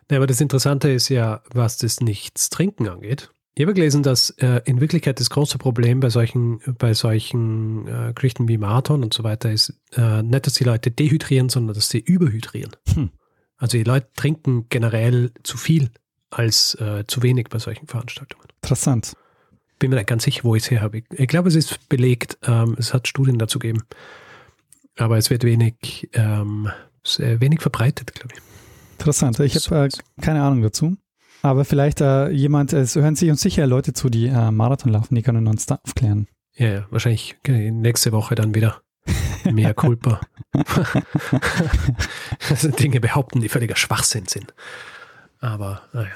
Ja, 0.10 0.18
aber 0.18 0.28
das 0.28 0.40
Interessante 0.40 0.90
ist 0.90 1.10
ja, 1.10 1.42
was 1.54 1.78
das 1.78 2.00
Nichts 2.00 2.50
trinken 2.50 2.88
angeht. 2.88 3.32
Ich 3.56 3.64
habe 3.64 3.74
gelesen, 3.74 4.04
dass 4.04 4.30
äh, 4.38 4.62
in 4.64 4.80
Wirklichkeit 4.80 5.20
das 5.20 5.30
große 5.30 5.58
Problem 5.58 6.00
bei 6.00 6.10
solchen, 6.10 6.62
bei 6.78 6.94
solchen 6.94 7.88
äh, 7.88 8.14
Geschichten 8.14 8.48
wie 8.48 8.58
Marathon 8.58 9.04
und 9.04 9.14
so 9.14 9.26
weiter 9.26 9.52
ist, 9.52 9.74
äh, 9.98 10.24
nicht, 10.24 10.46
dass 10.46 10.54
die 10.54 10.64
Leute 10.64 10.92
dehydrieren, 10.92 11.50
sondern 11.50 11.76
dass 11.76 11.90
sie 11.90 12.00
überhydrieren. 12.00 12.72
Hm. 12.94 13.10
Also 13.60 13.78
die 13.78 13.84
Leute 13.84 14.08
trinken 14.16 14.68
generell 14.70 15.32
zu 15.44 15.58
viel 15.58 15.92
als 16.32 16.76
äh, 16.76 17.04
zu 17.08 17.22
wenig 17.22 17.48
bei 17.50 17.60
solchen 17.60 17.88
Veranstaltungen. 17.88 18.46
Interessant. 18.62 19.16
Bin 19.78 19.92
mir 19.92 19.98
nicht 19.98 20.08
ganz 20.08 20.24
sicher, 20.24 20.44
wo 20.44 20.56
ich 20.56 20.64
es 20.64 20.72
her 20.72 20.82
habe. 20.82 21.04
Ich 21.12 21.28
glaube, 21.28 21.50
es 21.50 21.56
ist 21.56 21.88
belegt. 21.90 22.38
Ähm, 22.44 22.76
es 22.80 22.94
hat 22.94 23.08
Studien 23.08 23.38
dazu 23.38 23.60
gegeben. 23.60 23.84
Aber 24.98 25.18
es 25.18 25.30
wird 25.30 25.44
wenig, 25.44 26.10
ähm, 26.14 26.70
wenig 27.18 27.62
verbreitet, 27.62 28.14
glaube 28.14 28.34
ich. 28.36 28.42
Interessant. 28.94 29.40
Ich 29.40 29.56
habe 29.56 29.86
äh, 29.86 29.90
keine 30.22 30.42
Ahnung 30.42 30.62
dazu. 30.62 30.98
Aber 31.42 31.64
vielleicht 31.64 32.02
äh, 32.02 32.30
jemand, 32.30 32.74
es 32.74 32.96
hören 32.96 33.16
sich 33.16 33.30
uns 33.30 33.42
sicher 33.42 33.66
Leute 33.66 33.94
zu, 33.94 34.10
die 34.10 34.28
äh, 34.28 34.52
Marathon 34.52 34.92
laufen, 34.92 35.16
die 35.16 35.22
können 35.22 35.48
uns 35.48 35.66
da 35.66 35.80
aufklären. 35.84 36.28
Ja, 36.56 36.68
ja, 36.68 36.88
wahrscheinlich 36.90 37.38
nächste 37.48 38.12
Woche 38.12 38.36
dann 38.36 38.54
wieder. 38.54 38.82
Mehr 39.52 39.74
Culpa. 39.74 40.22
das 42.50 42.62
sind 42.62 42.80
Dinge 42.80 43.00
behaupten, 43.00 43.42
die 43.42 43.50
völliger 43.50 43.76
Schwachsinn 43.76 44.26
sind. 44.28 44.54
Aber, 45.40 45.82
naja. 45.94 46.10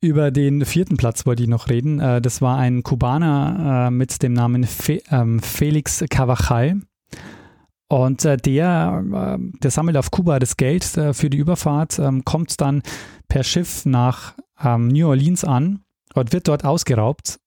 Über 0.00 0.30
den 0.30 0.64
vierten 0.64 0.96
Platz 0.96 1.26
wollte 1.26 1.42
ich 1.42 1.48
noch 1.48 1.68
reden. 1.68 2.00
Äh, 2.00 2.20
das 2.20 2.42
war 2.42 2.58
ein 2.58 2.82
Kubaner 2.82 3.86
äh, 3.86 3.90
mit 3.90 4.22
dem 4.22 4.34
Namen 4.34 4.66
ähm, 5.10 5.40
Felix 5.40 6.04
Cavajal. 6.10 6.80
Und 7.88 8.24
äh, 8.24 8.36
der, 8.36 9.02
der 9.62 9.70
sammelt 9.70 9.96
auf 9.96 10.10
Kuba 10.10 10.40
das 10.40 10.56
Geld 10.56 10.84
für 10.84 11.30
die 11.30 11.38
Überfahrt, 11.38 12.00
ähm, 12.00 12.24
kommt 12.24 12.60
dann 12.60 12.82
per 13.28 13.44
Schiff 13.44 13.84
nach 13.84 14.34
ähm, 14.60 14.88
New 14.88 15.06
Orleans 15.08 15.44
an 15.44 15.84
und 16.14 16.32
wird 16.32 16.48
dort 16.48 16.64
ausgeraubt 16.64 17.38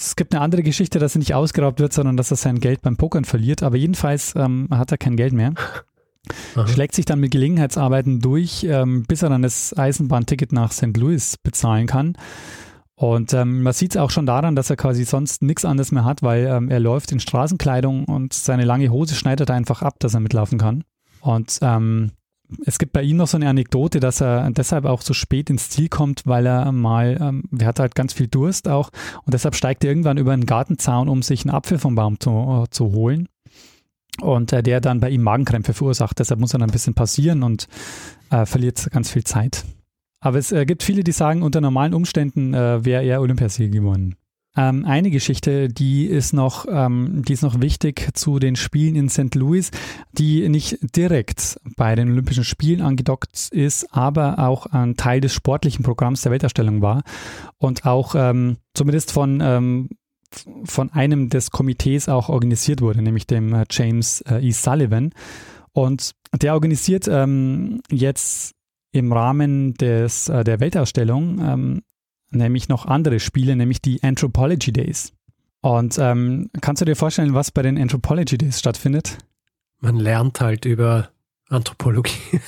es 0.00 0.16
gibt 0.16 0.34
eine 0.34 0.42
andere 0.42 0.62
Geschichte, 0.62 0.98
dass 0.98 1.14
er 1.14 1.18
nicht 1.18 1.34
ausgeraubt 1.34 1.78
wird, 1.78 1.92
sondern 1.92 2.16
dass 2.16 2.30
er 2.30 2.38
sein 2.38 2.58
Geld 2.60 2.80
beim 2.80 2.96
Pokern 2.96 3.26
verliert. 3.26 3.62
Aber 3.62 3.76
jedenfalls 3.76 4.34
ähm, 4.34 4.68
hat 4.70 4.90
er 4.90 4.98
kein 4.98 5.16
Geld 5.16 5.34
mehr. 5.34 5.52
Aha. 6.54 6.66
Schlägt 6.68 6.94
sich 6.94 7.04
dann 7.04 7.20
mit 7.20 7.32
Gelegenheitsarbeiten 7.32 8.20
durch, 8.20 8.64
ähm, 8.64 9.04
bis 9.04 9.22
er 9.22 9.28
dann 9.28 9.42
das 9.42 9.76
Eisenbahnticket 9.76 10.52
nach 10.52 10.72
St. 10.72 10.96
Louis 10.96 11.36
bezahlen 11.36 11.86
kann. 11.86 12.16
Und 12.94 13.34
ähm, 13.34 13.62
man 13.62 13.72
sieht 13.72 13.92
es 13.92 13.96
auch 13.96 14.10
schon 14.10 14.26
daran, 14.26 14.56
dass 14.56 14.70
er 14.70 14.76
quasi 14.76 15.04
sonst 15.04 15.42
nichts 15.42 15.64
anderes 15.64 15.92
mehr 15.92 16.04
hat, 16.04 16.22
weil 16.22 16.46
ähm, 16.46 16.70
er 16.70 16.80
läuft 16.80 17.12
in 17.12 17.20
Straßenkleidung 17.20 18.04
und 18.04 18.32
seine 18.32 18.64
lange 18.64 18.90
Hose 18.90 19.14
schneidet 19.14 19.50
er 19.50 19.56
einfach 19.56 19.82
ab, 19.82 19.96
dass 20.00 20.14
er 20.14 20.20
mitlaufen 20.20 20.58
kann. 20.58 20.84
Und 21.20 21.58
ähm, 21.62 22.12
es 22.66 22.78
gibt 22.78 22.92
bei 22.92 23.02
ihm 23.02 23.16
noch 23.16 23.26
so 23.26 23.36
eine 23.36 23.48
Anekdote, 23.48 24.00
dass 24.00 24.20
er 24.20 24.50
deshalb 24.50 24.84
auch 24.84 25.02
so 25.02 25.14
spät 25.14 25.50
ins 25.50 25.70
Ziel 25.70 25.88
kommt, 25.88 26.22
weil 26.26 26.46
er 26.46 26.72
mal, 26.72 27.18
ähm, 27.20 27.44
er 27.58 27.66
hat 27.66 27.80
halt 27.80 27.94
ganz 27.94 28.12
viel 28.12 28.28
Durst 28.28 28.68
auch 28.68 28.90
und 29.24 29.34
deshalb 29.34 29.54
steigt 29.54 29.84
er 29.84 29.90
irgendwann 29.90 30.18
über 30.18 30.32
einen 30.32 30.46
Gartenzaun, 30.46 31.08
um 31.08 31.22
sich 31.22 31.44
einen 31.44 31.54
Apfel 31.54 31.78
vom 31.78 31.94
Baum 31.94 32.18
zu, 32.20 32.30
äh, 32.30 32.70
zu 32.70 32.92
holen. 32.92 33.28
Und 34.20 34.52
äh, 34.52 34.62
der 34.62 34.80
dann 34.80 35.00
bei 35.00 35.08
ihm 35.08 35.22
Magenkrämpfe 35.22 35.72
verursacht. 35.72 36.18
Deshalb 36.18 36.40
muss 36.40 36.52
er 36.52 36.58
dann 36.58 36.68
ein 36.68 36.72
bisschen 36.72 36.94
passieren 36.94 37.42
und 37.42 37.68
äh, 38.30 38.44
verliert 38.44 38.90
ganz 38.90 39.10
viel 39.10 39.24
Zeit. 39.24 39.64
Aber 40.20 40.36
es 40.36 40.52
äh, 40.52 40.66
gibt 40.66 40.82
viele, 40.82 41.04
die 41.04 41.12
sagen, 41.12 41.42
unter 41.42 41.60
normalen 41.60 41.94
Umständen 41.94 42.52
äh, 42.52 42.84
wäre 42.84 43.02
er 43.04 43.20
Olympiasieger 43.22 43.70
gewonnen. 43.70 44.16
Ähm, 44.56 44.84
eine 44.84 45.10
Geschichte, 45.10 45.68
die 45.68 46.06
ist 46.06 46.32
noch, 46.32 46.66
ähm, 46.68 47.22
die 47.26 47.34
ist 47.34 47.42
noch 47.42 47.60
wichtig 47.60 48.08
zu 48.14 48.38
den 48.38 48.56
Spielen 48.56 48.96
in 48.96 49.08
St. 49.08 49.34
Louis, 49.34 49.70
die 50.12 50.48
nicht 50.48 50.78
direkt 50.96 51.60
bei 51.76 51.94
den 51.94 52.10
Olympischen 52.10 52.44
Spielen 52.44 52.80
angedockt 52.80 53.48
ist, 53.52 53.94
aber 53.94 54.40
auch 54.40 54.66
ein 54.66 54.96
Teil 54.96 55.20
des 55.20 55.32
sportlichen 55.32 55.84
Programms 55.84 56.22
der 56.22 56.32
Weltausstellung 56.32 56.82
war 56.82 57.02
und 57.58 57.86
auch 57.86 58.14
ähm, 58.16 58.56
zumindest 58.74 59.12
von 59.12 59.40
ähm, 59.40 59.88
von 60.64 60.92
einem 60.92 61.28
des 61.28 61.50
Komitees 61.50 62.08
auch 62.08 62.28
organisiert 62.28 62.80
wurde, 62.80 63.02
nämlich 63.02 63.26
dem 63.26 63.52
äh, 63.52 63.64
James 63.68 64.20
äh, 64.22 64.38
E. 64.38 64.52
Sullivan. 64.52 65.12
Und 65.72 66.12
der 66.40 66.54
organisiert 66.54 67.08
ähm, 67.08 67.80
jetzt 67.90 68.54
im 68.92 69.12
Rahmen 69.12 69.74
des, 69.74 70.28
äh, 70.28 70.44
der 70.44 70.60
Weltausstellung 70.60 71.40
ähm, 71.40 71.82
nämlich 72.30 72.68
noch 72.68 72.86
andere 72.86 73.20
Spiele, 73.20 73.56
nämlich 73.56 73.80
die 73.80 74.02
Anthropology 74.02 74.72
Days. 74.72 75.12
Und 75.62 75.98
ähm, 75.98 76.50
kannst 76.60 76.80
du 76.80 76.86
dir 76.86 76.96
vorstellen, 76.96 77.34
was 77.34 77.50
bei 77.50 77.62
den 77.62 77.78
Anthropology 77.78 78.38
Days 78.38 78.58
stattfindet? 78.58 79.18
Man 79.80 79.96
lernt 79.96 80.40
halt 80.40 80.64
über 80.64 81.10
Anthropologie. 81.48 82.40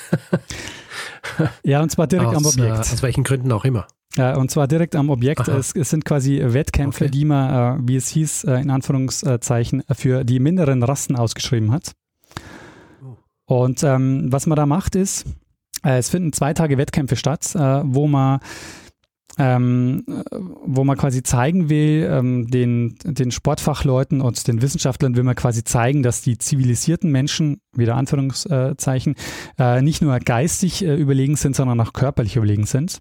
ja, 1.62 1.82
und 1.82 1.90
zwar 1.90 2.06
direkt 2.06 2.28
aus, 2.28 2.36
am 2.36 2.46
Objekt. 2.46 2.76
Äh, 2.76 2.92
aus 2.92 3.02
welchen 3.02 3.24
Gründen 3.24 3.52
auch 3.52 3.64
immer. 3.64 3.86
Ja, 4.16 4.36
und 4.36 4.50
zwar 4.50 4.68
direkt 4.68 4.94
am 4.94 5.10
Objekt. 5.10 5.48
Es, 5.48 5.74
es, 5.74 5.90
sind 5.90 6.04
quasi 6.04 6.40
Wettkämpfe, 6.42 7.04
okay. 7.04 7.10
die 7.10 7.24
man, 7.24 7.80
äh, 7.80 7.88
wie 7.88 7.96
es 7.96 8.08
hieß, 8.08 8.44
äh, 8.44 8.60
in 8.60 8.70
Anführungszeichen, 8.70 9.82
für 9.90 10.24
die 10.24 10.38
minderen 10.38 10.82
Rassen 10.82 11.16
ausgeschrieben 11.16 11.72
hat. 11.72 11.92
Und 13.46 13.82
ähm, 13.82 14.30
was 14.30 14.46
man 14.46 14.56
da 14.56 14.66
macht 14.66 14.94
ist, 14.94 15.26
äh, 15.84 15.98
es 15.98 16.10
finden 16.10 16.32
zwei 16.32 16.54
Tage 16.54 16.78
Wettkämpfe 16.78 17.16
statt, 17.16 17.54
äh, 17.54 17.82
wo 17.84 18.06
man 18.06 18.40
ähm, 19.38 20.04
wo 20.64 20.84
man 20.84 20.96
quasi 20.96 21.22
zeigen 21.22 21.68
will, 21.68 22.08
ähm, 22.10 22.48
den, 22.48 22.96
den 23.04 23.30
Sportfachleuten 23.30 24.20
und 24.20 24.46
den 24.46 24.62
Wissenschaftlern 24.62 25.16
will 25.16 25.24
man 25.24 25.34
quasi 25.34 25.64
zeigen, 25.64 26.02
dass 26.02 26.22
die 26.22 26.38
zivilisierten 26.38 27.10
Menschen, 27.10 27.60
wieder 27.74 27.96
Anführungszeichen, 27.96 29.14
äh, 29.58 29.80
nicht 29.82 30.02
nur 30.02 30.18
geistig 30.18 30.84
äh, 30.84 30.94
überlegen 30.94 31.36
sind, 31.36 31.56
sondern 31.56 31.80
auch 31.80 31.92
körperlich 31.92 32.36
überlegen 32.36 32.66
sind. 32.66 32.98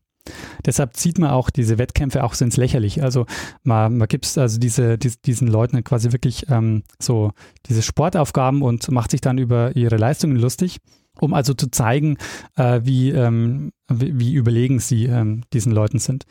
Deshalb 0.65 0.95
zieht 0.95 1.17
man 1.17 1.31
auch 1.31 1.49
diese 1.49 1.77
Wettkämpfe 1.77 2.23
auch 2.23 2.35
so 2.35 2.45
ins 2.45 2.57
Lächerliche. 2.57 3.03
Also 3.03 3.25
man, 3.63 3.97
man 3.97 4.07
gibt 4.07 4.37
also 4.37 4.59
diese, 4.59 4.97
die, 4.97 5.11
diesen 5.25 5.47
Leuten 5.47 5.83
quasi 5.83 6.11
wirklich 6.11 6.45
ähm, 6.49 6.83
so 6.99 7.31
diese 7.67 7.81
Sportaufgaben 7.81 8.61
und 8.61 8.89
macht 8.91 9.11
sich 9.11 9.21
dann 9.21 9.39
über 9.39 9.75
ihre 9.75 9.97
Leistungen 9.97 10.35
lustig 10.35 10.79
um 11.19 11.33
also 11.33 11.53
zu 11.53 11.69
zeigen, 11.69 12.17
äh, 12.55 12.81
wie, 12.83 13.09
ähm, 13.09 13.71
wie, 13.89 14.19
wie, 14.19 14.33
überlegen 14.33 14.79
sie 14.79 15.05
ähm, 15.05 15.43
diesen 15.53 15.71
Leuten 15.71 15.99
sind. 15.99 16.25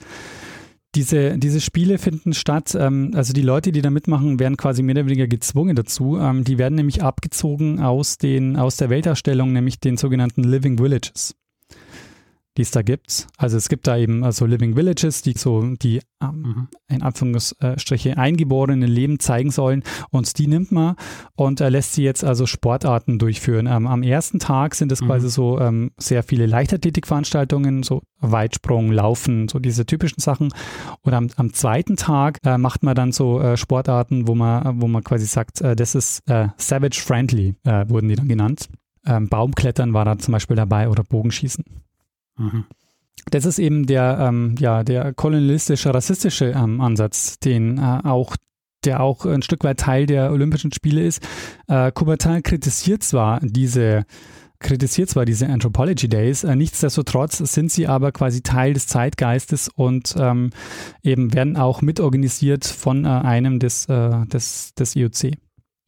Diese, 0.96 1.38
diese 1.38 1.60
Spiele 1.60 1.98
finden 1.98 2.32
statt, 2.32 2.76
ähm, 2.78 3.12
also 3.14 3.32
die 3.32 3.42
Leute, 3.42 3.70
die 3.70 3.80
da 3.80 3.90
mitmachen, 3.90 4.40
werden 4.40 4.56
quasi 4.56 4.82
mehr 4.82 4.96
oder 4.96 5.06
weniger 5.06 5.28
gezwungen 5.28 5.76
dazu. 5.76 6.18
Ähm, 6.18 6.42
die 6.42 6.58
werden 6.58 6.74
nämlich 6.74 7.02
abgezogen 7.02 7.80
aus, 7.80 8.18
den, 8.18 8.56
aus 8.56 8.76
der 8.76 8.90
Weltausstellung, 8.90 9.52
nämlich 9.52 9.78
den 9.78 9.96
sogenannten 9.96 10.42
Living 10.42 10.78
Villages 10.78 11.36
die 12.56 12.62
es 12.62 12.70
da 12.72 12.82
gibt. 12.82 13.28
Also 13.36 13.56
es 13.56 13.68
gibt 13.68 13.86
da 13.86 13.96
eben 13.96 14.24
also 14.24 14.44
Living 14.44 14.76
Villages, 14.76 15.22
die 15.22 15.34
so 15.36 15.62
die 15.76 16.00
ähm, 16.22 16.42
mhm. 16.42 16.68
in 16.88 17.02
Anführungsstriche 17.02 18.18
eingeborenen 18.18 18.88
Leben 18.88 19.20
zeigen 19.20 19.50
sollen 19.50 19.84
und 20.10 20.36
die 20.38 20.48
nimmt 20.48 20.72
man 20.72 20.96
und 21.36 21.60
äh, 21.60 21.68
lässt 21.68 21.92
sie 21.94 22.02
jetzt 22.02 22.24
also 22.24 22.46
Sportarten 22.46 23.18
durchführen. 23.18 23.66
Ähm, 23.66 23.86
am 23.86 24.02
ersten 24.02 24.40
Tag 24.40 24.74
sind 24.74 24.90
es 24.90 25.00
mhm. 25.00 25.06
quasi 25.06 25.30
so 25.30 25.60
ähm, 25.60 25.92
sehr 25.96 26.22
viele 26.22 26.46
Leichtathletikveranstaltungen, 26.46 27.84
so 27.84 28.02
Weitsprung, 28.18 28.90
Laufen, 28.90 29.48
so 29.48 29.60
diese 29.60 29.86
typischen 29.86 30.20
Sachen. 30.20 30.52
Und 31.02 31.14
am, 31.14 31.28
am 31.36 31.52
zweiten 31.52 31.96
Tag 31.96 32.38
äh, 32.44 32.58
macht 32.58 32.82
man 32.82 32.96
dann 32.96 33.12
so 33.12 33.40
äh, 33.40 33.56
Sportarten, 33.56 34.26
wo 34.26 34.34
man, 34.34 34.82
wo 34.82 34.88
man 34.88 35.04
quasi 35.04 35.26
sagt, 35.26 35.60
äh, 35.60 35.76
das 35.76 35.94
ist 35.94 36.28
äh, 36.28 36.48
Savage 36.56 37.00
Friendly, 37.00 37.54
äh, 37.64 37.88
wurden 37.88 38.08
die 38.08 38.16
dann 38.16 38.28
genannt. 38.28 38.68
Ähm, 39.06 39.28
Baumklettern 39.28 39.94
war 39.94 40.04
da 40.04 40.18
zum 40.18 40.32
Beispiel 40.32 40.56
dabei 40.56 40.88
oder 40.88 41.04
Bogenschießen. 41.04 41.64
Mhm. 42.40 42.64
Das 43.30 43.44
ist 43.44 43.58
eben 43.58 43.86
der, 43.86 44.18
ähm, 44.20 44.54
ja, 44.58 44.82
der 44.82 45.12
kolonialistische, 45.12 45.94
rassistische 45.94 46.46
ähm, 46.46 46.80
Ansatz, 46.80 47.38
den 47.38 47.78
äh, 47.78 48.00
auch 48.04 48.34
der 48.84 49.02
auch 49.02 49.26
ein 49.26 49.42
Stück 49.42 49.62
weit 49.62 49.78
Teil 49.78 50.06
der 50.06 50.32
Olympischen 50.32 50.72
Spiele 50.72 51.04
ist. 51.04 51.22
Äh, 51.68 51.92
Coubertin 51.92 52.42
kritisiert 52.42 53.02
zwar 53.02 53.38
diese 53.42 54.04
kritisiert 54.58 55.08
zwar 55.08 55.24
diese 55.24 55.48
Anthropology 55.48 56.08
Days, 56.08 56.44
äh, 56.44 56.54
nichtsdestotrotz 56.54 57.38
sind 57.38 57.72
sie 57.72 57.86
aber 57.86 58.12
quasi 58.12 58.42
Teil 58.42 58.74
des 58.74 58.86
Zeitgeistes 58.86 59.68
und 59.68 60.14
ähm, 60.18 60.50
eben 61.02 61.32
werden 61.32 61.56
auch 61.56 61.80
mitorganisiert 61.80 62.66
von 62.66 63.06
äh, 63.06 63.08
einem 63.08 63.58
des, 63.58 63.86
äh, 63.86 64.26
des, 64.26 64.74
des 64.74 64.96
IOC. 64.96 65.32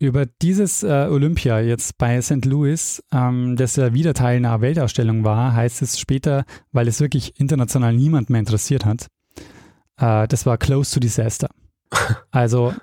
Über 0.02 0.26
dieses 0.26 0.82
äh, 0.82 1.06
Olympia 1.08 1.60
jetzt 1.60 1.96
bei 1.96 2.20
St. 2.20 2.44
Louis, 2.44 3.04
ähm, 3.12 3.54
das 3.54 3.76
ja 3.76 3.94
wieder 3.94 4.14
Teil 4.14 4.38
einer 4.38 4.60
Weltausstellung 4.60 5.22
war, 5.22 5.54
heißt 5.54 5.80
es 5.80 6.00
später, 6.00 6.44
weil 6.72 6.88
es 6.88 6.98
wirklich 6.98 7.38
international 7.38 7.94
niemand 7.94 8.28
mehr 8.28 8.40
interessiert 8.40 8.84
hat, 8.84 9.06
äh, 9.98 10.26
das 10.26 10.44
war 10.44 10.58
close 10.58 10.92
to 10.92 10.98
disaster. 10.98 11.48
Also 12.32 12.74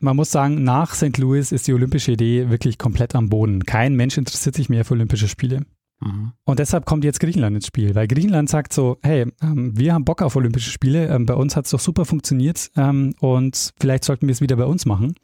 man 0.00 0.16
muss 0.16 0.30
sagen, 0.30 0.64
nach 0.64 0.94
St. 0.94 1.18
Louis 1.18 1.52
ist 1.52 1.66
die 1.66 1.74
olympische 1.74 2.12
Idee 2.12 2.48
wirklich 2.48 2.78
komplett 2.78 3.14
am 3.14 3.28
Boden. 3.28 3.64
Kein 3.64 3.94
Mensch 3.94 4.16
interessiert 4.16 4.54
sich 4.54 4.70
mehr 4.70 4.86
für 4.86 4.94
Olympische 4.94 5.28
Spiele. 5.28 5.66
Mhm. 6.00 6.32
Und 6.44 6.58
deshalb 6.58 6.86
kommt 6.86 7.04
jetzt 7.04 7.20
Griechenland 7.20 7.56
ins 7.56 7.66
Spiel, 7.66 7.94
weil 7.94 8.08
Griechenland 8.08 8.48
sagt 8.48 8.72
so, 8.72 8.96
hey, 9.02 9.26
ähm, 9.42 9.76
wir 9.76 9.92
haben 9.92 10.06
Bock 10.06 10.22
auf 10.22 10.36
Olympische 10.36 10.70
Spiele, 10.70 11.08
ähm, 11.08 11.26
bei 11.26 11.34
uns 11.34 11.54
hat 11.54 11.66
es 11.66 11.72
doch 11.72 11.80
super 11.80 12.06
funktioniert 12.06 12.70
ähm, 12.76 13.14
und 13.20 13.74
vielleicht 13.78 14.04
sollten 14.04 14.26
wir 14.26 14.32
es 14.32 14.40
wieder 14.40 14.56
bei 14.56 14.64
uns 14.64 14.86
machen. 14.86 15.16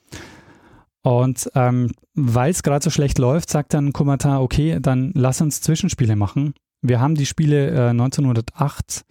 Und 1.03 1.51
ähm, 1.55 1.93
weil 2.15 2.51
es 2.51 2.63
gerade 2.63 2.83
so 2.83 2.91
schlecht 2.91 3.19
läuft, 3.19 3.51
sagt 3.51 3.75
dann 3.75 3.93
Kommata, 3.93 4.41
okay, 4.41 4.79
dann 4.81 5.13
lass 5.15 5.41
uns 5.41 5.61
Zwischenspiele 5.61 6.17
machen. 6.17 6.55
Wir 6.83 7.01
haben 7.01 7.15
die 7.15 7.27
Spiele 7.27 7.71
äh, 7.71 7.91
1908 7.91 9.05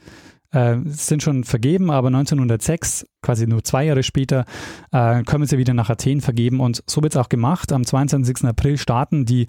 äh, 0.52 0.78
sind 0.86 1.24
schon 1.24 1.44
vergeben, 1.44 1.92
aber 1.92 2.08
1906, 2.08 3.06
quasi 3.22 3.48
nur 3.48 3.64
zwei 3.64 3.86
Jahre 3.86 4.04
später, 4.04 4.46
äh, 4.92 5.24
können 5.24 5.44
wir 5.44 5.48
sie 5.48 5.58
wieder 5.58 5.74
nach 5.74 5.90
Athen 5.90 6.22
vergeben. 6.22 6.60
Und 6.60 6.84
so 6.88 7.04
wird 7.04 7.14
es 7.14 7.18
auch 7.18 7.30
gemacht. 7.30 7.72
Am 7.72 7.86
22. 7.86 8.46
April 8.46 8.78
starten 8.78 9.26
die 9.26 9.48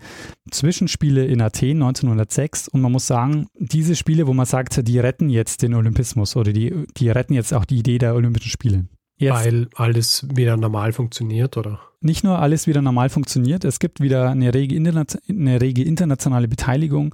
Zwischenspiele 0.50 1.24
in 1.24 1.40
Athen 1.40 1.82
1906. 1.82 2.68
Und 2.68 2.80
man 2.80 2.92
muss 2.92 3.06
sagen, 3.06 3.46
diese 3.58 3.96
Spiele, 3.96 4.26
wo 4.26 4.34
man 4.34 4.46
sagt, 4.46 4.86
die 4.88 4.98
retten 4.98 5.30
jetzt 5.30 5.62
den 5.62 5.74
Olympismus 5.74 6.36
oder 6.36 6.52
die, 6.52 6.86
die 6.96 7.10
retten 7.10 7.34
jetzt 7.34 7.54
auch 7.54 7.64
die 7.64 7.78
Idee 7.78 7.98
der 7.98 8.14
Olympischen 8.14 8.50
Spiele. 8.50 8.86
Jetzt, 9.18 9.34
Weil 9.34 9.68
alles 9.74 10.26
wieder 10.32 10.56
normal 10.56 10.92
funktioniert, 10.92 11.56
oder? 11.56 11.80
Nicht 12.00 12.22
nur 12.22 12.38
alles 12.38 12.68
wieder 12.68 12.82
normal 12.82 13.08
funktioniert, 13.08 13.64
es 13.64 13.80
gibt 13.80 14.00
wieder 14.00 14.30
eine 14.30 14.54
rege, 14.54 14.76
eine 14.76 15.60
rege 15.60 15.82
internationale 15.82 16.46
Beteiligung. 16.46 17.12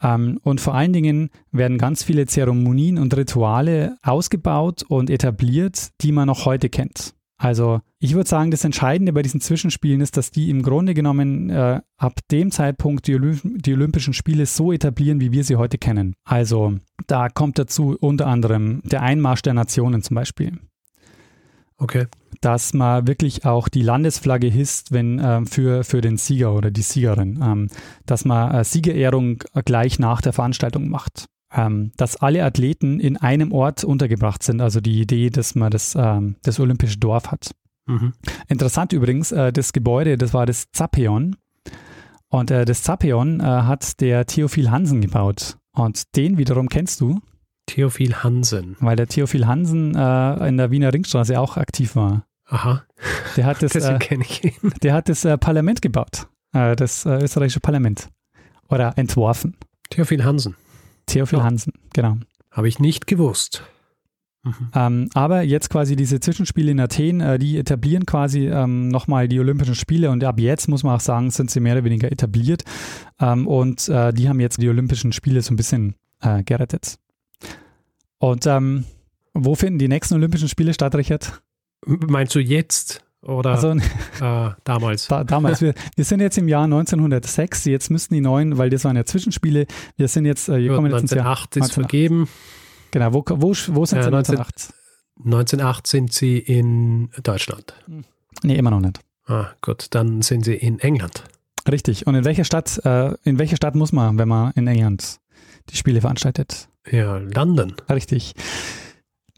Ähm, 0.00 0.38
und 0.44 0.60
vor 0.60 0.74
allen 0.74 0.92
Dingen 0.92 1.30
werden 1.50 1.76
ganz 1.76 2.04
viele 2.04 2.26
Zeremonien 2.26 2.98
und 2.98 3.16
Rituale 3.16 3.96
ausgebaut 4.02 4.84
und 4.88 5.10
etabliert, 5.10 5.88
die 6.02 6.12
man 6.12 6.28
noch 6.28 6.46
heute 6.46 6.68
kennt. 6.68 7.14
Also 7.36 7.80
ich 7.98 8.14
würde 8.14 8.28
sagen, 8.28 8.50
das 8.50 8.64
Entscheidende 8.64 9.14
bei 9.14 9.22
diesen 9.22 9.40
Zwischenspielen 9.40 10.02
ist, 10.02 10.18
dass 10.18 10.30
die 10.30 10.50
im 10.50 10.62
Grunde 10.62 10.92
genommen 10.92 11.48
äh, 11.48 11.80
ab 11.96 12.20
dem 12.30 12.50
Zeitpunkt 12.50 13.06
die, 13.06 13.14
Olymp 13.14 13.40
die, 13.42 13.72
Olympischen 13.72 14.12
Spiele 14.12 14.44
so 14.44 14.72
etablieren, 14.72 15.20
wie 15.20 15.32
wir 15.32 15.42
sie 15.42 15.56
heute 15.56 15.78
kennen. 15.78 16.14
Also 16.22 16.74
da 17.06 17.30
kommt 17.30 17.58
dazu 17.58 17.96
unter 17.98 18.26
anderem 18.26 18.82
der 18.84 19.02
Einmarsch 19.02 19.40
der 19.40 19.54
Nationen 19.54 20.02
zum 20.02 20.16
Beispiel. 20.16 20.58
Okay. 21.80 22.06
Dass 22.40 22.72
man 22.74 23.06
wirklich 23.08 23.44
auch 23.44 23.68
die 23.68 23.82
Landesflagge 23.82 24.46
hisst, 24.46 24.92
wenn 24.92 25.18
äh, 25.18 25.44
für, 25.46 25.82
für 25.82 26.00
den 26.00 26.16
Sieger 26.16 26.54
oder 26.54 26.70
die 26.70 26.82
Siegerin, 26.82 27.40
ähm, 27.42 27.68
dass 28.06 28.24
man 28.24 28.54
äh, 28.54 28.64
Siegerehrung 28.64 29.42
gleich 29.64 29.98
nach 29.98 30.20
der 30.20 30.32
Veranstaltung 30.32 30.88
macht. 30.88 31.26
Ähm, 31.52 31.90
dass 31.96 32.16
alle 32.16 32.44
Athleten 32.44 33.00
in 33.00 33.16
einem 33.16 33.50
Ort 33.50 33.82
untergebracht 33.82 34.44
sind, 34.44 34.60
also 34.60 34.80
die 34.80 35.00
Idee, 35.00 35.30
dass 35.30 35.56
man 35.56 35.72
das, 35.72 35.96
ähm, 35.96 36.36
das 36.44 36.60
olympische 36.60 36.98
Dorf 36.98 37.32
hat. 37.32 37.50
Mhm. 37.86 38.12
Interessant 38.46 38.92
übrigens, 38.92 39.32
äh, 39.32 39.52
das 39.52 39.72
Gebäude, 39.72 40.16
das 40.16 40.32
war 40.32 40.46
das 40.46 40.70
Zapeon. 40.70 41.34
Und 42.28 42.52
äh, 42.52 42.64
das 42.64 42.84
Zapeon 42.84 43.40
äh, 43.40 43.42
hat 43.42 44.00
der 44.00 44.26
Theophil 44.26 44.70
Hansen 44.70 45.00
gebaut. 45.00 45.56
Und 45.72 46.16
den 46.16 46.38
wiederum 46.38 46.68
kennst 46.68 47.00
du. 47.00 47.20
Theophil 47.74 48.16
Hansen. 48.16 48.76
Weil 48.80 48.96
der 48.96 49.06
Theophil 49.06 49.46
Hansen 49.46 49.94
äh, 49.94 50.48
in 50.48 50.56
der 50.56 50.70
Wiener 50.70 50.92
Ringstraße 50.92 51.38
auch 51.38 51.56
aktiv 51.56 51.94
war. 51.94 52.26
Aha. 52.46 52.82
Der 53.36 53.46
hat 53.46 53.62
das, 53.62 53.74
äh, 53.76 53.98
Der 54.82 54.94
hat 54.94 55.08
das 55.08 55.24
äh, 55.24 55.38
Parlament 55.38 55.80
gebaut. 55.80 56.26
Äh, 56.52 56.74
das 56.74 57.06
äh, 57.06 57.22
österreichische 57.22 57.60
Parlament. 57.60 58.08
Oder 58.68 58.98
entworfen. 58.98 59.56
Theophil 59.90 60.24
Hansen. 60.24 60.56
Theophil 61.06 61.38
ja. 61.38 61.44
Hansen, 61.44 61.72
genau. 61.92 62.16
Habe 62.50 62.68
ich 62.68 62.80
nicht 62.80 63.06
gewusst. 63.06 63.62
Mhm. 64.42 64.70
Ähm, 64.74 65.08
aber 65.14 65.42
jetzt 65.42 65.70
quasi 65.70 65.94
diese 65.94 66.18
Zwischenspiele 66.18 66.72
in 66.72 66.80
Athen, 66.80 67.20
äh, 67.20 67.38
die 67.38 67.56
etablieren 67.56 68.06
quasi 68.06 68.48
ähm, 68.48 68.88
nochmal 68.88 69.28
die 69.28 69.38
Olympischen 69.38 69.74
Spiele 69.74 70.10
und 70.10 70.24
ab 70.24 70.40
jetzt 70.40 70.68
muss 70.68 70.82
man 70.82 70.96
auch 70.96 71.00
sagen, 71.00 71.30
sind 71.30 71.50
sie 71.50 71.60
mehr 71.60 71.74
oder 71.74 71.84
weniger 71.84 72.10
etabliert 72.10 72.64
ähm, 73.20 73.46
und 73.46 73.88
äh, 73.88 74.12
die 74.12 74.28
haben 74.28 74.40
jetzt 74.40 74.60
die 74.60 74.68
Olympischen 74.68 75.12
Spiele 75.12 75.42
so 75.42 75.52
ein 75.52 75.56
bisschen 75.56 75.94
äh, 76.22 76.42
gerettet. 76.42 76.98
Und 78.20 78.46
ähm, 78.46 78.84
wo 79.34 79.54
finden 79.54 79.78
die 79.78 79.88
nächsten 79.88 80.14
Olympischen 80.14 80.48
Spiele 80.48 80.74
statt, 80.74 80.94
Richard? 80.94 81.42
Meinst 81.86 82.34
du 82.34 82.38
jetzt? 82.38 83.02
Oder 83.22 83.50
also, 83.50 83.70
äh, 84.20 84.50
damals? 84.64 85.08
Da, 85.08 85.24
damals. 85.24 85.60
Wir, 85.60 85.74
wir, 85.96 86.04
sind 86.04 86.20
jetzt 86.20 86.38
im 86.38 86.46
Jahr 86.46 86.64
1906. 86.64 87.64
Jetzt 87.64 87.90
müssten 87.90 88.14
die 88.14 88.20
neuen, 88.20 88.58
weil 88.58 88.70
das 88.70 88.84
waren 88.84 88.96
ja 88.96 89.04
Zwischenspiele. 89.04 89.66
Wir 89.96 90.08
sind 90.08 90.26
jetzt, 90.26 90.48
äh, 90.48 90.58
wir 90.58 90.74
kommen 90.74 90.90
jetzt 90.90 91.12
1908 91.12 91.56
ist 91.56 91.62
1908. 91.62 91.74
vergeben. 91.74 92.28
Genau. 92.90 93.12
Wo, 93.14 93.24
wo, 93.26 93.48
wo 93.48 93.84
sind 93.86 93.98
äh, 93.98 94.02
sie 94.02 94.08
1908? 94.08 94.74
1908 95.24 95.86
sind 95.86 96.12
sie 96.12 96.38
in 96.38 97.10
Deutschland. 97.22 97.74
Nee, 98.42 98.56
immer 98.56 98.70
noch 98.70 98.80
nicht. 98.80 99.00
Ah, 99.26 99.48
gut. 99.60 99.88
Dann 99.90 100.22
sind 100.22 100.44
sie 100.44 100.54
in 100.54 100.78
England. 100.78 101.24
Richtig. 101.70 102.06
Und 102.06 102.14
in 102.14 102.24
welcher 102.24 102.44
Stadt, 102.44 102.80
äh, 102.84 103.14
in 103.24 103.38
welche 103.38 103.56
Stadt 103.56 103.74
muss 103.74 103.92
man, 103.92 104.18
wenn 104.18 104.28
man 104.28 104.52
in 104.52 104.66
England 104.66 105.20
die 105.70 105.76
Spiele 105.76 106.00
veranstaltet? 106.00 106.69
Ja, 106.90 107.18
London. 107.18 107.74
Richtig. 107.88 108.34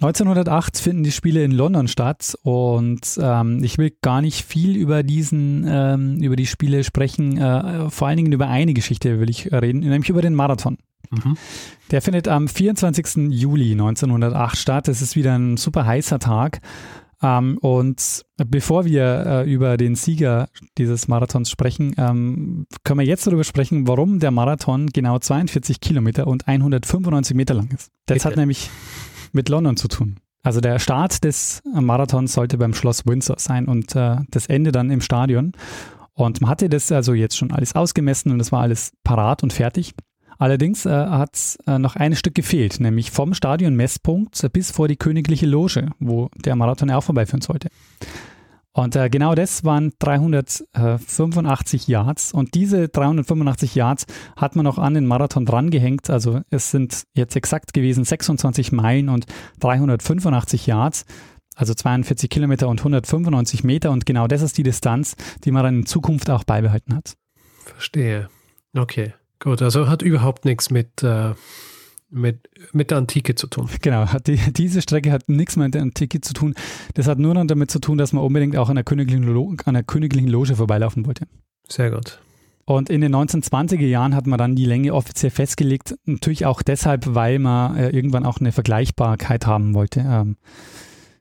1908 0.00 0.78
finden 0.78 1.04
die 1.04 1.12
Spiele 1.12 1.44
in 1.44 1.52
London 1.52 1.86
statt 1.86 2.34
und 2.42 3.00
ähm, 3.20 3.62
ich 3.62 3.78
will 3.78 3.92
gar 4.02 4.20
nicht 4.20 4.44
viel 4.44 4.76
über 4.76 5.04
diesen, 5.04 5.64
ähm, 5.68 6.16
über 6.20 6.34
die 6.34 6.46
Spiele 6.46 6.82
sprechen. 6.82 7.38
Äh, 7.38 7.88
vor 7.88 8.08
allen 8.08 8.16
Dingen 8.16 8.32
über 8.32 8.48
eine 8.48 8.74
Geschichte 8.74 9.20
will 9.20 9.30
ich 9.30 9.52
reden, 9.52 9.80
nämlich 9.80 10.08
über 10.08 10.22
den 10.22 10.34
Marathon. 10.34 10.78
Mhm. 11.10 11.36
Der 11.92 12.02
findet 12.02 12.26
am 12.26 12.48
24. 12.48 13.30
Juli 13.30 13.72
1908 13.72 14.56
statt. 14.56 14.88
Es 14.88 15.02
ist 15.02 15.14
wieder 15.14 15.38
ein 15.38 15.56
super 15.56 15.86
heißer 15.86 16.18
Tag. 16.18 16.60
Ähm, 17.22 17.58
und 17.58 18.22
bevor 18.36 18.84
wir 18.84 19.24
äh, 19.26 19.52
über 19.52 19.76
den 19.76 19.94
Sieger 19.94 20.48
dieses 20.76 21.08
Marathons 21.08 21.50
sprechen, 21.50 21.94
ähm, 21.96 22.66
können 22.84 22.98
wir 23.00 23.06
jetzt 23.06 23.26
darüber 23.26 23.44
sprechen, 23.44 23.86
warum 23.86 24.18
der 24.18 24.30
Marathon 24.30 24.88
genau 24.88 25.18
42 25.18 25.80
Kilometer 25.80 26.26
und 26.26 26.48
195 26.48 27.36
Meter 27.36 27.54
lang 27.54 27.68
ist. 27.68 27.90
Das 28.06 28.16
Bitte. 28.16 28.28
hat 28.28 28.36
nämlich 28.36 28.70
mit 29.32 29.48
London 29.48 29.76
zu 29.76 29.88
tun. 29.88 30.16
Also 30.42 30.60
der 30.60 30.80
Start 30.80 31.22
des 31.22 31.62
Marathons 31.72 32.32
sollte 32.32 32.58
beim 32.58 32.74
Schloss 32.74 33.06
Windsor 33.06 33.36
sein 33.38 33.66
und 33.66 33.94
äh, 33.94 34.16
das 34.28 34.46
Ende 34.46 34.72
dann 34.72 34.90
im 34.90 35.00
Stadion. 35.00 35.52
Und 36.14 36.40
man 36.40 36.50
hatte 36.50 36.68
das 36.68 36.90
also 36.90 37.14
jetzt 37.14 37.36
schon 37.36 37.52
alles 37.52 37.74
ausgemessen 37.74 38.32
und 38.32 38.40
es 38.40 38.50
war 38.50 38.60
alles 38.60 38.92
parat 39.04 39.42
und 39.42 39.52
fertig. 39.52 39.94
Allerdings 40.42 40.86
äh, 40.86 40.90
hat 40.90 41.56
äh, 41.68 41.78
noch 41.78 41.94
ein 41.94 42.16
Stück 42.16 42.34
gefehlt, 42.34 42.80
nämlich 42.80 43.12
vom 43.12 43.32
Stadion 43.32 43.76
Messpunkt 43.76 44.44
bis 44.52 44.72
vor 44.72 44.88
die 44.88 44.96
königliche 44.96 45.46
Loge, 45.46 45.90
wo 46.00 46.30
der 46.34 46.56
Marathon 46.56 46.90
auch 46.90 47.02
vorbeiführen 47.02 47.42
sollte. 47.42 47.68
Und 48.72 48.96
äh, 48.96 49.08
genau 49.08 49.36
das 49.36 49.62
waren 49.62 49.92
385 50.00 51.86
Yards. 51.86 52.32
Und 52.32 52.54
diese 52.54 52.88
385 52.88 53.76
Yards 53.76 54.06
hat 54.36 54.56
man 54.56 54.64
noch 54.64 54.78
an 54.78 54.94
den 54.94 55.06
Marathon 55.06 55.46
drangehängt. 55.46 56.10
Also 56.10 56.40
es 56.50 56.72
sind 56.72 57.04
jetzt 57.14 57.36
exakt 57.36 57.72
gewesen 57.72 58.02
26 58.02 58.72
Meilen 58.72 59.10
und 59.10 59.26
385 59.60 60.66
Yards. 60.66 61.04
Also 61.54 61.72
42 61.72 62.28
Kilometer 62.28 62.66
und 62.66 62.80
195 62.80 63.62
Meter. 63.62 63.92
Und 63.92 64.06
genau 64.06 64.26
das 64.26 64.42
ist 64.42 64.58
die 64.58 64.64
Distanz, 64.64 65.14
die 65.44 65.52
man 65.52 65.62
dann 65.62 65.78
in 65.78 65.86
Zukunft 65.86 66.30
auch 66.30 66.42
beibehalten 66.42 66.96
hat. 66.96 67.14
Verstehe. 67.64 68.28
Okay, 68.74 69.12
gut. 69.42 69.62
Also 69.62 69.88
hat 69.88 70.02
überhaupt 70.02 70.44
nichts 70.44 70.70
mit, 70.70 71.02
äh, 71.02 71.34
mit, 72.10 72.48
mit 72.72 72.90
der 72.90 72.98
Antike 72.98 73.34
zu 73.34 73.46
tun. 73.46 73.68
Genau, 73.80 74.06
hat 74.06 74.26
die, 74.26 74.36
diese 74.52 74.82
Strecke 74.82 75.12
hat 75.12 75.28
nichts 75.28 75.56
mehr 75.56 75.66
mit 75.66 75.74
der 75.74 75.82
Antike 75.82 76.20
zu 76.20 76.32
tun. 76.34 76.54
Das 76.94 77.06
hat 77.06 77.18
nur 77.18 77.34
noch 77.34 77.44
damit 77.46 77.70
zu 77.70 77.78
tun, 77.78 77.98
dass 77.98 78.12
man 78.12 78.22
unbedingt 78.24 78.56
auch 78.56 78.68
an 78.68 78.76
der 78.76 78.84
königlichen, 78.84 79.24
Lo 79.24 79.54
an 79.64 79.74
der 79.74 79.82
königlichen 79.82 80.28
Loge 80.28 80.54
vorbeilaufen 80.56 81.06
wollte. 81.06 81.26
Sehr 81.68 81.90
gut. 81.90 82.20
Und 82.64 82.90
in 82.90 83.00
den 83.00 83.14
1920er 83.14 83.86
Jahren 83.86 84.14
hat 84.14 84.26
man 84.26 84.38
dann 84.38 84.54
die 84.54 84.66
Länge 84.66 84.94
offiziell 84.94 85.30
festgelegt. 85.30 85.96
Natürlich 86.04 86.46
auch 86.46 86.62
deshalb, 86.62 87.14
weil 87.14 87.38
man 87.40 87.76
äh, 87.76 87.90
irgendwann 87.90 88.24
auch 88.24 88.38
eine 88.38 88.52
Vergleichbarkeit 88.52 89.46
haben 89.46 89.74
wollte 89.74 90.00
ähm, 90.00 90.36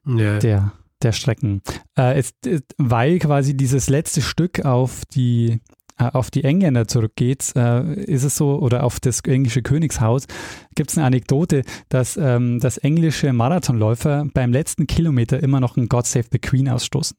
Ja. 0.06 0.38
der, 0.38 0.72
der 1.02 1.12
Strecken. 1.12 1.62
Äh, 1.98 2.18
es, 2.18 2.32
es, 2.46 2.62
weil 2.78 3.18
quasi 3.18 3.56
dieses 3.56 3.90
letzte 3.90 4.22
Stück 4.22 4.64
auf 4.64 5.02
die 5.12 5.48
äh, 5.50 5.58
auf 5.96 6.30
die 6.30 6.44
Engländer 6.44 6.88
zurückgeht, 6.88 7.52
äh, 7.56 7.94
ist 8.04 8.24
es 8.24 8.36
so, 8.36 8.58
oder 8.58 8.84
auf 8.84 9.00
das 9.00 9.20
englische 9.20 9.62
Königshaus, 9.62 10.26
gibt 10.74 10.90
es 10.90 10.98
eine 10.98 11.06
Anekdote, 11.06 11.62
dass, 11.88 12.16
ähm, 12.16 12.60
dass 12.60 12.78
englische 12.78 13.32
Marathonläufer 13.32 14.26
beim 14.32 14.52
letzten 14.52 14.86
Kilometer 14.86 15.42
immer 15.42 15.60
noch 15.60 15.76
ein 15.76 15.88
God 15.88 16.06
Save 16.06 16.26
the 16.30 16.38
Queen 16.38 16.68
ausstoßen. 16.68 17.16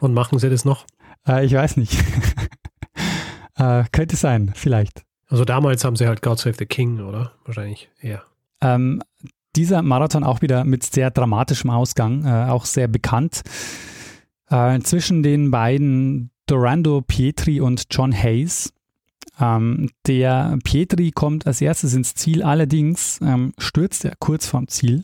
Und 0.00 0.14
machen 0.14 0.38
sie 0.38 0.50
das 0.50 0.64
noch? 0.64 0.86
Äh, 1.26 1.46
ich 1.46 1.54
weiß 1.54 1.76
nicht. 1.76 1.98
äh, 3.56 3.84
könnte 3.92 4.16
sein, 4.16 4.52
vielleicht. 4.54 5.02
Also 5.28 5.44
damals 5.44 5.84
haben 5.84 5.96
sie 5.96 6.06
halt 6.06 6.22
God 6.22 6.38
Save 6.38 6.56
the 6.58 6.66
King, 6.66 7.00
oder? 7.00 7.32
Wahrscheinlich 7.44 7.88
eher. 8.00 8.22
Ähm, 8.60 9.02
dieser 9.56 9.82
Marathon 9.82 10.24
auch 10.24 10.42
wieder 10.42 10.64
mit 10.64 10.82
sehr 10.82 11.10
dramatischem 11.10 11.70
Ausgang, 11.70 12.24
äh, 12.24 12.50
auch 12.50 12.64
sehr 12.64 12.88
bekannt. 12.88 13.42
Äh, 14.48 14.80
zwischen 14.80 15.22
den 15.22 15.50
beiden 15.50 16.30
Dorando 16.46 17.00
Pietri 17.00 17.60
und 17.60 17.86
John 17.90 18.12
Hayes. 18.12 18.72
Ähm, 19.40 19.90
der 20.06 20.58
Pietri 20.62 21.10
kommt 21.10 21.46
als 21.46 21.60
erstes 21.60 21.94
ins 21.94 22.14
Ziel, 22.14 22.42
allerdings 22.42 23.20
ähm, 23.22 23.52
stürzt 23.58 24.04
er 24.04 24.14
kurz 24.18 24.46
vorm 24.46 24.68
Ziel 24.68 25.02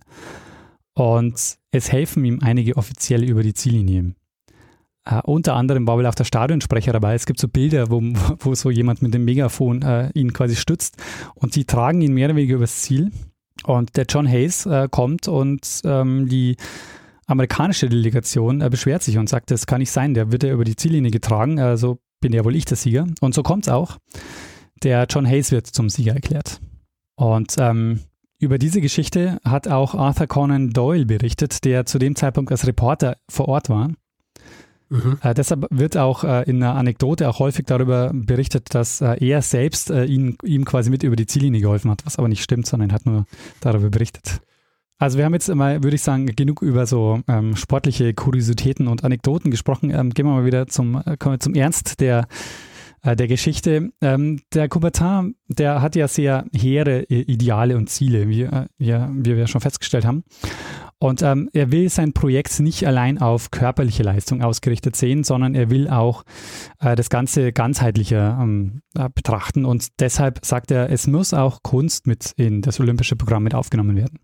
und 0.95 1.59
es 1.70 1.93
helfen 1.93 2.24
ihm 2.24 2.41
einige 2.43 2.76
Offizielle 2.76 3.26
über 3.26 3.43
die 3.43 3.55
Ziellinie. 3.55 4.14
Äh, 5.05 5.20
unter 5.24 5.55
anderem 5.55 5.86
war 5.86 5.97
wohl 5.97 6.07
auch 6.07 6.14
der 6.14 6.24
Stadionsprecher 6.24 6.93
dabei. 6.93 7.14
Es 7.14 7.26
gibt 7.26 7.41
so 7.41 7.49
Bilder, 7.49 7.91
wo, 7.91 8.01
wo 8.38 8.55
so 8.55 8.70
jemand 8.70 9.03
mit 9.03 9.14
dem 9.14 9.24
Megafon 9.24 9.82
äh, 9.82 10.11
ihn 10.14 10.32
quasi 10.32 10.57
stützt 10.57 10.97
und 11.34 11.53
sie 11.53 11.64
tragen 11.64 12.01
ihn 12.01 12.14
mehr 12.14 12.28
oder 12.28 12.36
weniger 12.36 12.57
übers 12.57 12.82
Ziel. 12.82 13.11
Und 13.64 13.97
der 13.97 14.07
John 14.09 14.26
Hayes 14.26 14.64
äh, 14.66 14.88
kommt 14.91 15.28
und 15.28 15.82
ähm, 15.84 16.28
die 16.28 16.57
amerikanische 17.31 17.89
Delegation 17.89 18.61
äh, 18.61 18.68
beschwert 18.68 19.03
sich 19.03 19.18
und 19.18 19.28
sagt, 19.28 19.51
das 19.51 19.66
kann 19.66 19.81
nicht 19.81 19.91
sein, 19.91 20.14
der 20.14 20.33
wird 20.33 20.43
ja 20.43 20.53
über 20.53 20.64
die 20.64 20.76
Ziellinie 20.76 21.11
getragen, 21.11 21.61
also 21.61 21.99
bin 22.20 22.33
ja 22.33 22.45
wohl 22.45 22.57
ich 22.57 22.64
der 22.64 22.76
Sieger. 22.76 23.07
Und 23.20 23.35
so 23.35 23.43
kommt 23.43 23.66
es 23.66 23.72
auch. 23.72 23.99
Der 24.83 25.07
John 25.09 25.26
Hayes 25.26 25.53
wird 25.53 25.66
zum 25.66 25.89
Sieger 25.89 26.14
erklärt. 26.14 26.61
Und 27.16 27.55
ähm, 27.59 28.01
über 28.39 28.59
diese 28.59 28.81
Geschichte 28.81 29.39
hat 29.45 29.68
auch 29.68 29.95
Arthur 29.95 30.26
Conan 30.26 30.70
Doyle 30.70 31.07
berichtet, 31.07 31.64
der 31.64 31.87
zu 31.87 31.99
dem 31.99 32.16
Zeitpunkt 32.16 32.51
als 32.51 32.66
Reporter 32.66 33.16
vor 33.28 33.49
Ort 33.49 33.68
war. 33.68 33.91
Mhm. 34.89 35.18
Äh, 35.22 35.35
deshalb 35.35 35.66
wird 35.70 35.97
auch 35.97 36.24
äh, 36.24 36.43
in 36.51 36.62
einer 36.62 36.74
Anekdote 36.74 37.28
auch 37.28 37.39
häufig 37.39 37.66
darüber 37.66 38.11
berichtet, 38.12 38.74
dass 38.74 39.01
äh, 39.01 39.24
er 39.24 39.41
selbst 39.43 39.91
äh, 39.91 40.05
ihn, 40.05 40.37
ihm 40.43 40.64
quasi 40.64 40.91
mit 40.91 41.03
über 41.05 41.16
die 41.16 41.26
Ziellinie 41.26 41.61
geholfen 41.61 41.91
hat, 41.91 42.05
was 42.05 42.18
aber 42.18 42.28
nicht 42.28 42.43
stimmt, 42.43 42.66
sondern 42.66 42.91
er 42.91 42.95
hat 42.95 43.07
nur 43.07 43.26
darüber 43.61 43.91
berichtet. 43.91 44.41
Also 45.01 45.16
wir 45.16 45.24
haben 45.24 45.32
jetzt 45.32 45.53
mal, 45.55 45.82
würde 45.82 45.94
ich 45.94 46.03
sagen, 46.03 46.26
genug 46.26 46.61
über 46.61 46.84
so 46.86 47.20
ähm, 47.26 47.57
sportliche 47.57 48.12
Kuriositäten 48.12 48.86
und 48.86 49.03
Anekdoten 49.03 49.51
gesprochen. 49.51 49.88
Ähm, 49.88 50.11
gehen 50.11 50.26
wir 50.26 50.32
mal 50.32 50.44
wieder 50.44 50.66
zum, 50.66 50.96
äh, 50.96 51.16
kommen 51.16 51.36
wir 51.36 51.40
zum 51.40 51.55
Ernst 51.55 52.01
der, 52.01 52.28
äh, 53.01 53.16
der 53.16 53.26
Geschichte. 53.26 53.92
Ähm, 54.03 54.42
der 54.53 54.68
Coubertin, 54.68 55.36
der 55.48 55.80
hat 55.80 55.96
ja 55.96 56.07
sehr 56.07 56.44
hehre 56.55 57.05
äh, 57.09 57.22
Ideale 57.22 57.78
und 57.78 57.88
Ziele, 57.88 58.28
wie, 58.28 58.42
äh, 58.42 58.66
ja, 58.76 59.09
wie 59.11 59.36
wir 59.36 59.46
schon 59.46 59.62
festgestellt 59.62 60.05
haben. 60.05 60.22
Und 60.98 61.22
ähm, 61.22 61.48
er 61.55 61.72
will 61.72 61.88
sein 61.88 62.12
Projekt 62.12 62.61
nicht 62.61 62.86
allein 62.86 63.16
auf 63.22 63.51
körperliche 63.51 64.03
Leistung 64.03 64.42
ausgerichtet 64.42 64.96
sehen, 64.96 65.24
sondern 65.24 65.55
er 65.55 65.70
will 65.70 65.88
auch 65.88 66.24
äh, 66.78 66.94
das 66.94 67.09
Ganze 67.09 67.53
ganzheitlicher 67.55 68.38
ähm, 68.38 68.82
äh, 68.94 69.09
betrachten. 69.09 69.64
Und 69.64 69.98
deshalb 69.98 70.44
sagt 70.44 70.70
er, 70.70 70.90
es 70.90 71.07
muss 71.07 71.32
auch 71.32 71.62
Kunst 71.62 72.07
mit 72.07 72.34
in 72.36 72.61
das 72.61 72.80
olympische 72.80 73.16
Programm 73.16 73.44
mit 73.44 73.55
aufgenommen 73.55 73.96
werden. 73.96 74.18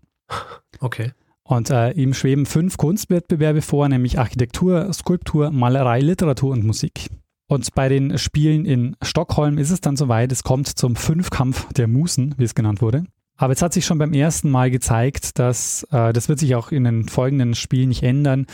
Okay. 0.79 1.11
Und 1.43 1.69
äh, 1.69 1.91
ihm 1.91 2.13
schweben 2.13 2.45
fünf 2.45 2.77
Kunstwettbewerbe 2.77 3.61
vor, 3.61 3.87
nämlich 3.87 4.19
Architektur, 4.19 4.91
Skulptur, 4.93 5.49
Malerei, 5.51 5.99
Literatur 6.01 6.51
und 6.51 6.65
Musik. 6.65 7.07
Und 7.47 7.73
bei 7.73 7.87
den 7.87 8.17
Spielen 8.17 8.65
in 8.65 8.97
Stockholm 9.01 9.57
ist 9.57 9.71
es 9.71 9.79
dann 9.79 9.95
soweit, 9.95 10.31
es 10.33 10.43
kommt 10.43 10.67
zum 10.67 10.97
Fünfkampf 10.97 11.71
der 11.73 11.87
Musen, 11.87 12.35
wie 12.37 12.43
es 12.43 12.55
genannt 12.55 12.81
wurde. 12.81 13.05
Aber 13.37 13.53
es 13.53 13.61
hat 13.61 13.71
sich 13.71 13.85
schon 13.85 13.97
beim 13.99 14.13
ersten 14.13 14.49
Mal 14.49 14.69
gezeigt, 14.69 15.39
dass 15.39 15.87
äh, 15.91 16.11
das 16.11 16.27
wird 16.27 16.39
sich 16.39 16.55
auch 16.55 16.71
in 16.71 16.83
den 16.83 17.07
folgenden 17.07 17.55
Spielen 17.55 17.89
nicht 17.89 18.03
ändern, 18.03 18.45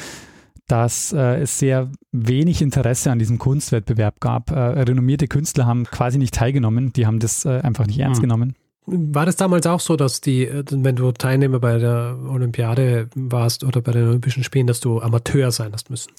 dass 0.67 1.11
äh, 1.13 1.41
es 1.41 1.57
sehr 1.57 1.89
wenig 2.11 2.61
Interesse 2.61 3.11
an 3.11 3.17
diesem 3.17 3.39
Kunstwettbewerb 3.39 4.19
gab. 4.19 4.51
Äh, 4.51 4.59
renommierte 4.59 5.28
Künstler 5.28 5.65
haben 5.65 5.86
quasi 5.86 6.19
nicht 6.19 6.36
teilgenommen, 6.36 6.93
die 6.93 7.07
haben 7.07 7.19
das 7.19 7.45
äh, 7.45 7.61
einfach 7.61 7.88
nicht 7.88 7.97
ernst 7.99 8.19
Hm. 8.19 8.24
genommen. 8.30 8.55
War 8.86 9.26
das 9.26 9.38
damals 9.38 9.66
auch 9.66 9.80
so, 9.80 9.96
dass 9.96 10.22
die, 10.22 10.46
äh, 10.46 10.64
wenn 10.70 10.96
du 10.96 11.12
Teilnehmer 11.12 11.60
bei 11.60 11.78
der 11.78 12.18
Olympiade 12.28 13.10
warst 13.16 13.64
oder 13.64 13.82
bei 13.82 13.92
den 13.92 14.08
Olympischen 14.08 14.44
Spielen, 14.44 14.68
dass 14.68 14.80
du 14.80 15.02
Amateur 15.02 15.52
sein 15.52 15.72
hast 15.74 15.90
müssen? 15.90 16.12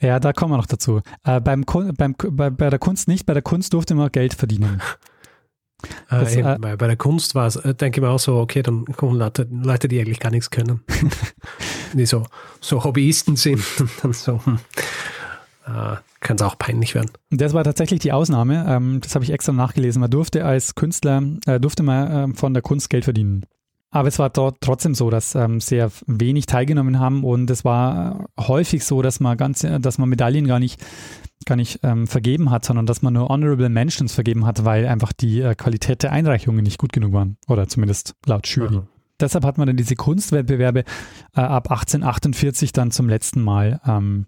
Ja, 0.00 0.20
da 0.20 0.32
kommen 0.32 0.52
wir 0.52 0.56
noch 0.56 0.66
dazu. 0.66 1.00
Äh, 1.24 1.40
beim, 1.40 1.64
beim, 1.64 2.14
bei, 2.16 2.50
bei 2.50 2.70
der 2.70 2.78
Kunst 2.78 3.08
nicht, 3.08 3.26
bei 3.26 3.34
der 3.34 3.42
Kunst 3.42 3.72
durfte 3.72 3.94
man 3.94 4.10
Geld 4.10 4.34
verdienen. 4.34 4.82
Das, 6.10 6.34
äh, 6.34 6.40
eben, 6.40 6.64
äh, 6.64 6.76
bei, 6.76 6.88
der 6.88 6.96
Kunst 6.96 7.36
war 7.36 7.46
es, 7.46 7.54
äh, 7.54 7.72
denke 7.72 8.00
ich 8.00 8.02
mir 8.02 8.10
auch 8.10 8.18
so, 8.18 8.38
okay, 8.38 8.62
dann 8.62 8.84
kommen 8.84 9.16
Leute, 9.16 9.46
Leute, 9.48 9.86
die 9.86 10.00
eigentlich 10.00 10.18
gar 10.18 10.30
nichts 10.30 10.50
können, 10.50 10.80
die 11.92 12.04
so, 12.04 12.24
so 12.60 12.82
Hobbyisten 12.82 13.36
sind 13.36 13.62
und 13.78 13.90
dann 14.02 14.12
so, 14.12 14.44
hm, 14.44 14.58
kann 16.20 16.36
es 16.36 16.42
auch 16.42 16.58
peinlich 16.58 16.94
werden. 16.94 17.10
Und 17.30 17.40
Das 17.40 17.52
war 17.54 17.64
tatsächlich 17.64 18.00
die 18.00 18.12
Ausnahme. 18.12 18.64
Ähm, 18.68 19.00
das 19.00 19.14
habe 19.14 19.24
ich 19.24 19.32
extra 19.32 19.52
nachgelesen. 19.52 20.00
Man 20.00 20.10
durfte 20.10 20.44
als 20.44 20.74
Künstler, 20.74 21.22
äh, 21.46 21.60
durfte 21.60 21.82
man 21.82 22.10
ähm, 22.30 22.34
von 22.34 22.54
der 22.54 22.62
Kunst 22.62 22.90
Geld 22.90 23.04
verdienen. 23.04 23.44
Aber 23.90 24.08
es 24.08 24.18
war 24.18 24.28
dort 24.28 24.58
trotzdem 24.60 24.94
so, 24.94 25.08
dass 25.08 25.34
ähm, 25.34 25.60
sehr 25.60 25.90
wenig 26.06 26.46
teilgenommen 26.46 26.98
haben 26.98 27.24
und 27.24 27.50
es 27.50 27.64
war 27.64 28.26
häufig 28.38 28.84
so, 28.84 29.00
dass 29.00 29.18
man 29.18 29.38
ganz, 29.38 29.66
dass 29.80 29.96
man 29.96 30.10
Medaillen 30.10 30.46
gar 30.46 30.58
nicht, 30.58 30.78
gar 31.46 31.56
nicht 31.56 31.80
vergeben 32.04 32.50
hat, 32.50 32.66
sondern 32.66 32.84
dass 32.84 33.00
man 33.00 33.14
nur 33.14 33.30
Honorable 33.30 33.70
Mentions 33.70 34.12
vergeben 34.12 34.44
hat, 34.44 34.66
weil 34.66 34.86
einfach 34.86 35.14
die 35.14 35.40
äh, 35.40 35.54
Qualität 35.54 36.02
der 36.02 36.12
Einreichungen 36.12 36.62
nicht 36.62 36.76
gut 36.76 36.92
genug 36.92 37.14
waren. 37.14 37.38
Oder 37.46 37.66
zumindest 37.66 38.14
laut 38.26 38.46
Jury. 38.46 38.76
Mhm. 38.76 38.88
Deshalb 39.20 39.44
hat 39.44 39.58
man 39.58 39.66
dann 39.66 39.76
diese 39.76 39.96
Kunstwettbewerbe 39.96 40.80
äh, 41.34 41.40
ab 41.40 41.70
1848 41.70 42.72
dann 42.72 42.90
zum 42.90 43.08
letzten 43.08 43.42
Mal 43.42 43.80
ähm, 43.86 44.26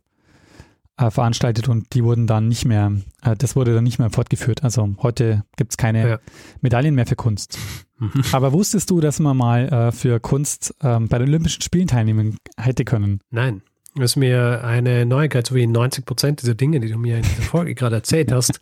äh, 1.01 1.11
veranstaltet 1.11 1.69
und 1.69 1.95
die 1.95 2.05
wurden 2.05 2.27
dann 2.27 2.49
nicht 2.49 2.65
mehr, 2.65 2.93
äh, 3.23 3.35
das 3.37 3.57
wurde 3.57 3.75
dann 3.75 3.85
nicht 3.85 3.99
mehr 3.99 4.11
fortgeführt. 4.11 4.63
Also 4.63 4.95
heute 5.03 5.45
gibt 5.57 5.73
es 5.73 5.77
keine 5.77 6.09
Ja. 6.09 6.19
Medaillen 6.61 6.95
mehr 6.95 7.07
für 7.07 7.17
Kunst. 7.17 7.59
Mhm. 7.99 8.23
Aber 8.33 8.53
wusstest 8.53 8.91
du, 8.91 9.01
dass 9.01 9.19
man 9.19 9.37
mal 9.37 9.69
äh, 9.69 9.93
für 9.93 10.21
Kunst 10.21 10.75
ähm, 10.83 11.09
bei 11.09 11.19
den 11.19 11.29
Olympischen 11.29 11.63
Spielen 11.63 11.87
teilnehmen 11.89 12.37
hätte 12.57 12.85
können? 12.85 13.21
Nein. 13.31 13.63
Das 13.97 14.13
ist 14.13 14.17
mir 14.17 14.63
eine 14.63 15.05
Neuigkeit, 15.05 15.49
so 15.49 15.57
wie 15.57 15.67
90 15.67 16.07
Prozent 16.07 16.43
dieser 16.43 16.55
Dinge, 16.55 16.79
die 16.79 16.91
du 16.91 16.97
mir 16.97 17.17
in 17.17 17.23
dieser 17.23 17.43
Folge 17.43 17.75
gerade 17.75 17.97
erzählt 17.97 18.31
hast. 18.31 18.61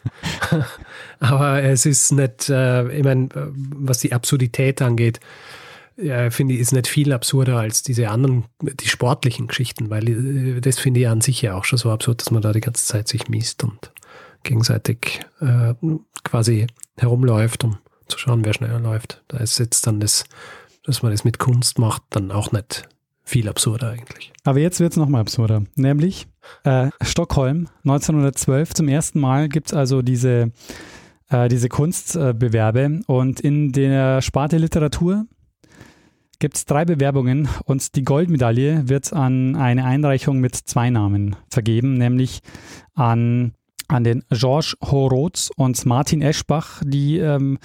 Aber 1.21 1.63
es 1.63 1.85
ist 1.85 2.13
nicht, 2.13 2.49
äh, 2.49 2.89
ich 2.97 3.05
meine, 3.05 3.25
äh, 3.35 3.49
was 3.55 3.99
die 3.99 4.15
Absurdität 4.15 4.81
angeht, 4.81 5.21
ja, 6.01 6.31
finde 6.31 6.55
ich, 6.55 6.61
ist 6.61 6.73
nicht 6.73 6.87
viel 6.87 7.13
absurder 7.13 7.59
als 7.59 7.83
diese 7.83 8.09
anderen, 8.09 8.45
die 8.63 8.89
sportlichen 8.89 9.49
Geschichten, 9.49 9.91
weil 9.91 10.09
äh, 10.09 10.61
das 10.61 10.79
finde 10.79 11.01
ich 11.01 11.09
an 11.09 11.21
sich 11.21 11.43
ja 11.43 11.55
auch 11.55 11.65
schon 11.65 11.79
so 11.79 11.91
absurd, 11.91 12.21
dass 12.21 12.31
man 12.31 12.43
da 12.43 12.53
die 12.53 12.61
ganze 12.61 12.87
Zeit 12.87 13.09
sich 13.09 13.29
misst 13.29 13.65
und 13.65 13.93
gegenseitig 14.45 15.21
äh, 15.41 15.75
quasi 16.25 16.67
herumläuft, 16.97 17.65
um 17.65 17.79
zu 18.07 18.19
schauen, 18.19 18.45
wer 18.45 18.55
schneller 18.55 18.79
läuft. 18.79 19.23
Da 19.29 19.39
ist 19.39 19.59
jetzt 19.59 19.87
dann 19.87 20.01
das, 20.01 20.25
dass 20.85 21.03
man 21.03 21.13
das 21.13 21.25
mit 21.25 21.39
Kunst 21.39 21.79
macht, 21.79 22.03
dann 22.11 22.31
auch 22.31 22.53
nicht 22.53 22.89
viel 23.25 23.49
absurder 23.49 23.91
eigentlich. 23.91 24.33
Aber 24.45 24.59
jetzt 24.59 24.81
wird 24.81 24.93
es 24.93 24.97
nochmal 24.97 25.21
absurder. 25.21 25.65
Nämlich 25.75 26.29
äh, 26.65 26.91
Stockholm 27.03 27.69
1912. 27.85 28.75
Zum 28.75 28.89
ersten 28.89 29.21
Mal 29.21 29.49
gibt 29.49 29.69
es 29.69 29.75
also 29.75 30.01
diese, 30.01 30.53
äh, 31.29 31.49
diese 31.49 31.69
Kunstbewerbe 31.69 33.01
und 33.07 33.41
in 33.41 33.73
der 33.73 34.23
Sparte 34.23 34.57
Literatur 34.57 35.27
gibt 36.39 36.57
es 36.57 36.65
drei 36.65 36.85
Bewerbungen 36.85 37.49
und 37.65 37.97
die 37.97 38.05
Goldmedaille 38.05 38.89
wird 38.89 39.13
an 39.13 39.57
eine 39.57 39.85
Einreichung 39.85 40.39
mit 40.39 40.55
zwei 40.55 40.91
Namen 40.91 41.37
vergeben, 41.51 41.95
nämlich 41.95 42.41
an, 42.95 43.53
an 43.89 44.05
den 44.05 44.25
Georges 44.31 44.77
Horotz 44.83 45.51
und 45.57 45.85
Martin 45.85 46.23
Eschbach, 46.23 46.83
die, 46.85 47.19
ähm, 47.19 47.59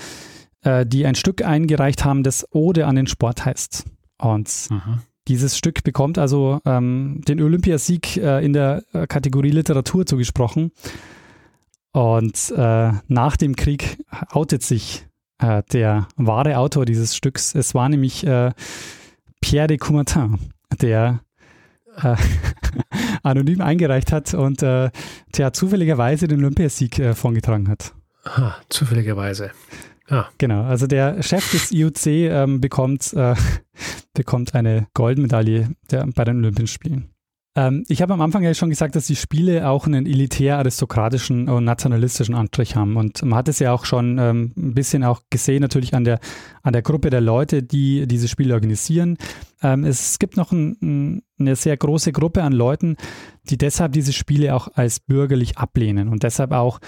äh, 0.62 0.86
die 0.86 1.06
ein 1.06 1.16
Stück 1.16 1.44
eingereicht 1.44 2.04
haben, 2.04 2.24
das 2.24 2.48
Ode 2.52 2.88
an 2.88 2.96
den 2.96 3.08
Sport 3.08 3.46
heißt. 3.46 3.86
Und 4.18 4.68
mhm. 4.70 5.00
dieses 5.28 5.58
Stück 5.58 5.84
bekommt 5.84 6.18
also 6.18 6.60
ähm, 6.66 7.22
den 7.28 7.42
Olympiasieg 7.42 8.18
äh, 8.18 8.44
in 8.44 8.54
der 8.54 8.84
äh, 8.94 9.06
Kategorie 9.06 9.52
Literatur 9.52 10.06
zugesprochen. 10.06 10.72
Und 11.92 12.52
äh, 12.58 12.92
nach 13.08 13.38
dem 13.38 13.56
Krieg 13.56 14.04
outet 14.32 14.64
sich 14.64 15.06
äh, 15.44 15.64
der 15.72 16.08
wahre 16.16 16.58
Autor 16.58 16.86
dieses 16.86 17.16
Stücks. 17.16 17.54
Es 17.54 17.76
war 17.76 17.90
nämlich 17.90 18.26
äh, 18.26 18.52
Pierre 19.42 19.68
de 19.68 19.78
Coubertin, 19.78 20.40
der 20.82 21.20
äh, 22.02 22.16
anonym 23.24 23.62
eingereicht 23.62 24.12
hat 24.12 24.34
und 24.34 24.64
äh, 24.64 24.90
der 25.38 25.54
zufälligerweise 25.54 26.28
den 26.28 26.40
Olympiasieg 26.40 27.00
äh, 27.00 27.14
vorgetragen 27.14 27.68
hat. 27.68 27.94
Ah, 28.24 28.56
zufälligerweise. 28.70 29.52
Ah. 30.10 30.26
Genau, 30.38 30.64
also 30.64 30.88
der 30.88 31.22
Chef 31.24 31.52
des 31.52 31.72
IOC 31.72 32.06
ähm, 32.06 32.62
bekommt, 32.62 33.14
äh, 33.14 33.36
bekommt 34.14 34.56
eine 34.56 34.88
Goldmedaille 34.94 35.70
der, 35.92 36.08
bei 36.08 36.24
den 36.24 36.38
Olympischen 36.38 36.68
Spielen. 36.68 37.13
Ähm, 37.56 37.84
ich 37.88 38.02
habe 38.02 38.14
am 38.14 38.22
Anfang 38.22 38.44
ja 38.44 38.54
schon 38.54 38.70
gesagt, 38.70 38.96
dass 38.96 39.06
die 39.06 39.16
Spiele 39.16 39.70
auch 39.70 39.86
einen 39.86 40.06
elitär-aristokratischen 40.08 41.48
und 41.50 41.64
nationalistischen 41.64 42.34
Anstrich 42.34 42.76
haben. 42.76 42.98
Und 42.98 43.24
man 43.24 43.38
hat 43.38 43.48
es 43.48 43.60
ja 43.60 43.72
auch 43.72 43.86
schon 43.86 44.18
ähm, 44.18 44.54
ein 44.58 44.74
bisschen 44.74 45.04
auch 45.04 45.22
gesehen, 45.30 45.62
natürlich 45.62 45.94
an 45.94 46.04
der, 46.04 46.20
an 46.64 46.74
der 46.74 46.82
Gruppe 46.82 47.12
der 47.12 47.22
Leute, 47.22 47.62
die 47.62 48.08
diese 48.08 48.28
Spiele 48.28 48.56
organisieren. 48.56 49.18
Ähm, 49.62 49.84
es 49.84 50.18
gibt 50.18 50.36
noch 50.36 50.52
ein, 50.52 51.22
eine 51.40 51.56
sehr 51.56 51.78
große 51.78 52.12
Gruppe 52.12 52.42
an 52.42 52.54
Leuten, 52.54 52.98
die 53.44 53.58
deshalb 53.58 53.92
diese 53.92 54.14
Spiele 54.14 54.56
auch 54.56 54.70
als 54.74 55.00
bürgerlich 55.00 55.58
ablehnen 55.58 56.08
und 56.08 56.24
deshalb 56.24 56.54
auch 56.54 56.80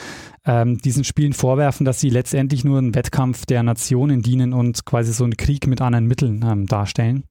ähm, 0.45 0.79
diesen 0.79 1.03
Spielen 1.03 1.33
vorwerfen, 1.33 1.85
dass 1.85 1.99
sie 1.99 2.09
letztendlich 2.09 2.63
nur 2.63 2.79
einen 2.79 2.95
Wettkampf 2.95 3.45
der 3.45 3.61
Nationen 3.61 4.23
dienen 4.23 4.53
und 4.53 4.85
quasi 4.85 5.13
so 5.13 5.25
einen 5.25 5.37
Krieg 5.37 5.67
mit 5.67 5.81
anderen 5.81 6.07
Mitteln 6.07 6.43
ähm, 6.43 6.65
darstellen. 6.65 7.25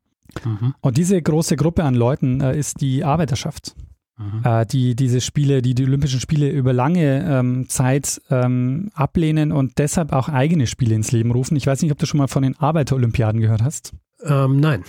Mhm. 0.45 0.74
Und 0.80 0.97
diese 0.97 1.20
große 1.20 1.57
Gruppe 1.57 1.85
an 1.85 1.95
Leuten 1.95 2.41
äh, 2.41 2.57
ist 2.57 2.80
die 2.80 3.05
Arbeiterschaft. 3.05 3.74
Mhm. 4.16 4.43
Äh, 4.45 4.66
die 4.66 4.95
diese 4.95 5.20
Spiele, 5.20 5.61
die 5.61 5.74
die 5.74 5.85
Olympischen 5.85 6.20
Spiele 6.20 6.49
über 6.49 6.72
lange 6.72 7.24
ähm, 7.28 7.68
Zeit 7.68 8.20
ähm, 8.30 8.91
ablehnen 8.95 9.51
und 9.51 9.78
deshalb 9.78 10.12
auch 10.12 10.28
eigene 10.28 10.66
Spiele 10.66 10.95
ins 10.95 11.11
Leben 11.11 11.32
rufen. 11.32 11.57
Ich 11.57 11.66
weiß 11.66 11.82
nicht, 11.82 11.91
ob 11.91 11.99
du 11.99 12.07
schon 12.07 12.18
mal 12.18 12.28
von 12.28 12.45
den 12.45 12.57
Arbeiterolympiaden 12.57 13.41
gehört 13.41 13.62
hast. 13.62 13.93
Ähm, 14.24 14.61
nein. 14.61 14.85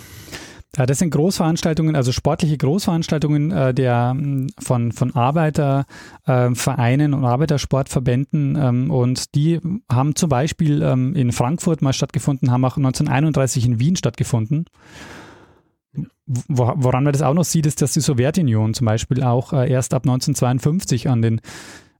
Ja, 0.77 0.85
das 0.85 0.99
sind 0.99 1.11
Großveranstaltungen, 1.11 1.95
also 1.95 2.11
sportliche 2.11 2.57
Großveranstaltungen 2.57 3.51
äh, 3.51 3.73
der, 3.73 4.15
von, 4.59 4.91
von 4.91 5.15
Arbeitervereinen 5.15 7.13
äh, 7.13 7.15
und 7.15 7.23
Arbeitersportverbänden. 7.23 8.57
Ähm, 8.59 8.91
und 8.91 9.35
die 9.35 9.59
haben 9.89 10.15
zum 10.15 10.29
Beispiel 10.29 10.81
ähm, 10.81 11.15
in 11.15 11.31
Frankfurt 11.31 11.81
mal 11.81 11.93
stattgefunden, 11.93 12.51
haben 12.51 12.65
auch 12.65 12.75
1931 12.77 13.65
in 13.65 13.79
Wien 13.79 13.95
stattgefunden 13.95 14.65
woran 16.27 17.03
man 17.03 17.13
das 17.13 17.21
auch 17.21 17.33
noch 17.33 17.43
sieht, 17.43 17.65
ist, 17.65 17.81
dass 17.81 17.93
die 17.93 18.01
Sowjetunion 18.01 18.73
zum 18.73 18.85
Beispiel 18.85 19.23
auch 19.23 19.53
äh, 19.53 19.69
erst 19.69 19.93
ab 19.93 20.03
1952 20.03 21.09
an 21.09 21.21
den 21.21 21.41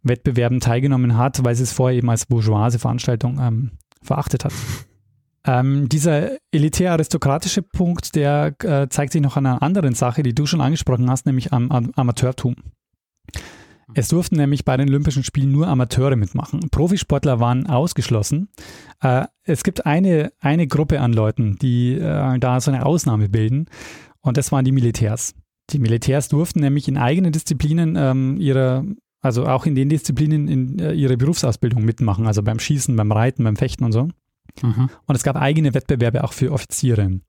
Wettbewerben 0.01 0.59
teilgenommen 0.59 1.17
hat, 1.17 1.43
weil 1.43 1.55
sie 1.55 1.63
es 1.63 1.73
vorher 1.73 1.97
eben 1.97 2.09
als 2.09 2.25
bourgeoise 2.25 2.79
Veranstaltung 2.79 3.39
ähm, 3.39 3.71
verachtet 4.01 4.45
hat. 4.45 4.53
Ähm, 5.47 5.89
dieser 5.89 6.31
elitär-aristokratische 6.51 7.61
Punkt, 7.61 8.15
der 8.15 8.55
äh, 8.63 8.89
zeigt 8.89 9.13
sich 9.13 9.21
noch 9.21 9.37
an 9.37 9.45
einer 9.45 9.61
anderen 9.61 9.93
Sache, 9.93 10.23
die 10.23 10.33
du 10.33 10.47
schon 10.47 10.59
angesprochen 10.59 11.07
hast, 11.07 11.27
nämlich 11.27 11.53
am, 11.53 11.71
am 11.71 11.91
Amateurtum. 11.95 12.55
Es 13.93 14.07
durften 14.07 14.37
nämlich 14.37 14.65
bei 14.65 14.75
den 14.75 14.89
Olympischen 14.89 15.23
Spielen 15.23 15.51
nur 15.51 15.67
Amateure 15.67 16.15
mitmachen. 16.15 16.61
Profisportler 16.71 17.39
waren 17.39 17.67
ausgeschlossen. 17.67 18.49
Äh, 19.01 19.25
es 19.43 19.63
gibt 19.63 19.85
eine, 19.85 20.33
eine 20.39 20.65
Gruppe 20.65 20.99
an 20.99 21.13
Leuten, 21.13 21.57
die 21.61 21.93
äh, 21.93 22.39
da 22.39 22.59
so 22.59 22.71
eine 22.71 22.83
Ausnahme 22.85 23.29
bilden. 23.29 23.67
Und 24.25 24.37
das 24.37 24.51
waren 24.51 24.65
die 24.65 24.71
Militärs. 24.71 25.35
Die 25.69 25.79
Militärs 25.79 26.27
durften 26.29 26.59
nämlich 26.59 26.87
in 26.87 26.97
eigenen 26.97 27.31
Disziplinen 27.31 27.95
ähm, 27.95 28.37
ihre, 28.39 28.83
also 29.21 29.45
auch 29.45 29.65
in 29.65 29.75
den 29.75 29.87
Disziplinen 29.87 30.47
in 30.47 30.79
äh, 30.79 30.93
ihre 30.93 31.15
Berufsausbildung 31.15 31.85
mitmachen, 31.85 32.25
also 32.25 32.41
beim 32.41 32.59
Schießen, 32.59 32.95
beim 32.95 33.11
Reiten, 33.11 33.43
beim 33.43 33.55
Fechten 33.55 33.83
und 33.83 33.91
so. 33.91 34.09
Mhm. 34.61 34.89
Und 35.05 35.15
es 35.15 35.23
gab 35.23 35.35
eigene 35.35 35.73
Wettbewerbe 35.73 36.23
auch 36.23 36.33
für 36.33 36.51
Offiziere. 36.51 37.19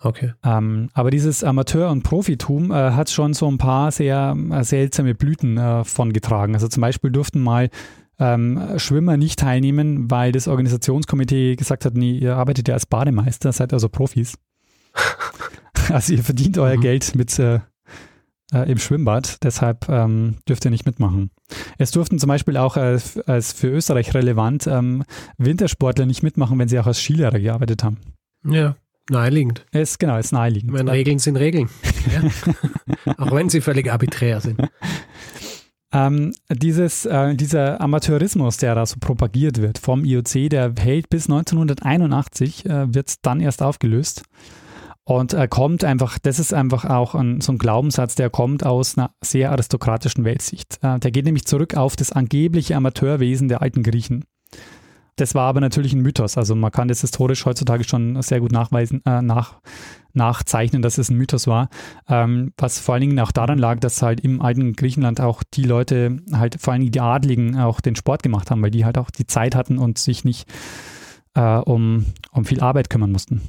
Okay. 0.00 0.32
Ähm, 0.44 0.88
aber 0.94 1.10
dieses 1.10 1.44
Amateur- 1.44 1.90
und 1.90 2.02
Profitum 2.02 2.70
äh, 2.70 2.92
hat 2.92 3.10
schon 3.10 3.34
so 3.34 3.46
ein 3.48 3.58
paar 3.58 3.92
sehr 3.92 4.34
äh, 4.50 4.64
seltsame 4.64 5.14
Blüten 5.14 5.58
äh, 5.58 5.84
von 5.84 6.12
getragen. 6.12 6.54
Also 6.54 6.68
zum 6.68 6.80
Beispiel 6.80 7.10
durften 7.10 7.40
mal 7.40 7.70
ähm, 8.18 8.78
Schwimmer 8.78 9.16
nicht 9.18 9.38
teilnehmen, 9.38 10.10
weil 10.10 10.32
das 10.32 10.48
Organisationskomitee 10.48 11.56
gesagt 11.56 11.84
hat, 11.84 11.94
nee, 11.94 12.18
ihr 12.18 12.36
arbeitet 12.36 12.68
ja 12.68 12.74
als 12.74 12.86
Bademeister, 12.86 13.52
seid 13.52 13.74
also 13.74 13.90
Profis. 13.90 14.38
also 15.92 16.12
ihr 16.12 16.22
verdient 16.22 16.58
euer 16.58 16.76
mhm. 16.76 16.80
Geld 16.80 17.14
mit 17.14 17.38
äh, 17.38 17.60
äh, 18.52 18.70
im 18.70 18.78
Schwimmbad, 18.78 19.42
deshalb 19.42 19.88
ähm, 19.88 20.36
dürft 20.48 20.64
ihr 20.64 20.70
nicht 20.70 20.86
mitmachen. 20.86 21.30
Es 21.78 21.90
durften 21.90 22.18
zum 22.18 22.28
Beispiel 22.28 22.56
auch 22.56 22.76
als, 22.76 23.18
als 23.20 23.52
für 23.52 23.68
Österreich 23.68 24.14
relevant 24.14 24.66
ähm, 24.66 25.04
Wintersportler 25.38 26.06
nicht 26.06 26.22
mitmachen, 26.22 26.58
wenn 26.58 26.68
sie 26.68 26.78
auch 26.78 26.86
als 26.86 27.00
Skilehrer 27.00 27.38
gearbeitet 27.40 27.82
haben. 27.82 27.98
Ja. 28.44 28.76
Naheliegend. 29.08 29.64
Es, 29.70 29.98
genau, 29.98 30.18
ist 30.18 30.32
naheliegend. 30.32 30.72
Meine 30.72 30.90
Regeln 30.90 31.20
sind 31.20 31.36
Regeln. 31.36 31.68
Ja. 32.12 33.14
Auch 33.18 33.32
wenn 33.32 33.48
sie 33.48 33.60
völlig 33.60 33.90
arbiträr 33.92 34.40
sind. 34.40 34.60
Ähm, 35.92 36.32
dieses, 36.50 37.06
äh, 37.06 37.36
dieser 37.36 37.80
Amateurismus, 37.80 38.56
der 38.56 38.74
da 38.74 38.84
so 38.84 38.96
propagiert 38.98 39.62
wird 39.62 39.78
vom 39.78 40.04
IOC, 40.04 40.50
der 40.50 40.74
hält 40.76 41.08
bis 41.08 41.26
1981, 41.30 42.66
äh, 42.66 42.92
wird 42.92 43.14
dann 43.24 43.40
erst 43.40 43.62
aufgelöst. 43.62 44.24
Und 45.08 45.34
er 45.34 45.46
kommt 45.46 45.84
einfach, 45.84 46.18
das 46.18 46.40
ist 46.40 46.52
einfach 46.52 46.84
auch 46.84 47.14
ein, 47.14 47.40
so 47.40 47.52
ein 47.52 47.58
Glaubenssatz, 47.58 48.16
der 48.16 48.28
kommt 48.28 48.66
aus 48.66 48.98
einer 48.98 49.12
sehr 49.22 49.52
aristokratischen 49.52 50.24
Weltsicht. 50.24 50.78
Äh, 50.82 50.98
der 50.98 51.12
geht 51.12 51.24
nämlich 51.24 51.44
zurück 51.44 51.76
auf 51.76 51.94
das 51.94 52.10
angebliche 52.10 52.74
Amateurwesen 52.74 53.46
der 53.46 53.62
alten 53.62 53.84
Griechen. 53.84 54.24
Das 55.14 55.36
war 55.36 55.44
aber 55.44 55.60
natürlich 55.60 55.92
ein 55.92 56.02
Mythos. 56.02 56.36
Also 56.36 56.56
man 56.56 56.72
kann 56.72 56.88
das 56.88 57.02
historisch 57.02 57.46
heutzutage 57.46 57.84
schon 57.84 58.20
sehr 58.20 58.40
gut 58.40 58.50
nachweisen, 58.50 59.00
äh, 59.06 59.22
nach, 59.22 59.60
nachzeichnen, 60.12 60.82
dass 60.82 60.98
es 60.98 61.08
ein 61.08 61.16
Mythos 61.16 61.46
war. 61.46 61.68
Ähm, 62.08 62.52
was 62.58 62.80
vor 62.80 62.94
allen 62.94 63.02
Dingen 63.02 63.20
auch 63.20 63.30
daran 63.30 63.58
lag, 63.58 63.78
dass 63.78 64.02
halt 64.02 64.18
im 64.18 64.42
alten 64.42 64.72
Griechenland 64.72 65.20
auch 65.20 65.44
die 65.54 65.62
Leute, 65.62 66.16
halt 66.32 66.60
vor 66.60 66.72
allen 66.72 66.80
Dingen 66.80 66.92
die 66.92 67.00
Adligen, 67.00 67.56
auch 67.56 67.80
den 67.80 67.94
Sport 67.94 68.24
gemacht 68.24 68.50
haben, 68.50 68.60
weil 68.60 68.72
die 68.72 68.84
halt 68.84 68.98
auch 68.98 69.12
die 69.12 69.28
Zeit 69.28 69.54
hatten 69.54 69.78
und 69.78 69.98
sich 69.98 70.24
nicht 70.24 70.48
äh, 71.34 71.58
um, 71.58 72.06
um 72.32 72.44
viel 72.44 72.58
Arbeit 72.58 72.90
kümmern 72.90 73.12
mussten. 73.12 73.40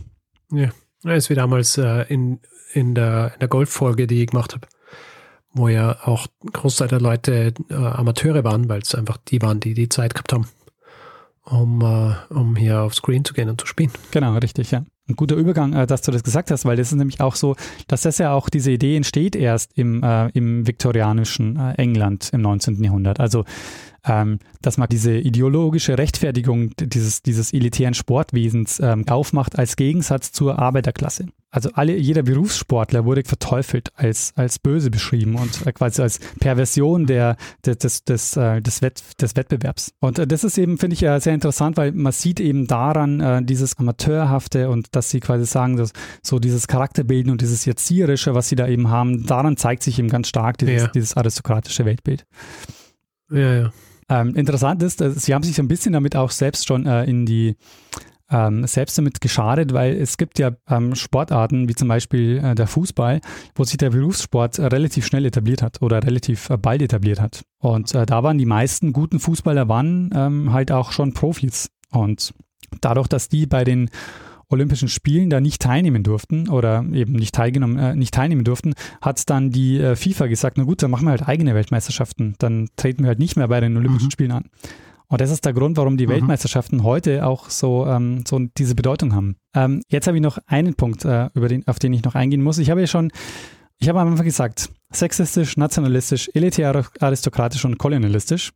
Ja, 0.51 0.69
es 1.15 1.29
wie 1.29 1.35
damals 1.35 1.77
äh, 1.77 2.03
in, 2.09 2.39
in 2.73 2.93
der, 2.93 3.31
in 3.33 3.39
der 3.39 3.47
Golffolge, 3.47 4.07
die 4.07 4.23
ich 4.23 4.29
gemacht 4.29 4.53
habe 4.53 4.67
wo 5.53 5.69
ja 5.69 5.97
auch 6.03 6.27
Großteil 6.53 6.87
der 6.87 7.01
Leute 7.01 7.51
äh, 7.71 7.73
Amateure 7.73 8.43
waren, 8.43 8.69
weil 8.69 8.81
es 8.81 8.93
einfach 8.93 9.17
die 9.17 9.41
waren, 9.41 9.59
die 9.59 9.73
die 9.73 9.89
Zeit 9.89 10.13
gehabt 10.13 10.31
haben 10.31 10.45
um, 11.49 11.81
uh, 11.81 12.13
um 12.29 12.55
hier 12.55 12.81
aufs 12.81 12.97
Screen 12.97 13.23
zu 13.23 13.33
gehen 13.33 13.49
und 13.49 13.59
zu 13.59 13.67
spielen. 13.67 13.91
Genau, 14.11 14.37
richtig, 14.37 14.71
ja. 14.71 14.83
Ein 15.09 15.15
guter 15.15 15.35
Übergang, 15.35 15.73
äh, 15.73 15.87
dass 15.87 16.01
du 16.01 16.11
das 16.11 16.23
gesagt 16.23 16.51
hast, 16.51 16.65
weil 16.65 16.75
das 16.75 16.91
ist 16.91 16.97
nämlich 16.97 17.21
auch 17.21 17.35
so, 17.35 17.55
dass 17.87 18.01
das 18.01 18.17
ja 18.17 18.33
auch 18.33 18.49
diese 18.49 18.71
Idee 18.71 18.97
entsteht 18.97 19.35
erst 19.35 19.77
im, 19.77 20.03
äh, 20.03 20.27
im 20.29 20.67
viktorianischen 20.67 21.57
äh, 21.57 21.73
England 21.75 22.29
im 22.33 22.41
19. 22.41 22.83
Jahrhundert. 22.83 23.19
Also, 23.19 23.45
ähm, 24.07 24.39
dass 24.61 24.77
man 24.77 24.87
diese 24.89 25.17
ideologische 25.17 25.97
Rechtfertigung 25.97 26.71
dieses, 26.79 27.21
dieses 27.21 27.53
elitären 27.53 27.93
Sportwesens 27.93 28.79
ähm, 28.79 29.07
aufmacht 29.07 29.59
als 29.59 29.75
Gegensatz 29.75 30.31
zur 30.31 30.59
Arbeiterklasse. 30.59 31.27
also 31.49 31.69
alle, 31.73 31.97
jeder 31.97 32.23
Berufssportler 32.23 33.05
wurde 33.05 33.23
verteufelt 33.23 33.91
als, 33.95 34.33
als 34.35 34.59
böse 34.59 34.89
beschrieben 34.89 35.35
und 35.35 35.65
äh, 35.65 35.71
quasi 35.73 36.01
als 36.01 36.19
Perversion 36.39 37.05
der, 37.05 37.35
des, 37.65 37.77
des, 37.77 38.03
des, 38.03 38.37
äh, 38.37 38.61
des, 38.61 38.81
Wett, 38.81 39.01
des 39.21 39.35
Wettbewerbs. 39.35 39.93
Und 39.99 40.19
äh, 40.19 40.27
das 40.27 40.43
ist 40.43 40.57
eben, 40.57 40.77
finde 40.77 40.93
ich, 40.93 40.99
sehr 40.99 41.33
interessant, 41.33 41.77
weil 41.77 41.91
man 41.91 42.11
sieht 42.11 42.39
eben 42.39 42.67
daran 42.67 43.45
dieses 43.45 43.77
Amateurhafte 43.77 44.69
und 44.69 44.95
dass 44.95 45.09
sie 45.09 45.19
quasi 45.19 45.45
sagen, 45.45 45.77
dass 45.77 45.91
so 46.21 46.39
dieses 46.39 46.67
Charakterbilden 46.67 47.31
und 47.31 47.41
dieses 47.41 47.65
Erzieherische, 47.65 48.33
was 48.35 48.49
sie 48.49 48.55
da 48.55 48.67
eben 48.67 48.89
haben, 48.89 49.25
daran 49.25 49.57
zeigt 49.57 49.83
sich 49.83 49.99
eben 49.99 50.09
ganz 50.09 50.27
stark 50.27 50.57
dieses, 50.57 50.83
ja. 50.83 50.87
dieses 50.87 51.15
aristokratische 51.17 51.85
Weltbild. 51.85 52.25
Ja, 53.31 53.55
ja. 53.55 53.71
Ähm, 54.09 54.35
interessant 54.35 54.81
ist, 54.83 54.99
sie 54.99 55.33
haben 55.33 55.43
sich 55.43 55.59
ein 55.59 55.67
bisschen 55.67 55.93
damit 55.93 56.15
auch 56.15 56.31
selbst 56.31 56.67
schon 56.67 56.85
äh, 56.85 57.03
in 57.05 57.25
die 57.25 57.57
ähm, 58.29 58.67
selbst 58.67 58.97
damit 58.97 59.21
geschadet, 59.21 59.73
weil 59.73 59.95
es 59.95 60.17
gibt 60.17 60.39
ja 60.39 60.51
ähm, 60.69 60.95
Sportarten 60.95 61.69
wie 61.69 61.75
zum 61.75 61.87
Beispiel 61.87 62.41
äh, 62.43 62.55
der 62.55 62.67
Fußball, 62.67 63.21
wo 63.55 63.63
sich 63.63 63.77
der 63.77 63.91
Berufssport 63.91 64.59
äh, 64.59 64.65
relativ 64.65 65.05
schnell 65.05 65.25
etabliert 65.25 65.61
hat 65.61 65.81
oder 65.81 66.03
relativ 66.03 66.49
äh, 66.49 66.57
bald 66.57 66.81
etabliert 66.81 67.21
hat. 67.21 67.43
Und 67.59 67.93
äh, 67.95 68.05
da 68.05 68.23
waren 68.23 68.37
die 68.37 68.45
meisten 68.45 68.91
guten 68.91 69.19
Fußballer 69.19 69.69
waren 69.69 70.09
ähm, 70.13 70.51
halt 70.51 70.71
auch 70.71 70.91
schon 70.91 71.13
Profis. 71.13 71.69
Und 71.91 72.33
dadurch, 72.81 73.07
dass 73.07 73.29
die 73.29 73.45
bei 73.45 73.63
den 73.63 73.89
Olympischen 74.49 74.87
Spielen 74.87 75.29
da 75.29 75.41
nicht 75.41 75.61
teilnehmen 75.61 76.03
durften 76.03 76.49
oder 76.49 76.85
eben 76.93 77.13
nicht 77.13 77.35
teilgenommen, 77.35 77.77
äh, 77.77 77.95
nicht 77.95 78.13
teilnehmen 78.13 78.43
durften, 78.43 78.73
hat 79.01 79.29
dann 79.29 79.51
die 79.51 79.79
äh, 79.79 79.95
FIFA 79.95 80.27
gesagt, 80.27 80.57
na 80.57 80.63
gut, 80.63 80.81
dann 80.81 80.91
machen 80.91 81.05
wir 81.05 81.11
halt 81.11 81.27
eigene 81.27 81.53
Weltmeisterschaften. 81.53 82.35
Dann 82.39 82.69
treten 82.75 83.03
wir 83.03 83.09
halt 83.09 83.19
nicht 83.19 83.35
mehr 83.35 83.47
bei 83.47 83.59
den 83.59 83.75
Olympischen 83.75 84.07
mhm. 84.07 84.11
Spielen 84.11 84.31
an. 84.31 84.45
Und 85.09 85.21
das 85.21 85.31
ist 85.31 85.45
der 85.45 85.53
Grund, 85.53 85.77
warum 85.77 85.97
die 85.97 86.07
mhm. 86.07 86.11
Weltmeisterschaften 86.11 86.83
heute 86.83 87.25
auch 87.25 87.49
so, 87.49 87.85
ähm, 87.87 88.23
so 88.27 88.39
diese 88.57 88.75
Bedeutung 88.75 89.13
haben. 89.13 89.37
Ähm, 89.55 89.81
jetzt 89.89 90.07
habe 90.07 90.17
ich 90.17 90.23
noch 90.23 90.37
einen 90.47 90.75
Punkt, 90.75 91.05
äh, 91.05 91.29
über 91.33 91.47
den, 91.47 91.67
auf 91.67 91.79
den 91.79 91.93
ich 91.93 92.03
noch 92.03 92.15
eingehen 92.15 92.41
muss. 92.41 92.57
Ich 92.57 92.69
habe 92.69 92.81
ja 92.81 92.87
schon, 92.87 93.11
ich 93.79 93.89
habe 93.89 93.99
am 93.99 94.09
Anfang 94.09 94.25
gesagt, 94.25 94.69
sexistisch, 94.91 95.57
nationalistisch, 95.57 96.29
elitär, 96.33 96.85
aristokratisch 96.99 97.63
und 97.65 97.77
kolonialistisch. 97.77 98.51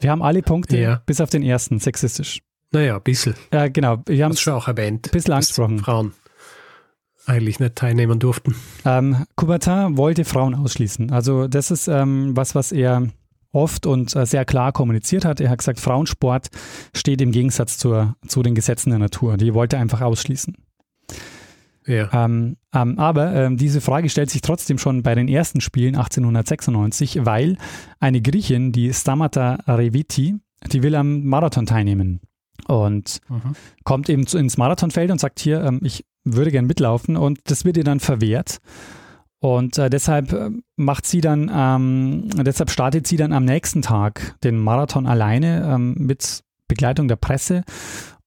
Wir 0.00 0.10
haben 0.10 0.22
alle 0.22 0.42
Punkte, 0.42 0.78
ja. 0.78 1.02
bis 1.06 1.20
auf 1.20 1.30
den 1.30 1.42
ersten, 1.42 1.78
sexistisch. 1.78 2.40
Naja, 2.74 2.96
ein 2.96 3.02
bisschen. 3.02 3.34
Ja, 3.52 3.68
genau. 3.68 4.02
Wir 4.06 4.24
haben 4.24 4.32
es 4.32 4.40
schon 4.40 4.52
auch 4.52 4.66
erwähnt. 4.66 5.06
Ein 5.06 5.12
bisschen 5.12 5.32
angesprochen. 5.32 5.78
Frauen 5.78 6.12
eigentlich 7.24 7.60
nicht 7.60 7.76
teilnehmen 7.76 8.18
durften. 8.18 8.54
Ähm, 8.84 9.24
Coubertin 9.36 9.96
wollte 9.96 10.24
Frauen 10.24 10.54
ausschließen. 10.54 11.10
Also 11.10 11.46
das 11.46 11.70
ist 11.70 11.88
ähm, 11.88 12.36
was, 12.36 12.54
was 12.54 12.72
er 12.72 13.08
oft 13.52 13.86
und 13.86 14.14
äh, 14.16 14.26
sehr 14.26 14.44
klar 14.44 14.72
kommuniziert 14.72 15.24
hat. 15.24 15.40
Er 15.40 15.50
hat 15.50 15.58
gesagt, 15.58 15.80
Frauensport 15.80 16.48
steht 16.94 17.22
im 17.22 17.30
Gegensatz 17.30 17.78
zur, 17.78 18.16
zu 18.26 18.42
den 18.42 18.56
Gesetzen 18.56 18.90
der 18.90 18.98
Natur. 18.98 19.36
Die 19.36 19.54
wollte 19.54 19.76
er 19.76 19.82
einfach 19.82 20.00
ausschließen. 20.00 20.56
Ja. 21.86 22.24
Ähm, 22.24 22.56
ähm, 22.74 22.98
aber 22.98 23.34
ähm, 23.34 23.56
diese 23.56 23.80
Frage 23.80 24.08
stellt 24.08 24.30
sich 24.30 24.42
trotzdem 24.42 24.78
schon 24.78 25.02
bei 25.02 25.14
den 25.14 25.28
ersten 25.28 25.60
Spielen 25.60 25.94
1896, 25.94 27.24
weil 27.24 27.56
eine 28.00 28.20
Griechin, 28.20 28.72
die 28.72 28.92
Stamata 28.92 29.60
Reviti, 29.68 30.34
die 30.72 30.82
will 30.82 30.96
am 30.96 31.24
Marathon 31.24 31.66
teilnehmen 31.66 32.20
und 32.66 33.20
mhm. 33.28 33.54
kommt 33.84 34.08
eben 34.08 34.26
zu, 34.26 34.38
ins 34.38 34.56
Marathonfeld 34.56 35.10
und 35.10 35.20
sagt 35.20 35.40
hier, 35.40 35.62
ähm, 35.62 35.80
ich 35.82 36.04
würde 36.24 36.50
gern 36.50 36.66
mitlaufen 36.66 37.16
und 37.16 37.38
das 37.44 37.64
wird 37.64 37.76
ihr 37.76 37.84
dann 37.84 38.00
verwehrt. 38.00 38.58
Und 39.40 39.76
äh, 39.76 39.90
deshalb 39.90 40.32
äh, 40.32 40.50
macht 40.76 41.06
sie 41.06 41.20
dann, 41.20 41.50
ähm, 41.54 42.30
deshalb 42.44 42.70
startet 42.70 43.06
sie 43.06 43.18
dann 43.18 43.32
am 43.32 43.44
nächsten 43.44 43.82
Tag 43.82 44.36
den 44.42 44.56
Marathon 44.56 45.06
alleine 45.06 45.70
ähm, 45.70 45.94
mit 45.98 46.40
Begleitung 46.66 47.08
der 47.08 47.16
Presse 47.16 47.62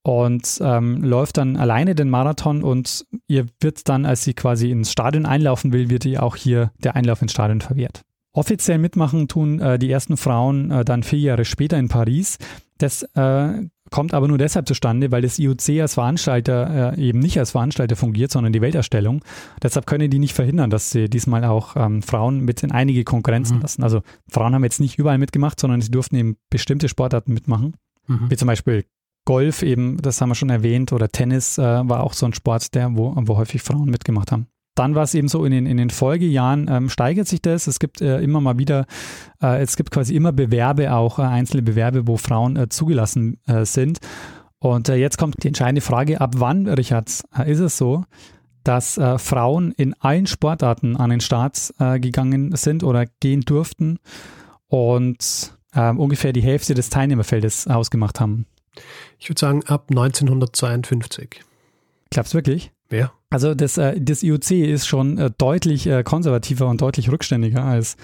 und 0.03 0.59
ähm, 0.61 1.03
läuft 1.03 1.37
dann 1.37 1.57
alleine 1.57 1.95
den 1.95 2.09
Marathon 2.09 2.63
und 2.63 3.05
ihr 3.27 3.47
wird 3.59 3.89
dann, 3.89 4.05
als 4.05 4.23
sie 4.23 4.35
quasi 4.35 4.69
ins 4.69 4.91
Stadion 4.91 5.25
einlaufen 5.25 5.73
will, 5.73 5.89
wird 5.89 6.05
ihr 6.05 6.21
auch 6.21 6.35
hier 6.35 6.71
der 6.77 6.95
Einlauf 6.95 7.21
ins 7.21 7.31
Stadion 7.31 7.61
verwehrt. 7.61 8.03
Offiziell 8.31 8.77
mitmachen 8.77 9.27
tun 9.27 9.59
äh, 9.59 9.79
die 9.79 9.89
ersten 9.89 10.15
Frauen 10.15 10.69
äh, 10.69 10.85
dann 10.85 11.01
vier 11.01 11.19
Jahre 11.19 11.45
später 11.45 11.79
in 11.79 11.87
Paris. 11.87 12.37
Das 12.77 13.01
äh, 13.15 13.63
kommt 13.91 14.13
aber 14.13 14.27
nur 14.27 14.37
deshalb 14.37 14.67
zustande, 14.67 15.11
weil 15.11 15.21
das 15.21 15.39
IOC 15.39 15.81
als 15.81 15.95
Veranstalter 15.95 16.93
äh, 16.97 17.01
eben 17.01 17.19
nicht 17.19 17.39
als 17.39 17.51
Veranstalter 17.51 17.95
fungiert, 17.95 18.31
sondern 18.31 18.53
die 18.53 18.61
Welterstellung. 18.61 19.23
Deshalb 19.61 19.85
können 19.85 20.09
die 20.09 20.19
nicht 20.19 20.33
verhindern, 20.33 20.69
dass 20.69 20.91
sie 20.91 21.09
diesmal 21.09 21.43
auch 21.45 21.75
ähm, 21.75 22.01
Frauen 22.01 22.41
mit 22.41 22.63
in 22.63 22.71
einige 22.71 23.03
Konkurrenzen 23.03 23.57
mhm. 23.57 23.61
lassen. 23.61 23.83
Also 23.83 24.01
Frauen 24.29 24.53
haben 24.53 24.63
jetzt 24.63 24.79
nicht 24.79 24.97
überall 24.97 25.17
mitgemacht, 25.17 25.59
sondern 25.59 25.81
sie 25.81 25.91
durften 25.91 26.15
eben 26.15 26.37
bestimmte 26.49 26.89
Sportarten 26.89 27.33
mitmachen, 27.33 27.75
mhm. 28.07 28.29
wie 28.29 28.37
zum 28.37 28.47
Beispiel 28.47 28.85
Golf 29.25 29.61
eben, 29.61 29.97
das 29.97 30.21
haben 30.21 30.29
wir 30.29 30.35
schon 30.35 30.49
erwähnt, 30.49 30.93
oder 30.93 31.09
Tennis 31.09 31.57
äh, 31.57 31.61
war 31.61 32.03
auch 32.03 32.13
so 32.13 32.25
ein 32.25 32.33
Sport, 32.33 32.73
der, 32.75 32.95
wo, 32.95 33.13
wo 33.15 33.37
häufig 33.37 33.61
Frauen 33.61 33.89
mitgemacht 33.89 34.31
haben 34.31 34.47
dann 34.77 34.95
war 34.95 35.03
es 35.03 35.13
eben 35.13 35.27
so, 35.27 35.43
in 35.45 35.51
den, 35.51 35.65
in 35.65 35.77
den 35.77 35.89
Folgejahren 35.89 36.67
ähm, 36.69 36.89
steigert 36.89 37.27
sich 37.27 37.41
das. 37.41 37.67
Es 37.67 37.79
gibt 37.79 38.01
äh, 38.01 38.19
immer 38.19 38.41
mal 38.41 38.57
wieder, 38.57 38.85
äh, 39.41 39.61
es 39.61 39.75
gibt 39.75 39.91
quasi 39.91 40.15
immer 40.15 40.31
Bewerbe, 40.31 40.93
auch 40.93 41.19
äh, 41.19 41.23
einzelne 41.23 41.63
Bewerbe, 41.63 42.07
wo 42.07 42.17
Frauen 42.17 42.55
äh, 42.55 42.69
zugelassen 42.69 43.39
äh, 43.47 43.65
sind. 43.65 43.99
Und 44.59 44.89
äh, 44.89 44.95
jetzt 44.95 45.17
kommt 45.17 45.43
die 45.43 45.47
entscheidende 45.47 45.81
Frage, 45.81 46.21
ab 46.21 46.35
wann, 46.37 46.67
Richard, 46.67 47.09
ist 47.45 47.59
es 47.59 47.77
so, 47.77 48.03
dass 48.63 48.99
Frauen 49.17 49.71
in 49.71 49.93
allen 50.01 50.27
Sportarten 50.27 50.97
an 50.97 51.09
den 51.09 51.21
Start 51.21 51.73
gegangen 51.77 52.53
sind 52.53 52.83
oder 52.83 53.05
gehen 53.21 53.39
durften 53.39 53.97
und 54.67 55.53
ähm, 55.73 55.97
ungefähr 55.97 56.33
die 56.33 56.41
Hälfte 56.41 56.73
des 56.73 56.89
Teilnehmerfeldes 56.89 57.67
ausgemacht 57.67 58.19
haben? 58.19 58.45
Ich 59.19 59.29
würde 59.29 59.39
sagen 59.39 59.63
ab 59.67 59.85
1952. 59.89 61.41
Klappt 62.11 62.27
es 62.27 62.33
wirklich? 62.33 62.73
Ja. 62.91 63.11
Also 63.29 63.53
das, 63.53 63.77
äh, 63.77 63.99
das 63.99 64.23
IOC 64.23 64.51
ist 64.51 64.87
schon 64.87 65.17
äh, 65.17 65.31
deutlich 65.37 65.87
äh, 65.87 66.03
konservativer 66.03 66.67
und 66.67 66.81
deutlich 66.81 67.11
rückständiger, 67.11 67.63
als, 67.63 67.97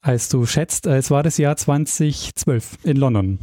als 0.00 0.28
du 0.28 0.44
schätzt. 0.46 0.86
Es 0.86 1.10
war 1.10 1.22
das 1.22 1.38
Jahr 1.38 1.56
2012 1.56 2.78
in 2.84 2.96
London. 2.96 3.38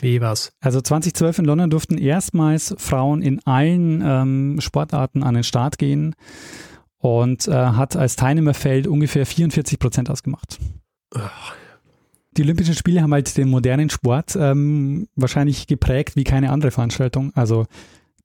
Wie 0.00 0.20
war's? 0.20 0.52
Also 0.60 0.80
2012 0.80 1.40
in 1.40 1.44
London 1.46 1.70
durften 1.70 1.98
erstmals 1.98 2.74
Frauen 2.78 3.22
in 3.22 3.44
allen 3.46 4.02
ähm, 4.04 4.60
Sportarten 4.60 5.22
an 5.22 5.34
den 5.34 5.44
Start 5.44 5.78
gehen 5.78 6.14
und 6.98 7.46
hat 7.46 7.94
als 7.94 8.16
Teilnehmerfeld 8.16 8.88
ungefähr 8.88 9.26
44 9.26 9.78
Prozent 9.78 10.10
ausgemacht. 10.10 10.58
Ach. 11.14 11.54
Die 12.36 12.42
Olympischen 12.42 12.74
Spiele 12.74 13.00
haben 13.00 13.12
halt 13.12 13.36
den 13.36 13.48
modernen 13.48 13.88
Sport 13.88 14.36
ähm, 14.36 15.08
wahrscheinlich 15.14 15.66
geprägt 15.66 16.16
wie 16.16 16.24
keine 16.24 16.50
andere 16.50 16.70
Veranstaltung. 16.70 17.32
Also 17.34 17.66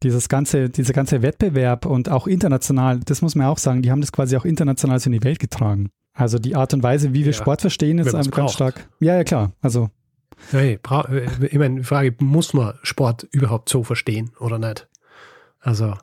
dieses 0.03 0.29
ganze, 0.29 0.69
dieser 0.69 0.93
ganze 0.93 1.21
Wettbewerb 1.21 1.85
und 1.85 2.09
auch 2.09 2.27
international, 2.27 2.99
das 2.99 3.21
muss 3.21 3.35
man 3.35 3.47
auch 3.47 3.57
sagen, 3.57 3.81
die 3.81 3.91
haben 3.91 4.01
das 4.01 4.11
quasi 4.11 4.35
auch 4.35 4.45
international 4.45 4.99
in 5.05 5.11
die 5.11 5.23
Welt 5.23 5.39
getragen. 5.39 5.89
Also 6.13 6.39
die 6.39 6.55
Art 6.55 6.73
und 6.73 6.83
Weise, 6.83 7.13
wie 7.13 7.25
wir 7.25 7.31
ja, 7.31 7.33
Sport 7.33 7.61
verstehen, 7.61 7.99
ist 7.99 8.13
einfach 8.13 8.31
ganz 8.31 8.53
stark. 8.53 8.89
Ja, 8.99 9.15
ja, 9.15 9.23
klar. 9.23 9.53
Also. 9.61 9.89
Hey, 10.49 10.79
ich 11.49 11.57
meine, 11.57 11.75
die 11.77 11.83
Frage, 11.83 12.15
muss 12.19 12.53
man 12.53 12.73
Sport 12.81 13.27
überhaupt 13.31 13.69
so 13.69 13.83
verstehen 13.83 14.31
oder 14.39 14.57
nicht? 14.57 14.89
Also, 15.59 15.95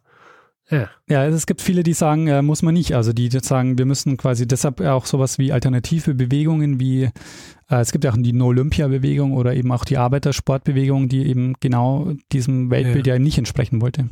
ja. 0.70 0.90
Ja, 1.08 1.26
es 1.26 1.46
gibt 1.46 1.62
viele, 1.62 1.82
die 1.82 1.94
sagen, 1.94 2.26
äh, 2.26 2.42
muss 2.42 2.62
man 2.62 2.74
nicht. 2.74 2.94
Also 2.94 3.12
die 3.12 3.30
sagen, 3.30 3.78
wir 3.78 3.86
müssen 3.86 4.16
quasi 4.16 4.46
deshalb 4.46 4.80
auch 4.80 5.06
sowas 5.06 5.38
wie 5.38 5.52
alternative 5.52 6.14
Bewegungen 6.14 6.78
wie, 6.78 7.04
äh, 7.04 7.80
es 7.80 7.92
gibt 7.92 8.04
ja 8.04 8.12
auch 8.12 8.16
die 8.18 8.32
No-Olympia-Bewegung 8.32 9.32
oder 9.32 9.54
eben 9.54 9.72
auch 9.72 9.84
die 9.84 9.96
Arbeitersportbewegung, 9.96 11.08
die 11.08 11.26
eben 11.26 11.54
genau 11.60 12.12
diesem 12.32 12.70
Weltbild 12.70 13.06
ja, 13.06 13.14
ja 13.14 13.18
nicht 13.18 13.38
entsprechen 13.38 13.80
wollte. 13.80 14.08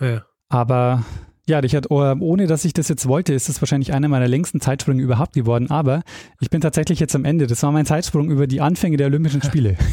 Ja. 0.00 0.24
Aber 0.48 1.04
ja, 1.46 1.58
Richard, 1.58 1.90
oh, 1.90 2.14
ohne 2.20 2.46
dass 2.46 2.64
ich 2.64 2.74
das 2.74 2.88
jetzt 2.88 3.06
wollte, 3.06 3.32
ist 3.32 3.48
das 3.48 3.60
wahrscheinlich 3.60 3.92
einer 3.92 4.08
meiner 4.08 4.28
längsten 4.28 4.60
Zeitsprünge 4.60 5.02
überhaupt 5.02 5.32
geworden. 5.32 5.70
Aber 5.70 6.02
ich 6.40 6.50
bin 6.50 6.60
tatsächlich 6.60 7.00
jetzt 7.00 7.16
am 7.16 7.24
Ende. 7.24 7.46
Das 7.46 7.62
war 7.62 7.72
mein 7.72 7.86
Zeitsprung 7.86 8.30
über 8.30 8.46
die 8.46 8.60
Anfänge 8.60 8.96
der 8.96 9.06
Olympischen 9.06 9.42
Spiele. 9.42 9.76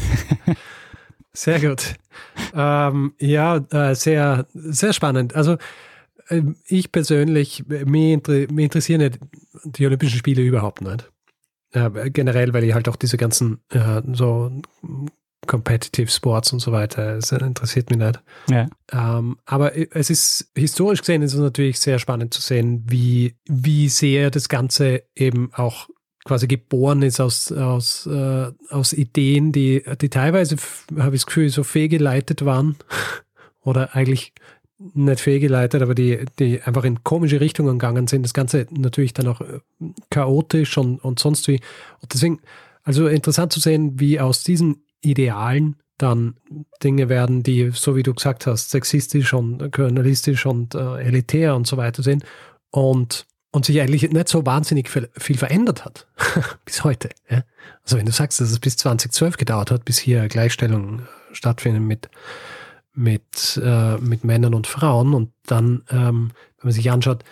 Sehr 1.36 1.60
gut. 1.60 1.94
Ähm, 2.54 3.12
ja, 3.18 3.56
äh, 3.56 3.94
sehr, 3.94 4.46
sehr 4.54 4.94
spannend. 4.94 5.34
Also 5.34 5.58
ich 6.66 6.92
persönlich, 6.92 7.64
mich, 7.66 8.26
mich 8.26 8.64
interessieren 8.64 9.16
die 9.64 9.86
Olympischen 9.86 10.18
Spiele 10.18 10.42
überhaupt 10.42 10.82
nicht. 10.82 11.10
Äh, 11.72 12.10
generell, 12.10 12.52
weil 12.52 12.64
ich 12.64 12.74
halt 12.74 12.88
auch 12.88 12.96
diese 12.96 13.16
ganzen 13.16 13.60
äh, 13.70 14.02
so 14.12 14.50
Competitive 15.46 16.10
Sports 16.10 16.52
und 16.52 16.60
so 16.60 16.72
weiter, 16.72 17.16
das 17.16 17.32
interessiert 17.32 17.90
mich 17.90 17.98
nicht. 17.98 18.22
Ja. 18.48 18.68
Ähm, 18.92 19.38
aber 19.44 19.72
es 19.94 20.10
ist 20.10 20.50
historisch 20.56 21.00
gesehen 21.00 21.22
ist 21.22 21.34
es 21.34 21.40
natürlich 21.40 21.78
sehr 21.78 21.98
spannend 21.98 22.34
zu 22.34 22.40
sehen, 22.40 22.84
wie, 22.88 23.36
wie 23.46 23.88
sehr 23.88 24.30
das 24.30 24.48
Ganze 24.48 25.04
eben 25.14 25.50
auch 25.54 25.88
quasi 26.24 26.48
geboren 26.48 27.02
ist 27.02 27.20
aus, 27.20 27.52
aus, 27.52 28.06
äh, 28.06 28.50
aus 28.70 28.92
Ideen, 28.92 29.52
die, 29.52 29.84
die 30.00 30.08
teilweise, 30.08 30.56
habe 30.98 31.14
ich 31.14 31.22
das 31.22 31.26
Gefühl, 31.26 31.48
so 31.48 31.62
fehlgeleitet 31.62 32.44
waren 32.44 32.76
oder 33.62 33.94
eigentlich 33.94 34.32
nicht 34.78 35.20
fehlgeleitet, 35.20 35.82
aber 35.82 35.94
die, 35.94 36.24
die 36.38 36.62
einfach 36.62 36.84
in 36.84 37.02
komische 37.02 37.40
Richtungen 37.40 37.78
gegangen 37.78 38.06
sind. 38.06 38.22
Das 38.22 38.34
Ganze 38.34 38.66
natürlich 38.70 39.14
dann 39.14 39.28
auch 39.28 39.40
äh, 39.40 39.60
chaotisch 40.10 40.76
und, 40.76 41.02
und 41.02 41.18
sonst 41.18 41.48
wie. 41.48 41.60
Und 42.00 42.12
deswegen, 42.12 42.40
also 42.82 43.06
interessant 43.06 43.52
zu 43.52 43.60
sehen, 43.60 43.98
wie 43.98 44.20
aus 44.20 44.42
diesen 44.42 44.84
Idealen 45.00 45.76
dann 45.98 46.36
Dinge 46.82 47.08
werden, 47.08 47.42
die, 47.42 47.70
so 47.72 47.96
wie 47.96 48.02
du 48.02 48.12
gesagt 48.12 48.46
hast, 48.46 48.70
sexistisch 48.70 49.32
und 49.32 49.72
kolonialistisch 49.72 50.44
und 50.44 50.74
äh, 50.74 50.98
elitär 50.98 51.56
und 51.56 51.66
so 51.66 51.78
weiter 51.78 52.02
sind 52.02 52.24
und, 52.70 53.26
und 53.50 53.64
sich 53.64 53.80
eigentlich 53.80 54.10
nicht 54.10 54.28
so 54.28 54.44
wahnsinnig 54.44 54.90
viel, 54.90 55.08
viel 55.16 55.38
verändert 55.38 55.86
hat 55.86 56.06
bis 56.66 56.84
heute. 56.84 57.08
Ja? 57.30 57.44
Also 57.82 57.96
wenn 57.96 58.04
du 58.04 58.12
sagst, 58.12 58.40
dass 58.40 58.50
es 58.50 58.58
bis 58.58 58.76
2012 58.76 59.38
gedauert 59.38 59.70
hat, 59.70 59.86
bis 59.86 59.96
hier 59.96 60.28
Gleichstellung 60.28 61.02
stattfindet 61.32 61.82
mit, 61.82 62.10
mit, 62.96 63.60
äh, 63.62 63.98
mit 63.98 64.24
Männern 64.24 64.54
und 64.54 64.66
Frauen 64.66 65.14
und 65.14 65.30
dann, 65.46 65.84
ähm, 65.90 66.32
wenn 66.58 66.64
man 66.64 66.72
sich 66.72 66.90
anschaut, 66.90 67.24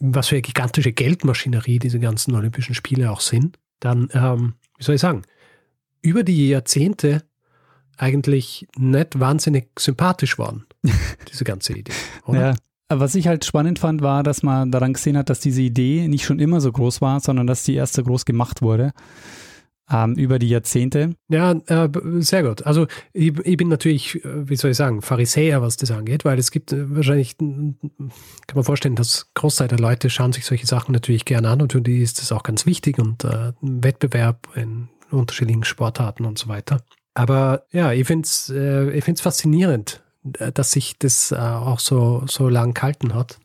was 0.00 0.28
für 0.28 0.36
eine 0.36 0.42
gigantische 0.42 0.92
Geldmaschinerie 0.92 1.78
diese 1.78 2.00
ganzen 2.00 2.34
Olympischen 2.34 2.74
Spiele 2.74 3.10
auch 3.10 3.20
sind, 3.20 3.58
dann, 3.80 4.08
ähm, 4.12 4.54
wie 4.78 4.84
soll 4.84 4.94
ich 4.94 5.00
sagen, 5.00 5.22
über 6.02 6.22
die 6.22 6.48
Jahrzehnte 6.48 7.22
eigentlich 7.98 8.66
nicht 8.76 9.18
wahnsinnig 9.20 9.68
sympathisch 9.78 10.38
waren, 10.38 10.66
diese 11.30 11.44
ganze 11.44 11.74
Idee. 11.74 11.92
Oder? 12.26 12.56
Ja. 12.90 12.98
Was 12.98 13.14
ich 13.14 13.26
halt 13.26 13.44
spannend 13.44 13.78
fand, 13.78 14.00
war, 14.00 14.22
dass 14.22 14.42
man 14.42 14.70
daran 14.70 14.92
gesehen 14.92 15.16
hat, 15.16 15.28
dass 15.28 15.40
diese 15.40 15.60
Idee 15.60 16.06
nicht 16.08 16.24
schon 16.24 16.38
immer 16.38 16.60
so 16.60 16.70
groß 16.70 17.00
war, 17.00 17.20
sondern 17.20 17.46
dass 17.46 17.64
die 17.64 17.74
erst 17.74 17.94
so 17.94 18.02
groß 18.04 18.24
gemacht 18.24 18.62
wurde 18.62 18.92
ähm, 19.90 20.14
über 20.14 20.38
die 20.38 20.48
Jahrzehnte. 20.48 21.14
Ja, 21.28 21.52
äh, 21.52 21.88
sehr 22.18 22.42
gut. 22.42 22.66
Also 22.66 22.86
ich, 23.12 23.38
ich, 23.38 23.56
bin 23.56 23.68
natürlich, 23.68 24.24
äh, 24.24 24.48
wie 24.48 24.56
soll 24.56 24.72
ich 24.72 24.76
sagen, 24.76 25.02
Pharisäer, 25.02 25.62
was 25.62 25.76
das 25.76 25.90
angeht, 25.90 26.24
weil 26.24 26.38
es 26.38 26.50
gibt 26.50 26.72
äh, 26.72 26.94
wahrscheinlich, 26.94 27.38
kann 27.38 27.76
man 28.54 28.64
vorstellen, 28.64 28.96
dass 28.96 29.32
Großteil 29.34 29.68
der 29.68 29.78
Leute 29.78 30.10
schauen 30.10 30.32
sich 30.32 30.44
solche 30.44 30.66
Sachen 30.66 30.92
natürlich 30.92 31.24
gerne 31.24 31.48
an 31.48 31.62
und 31.62 31.72
für 31.72 31.80
die 31.80 32.02
ist 32.02 32.20
das 32.20 32.32
auch 32.32 32.42
ganz 32.42 32.66
wichtig 32.66 32.98
und 32.98 33.24
äh, 33.24 33.52
Wettbewerb 33.60 34.48
in 34.54 34.88
unterschiedlichen 35.10 35.64
Sportarten 35.64 36.24
und 36.24 36.38
so 36.38 36.48
weiter. 36.48 36.82
Aber 37.14 37.64
ja, 37.72 37.92
ich 37.92 38.06
finde 38.06 38.26
es 38.26 38.50
äh, 38.50 39.00
find's 39.00 39.20
faszinierend, 39.20 40.02
äh, 40.38 40.52
dass 40.52 40.72
sich 40.72 40.98
das 40.98 41.32
äh, 41.32 41.36
auch 41.36 41.80
so, 41.80 42.24
so 42.26 42.48
lang 42.48 42.74
gehalten 42.74 43.14
hat 43.14 43.38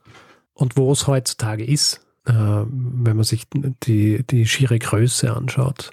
und 0.53 0.75
wo 0.75 0.91
es 0.91 1.07
heutzutage 1.07 1.63
ist, 1.63 2.01
äh, 2.25 2.33
wenn 2.33 3.15
man 3.15 3.23
sich 3.23 3.47
die, 3.83 4.23
die 4.23 4.45
schiere 4.45 4.77
Größe 4.79 5.33
anschaut. 5.33 5.91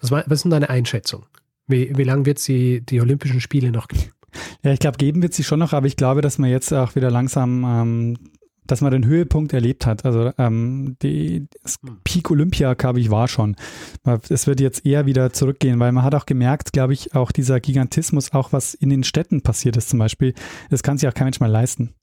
Was, 0.00 0.10
was 0.10 0.26
ist 0.26 0.42
denn 0.42 0.50
deine 0.50 0.70
Einschätzung? 0.70 1.26
Wie, 1.66 1.96
wie 1.96 2.04
lange 2.04 2.26
wird 2.26 2.38
sie 2.38 2.80
die 2.80 3.00
Olympischen 3.00 3.40
Spiele 3.40 3.70
noch 3.70 3.88
geben? 3.88 4.12
Ja, 4.62 4.72
ich 4.72 4.78
glaube, 4.78 4.98
geben 4.98 5.22
wird 5.22 5.34
sie 5.34 5.44
schon 5.44 5.58
noch, 5.58 5.72
aber 5.72 5.86
ich 5.86 5.96
glaube, 5.96 6.20
dass 6.20 6.38
man 6.38 6.50
jetzt 6.50 6.72
auch 6.72 6.94
wieder 6.94 7.10
langsam 7.10 7.64
ähm, 7.64 8.18
dass 8.68 8.82
man 8.82 8.92
den 8.92 9.06
Höhepunkt 9.06 9.52
erlebt 9.52 9.86
hat. 9.86 10.04
Also 10.04 10.32
ähm, 10.38 10.96
die 11.02 11.48
hm. 11.64 12.00
Peak 12.04 12.30
Olympia, 12.30 12.74
glaube 12.74 13.00
ich, 13.00 13.10
war 13.10 13.26
schon. 13.26 13.56
Es 14.28 14.46
wird 14.46 14.60
jetzt 14.60 14.86
eher 14.86 15.06
wieder 15.06 15.32
zurückgehen, 15.32 15.80
weil 15.80 15.90
man 15.90 16.04
hat 16.04 16.14
auch 16.14 16.26
gemerkt, 16.26 16.72
glaube 16.72 16.92
ich, 16.92 17.14
auch 17.14 17.32
dieser 17.32 17.58
Gigantismus, 17.58 18.32
auch 18.32 18.52
was 18.52 18.74
in 18.74 18.90
den 18.90 19.02
Städten 19.02 19.42
passiert 19.42 19.76
ist 19.76 19.88
zum 19.88 19.98
Beispiel, 19.98 20.34
das 20.70 20.82
kann 20.82 20.98
sich 20.98 21.08
auch 21.08 21.14
kein 21.14 21.24
Mensch 21.24 21.40
mehr 21.40 21.48
leisten. 21.48 21.94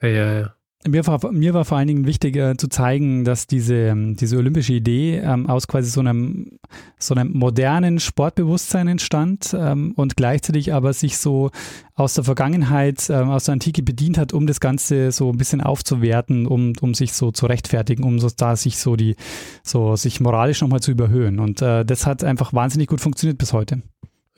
Ja, 0.00 0.08
ja, 0.08 0.40
ja. 0.40 0.54
Mir 0.88 1.06
war, 1.06 1.30
mir 1.30 1.52
war 1.52 1.66
vor 1.66 1.76
allen 1.76 1.88
Dingen 1.88 2.06
wichtig 2.06 2.36
äh, 2.36 2.56
zu 2.56 2.68
zeigen, 2.68 3.24
dass 3.24 3.46
diese, 3.46 3.94
diese 4.14 4.38
olympische 4.38 4.72
Idee 4.72 5.18
ähm, 5.18 5.46
aus 5.46 5.68
quasi 5.68 5.90
so 5.90 6.00
einem, 6.00 6.58
so 6.98 7.14
einem 7.14 7.36
modernen 7.36 8.00
Sportbewusstsein 8.00 8.88
entstand 8.88 9.54
ähm, 9.58 9.92
und 9.96 10.16
gleichzeitig 10.16 10.72
aber 10.72 10.94
sich 10.94 11.18
so 11.18 11.50
aus 11.96 12.14
der 12.14 12.24
Vergangenheit, 12.24 13.10
ähm, 13.10 13.28
aus 13.28 13.44
der 13.44 13.52
Antike 13.52 13.82
bedient 13.82 14.16
hat, 14.16 14.32
um 14.32 14.46
das 14.46 14.58
Ganze 14.58 15.12
so 15.12 15.30
ein 15.30 15.36
bisschen 15.36 15.60
aufzuwerten, 15.60 16.46
um, 16.46 16.72
um 16.80 16.94
sich 16.94 17.12
so 17.12 17.30
zu 17.30 17.44
rechtfertigen, 17.44 18.02
um 18.02 18.18
so 18.18 18.28
da 18.34 18.56
sich 18.56 18.78
so 18.78 18.96
die, 18.96 19.16
so 19.62 19.96
sich 19.96 20.18
moralisch 20.18 20.62
nochmal 20.62 20.80
zu 20.80 20.92
überhöhen. 20.92 21.40
Und 21.40 21.60
äh, 21.60 21.84
das 21.84 22.06
hat 22.06 22.24
einfach 22.24 22.54
wahnsinnig 22.54 22.88
gut 22.88 23.02
funktioniert 23.02 23.36
bis 23.36 23.52
heute. 23.52 23.82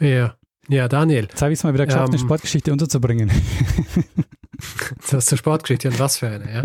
Ja. 0.01 0.35
Ja, 0.73 0.89
Daniel. 0.89 1.25
Jetzt 1.25 1.43
habe 1.43 1.53
ich 1.53 1.59
es 1.59 1.65
mal 1.65 1.75
wieder 1.75 1.85
geschafft, 1.85 2.09
ähm, 2.09 2.15
eine 2.15 2.19
Sportgeschichte 2.19 2.73
unterzubringen. 2.73 3.31
Das 5.11 5.25
ist 5.25 5.33
eine 5.33 5.39
Sportgeschichte 5.39 5.89
und 5.89 5.99
was 5.99 6.19
für 6.19 6.29
eine, 6.29 6.53
ja. 6.53 6.63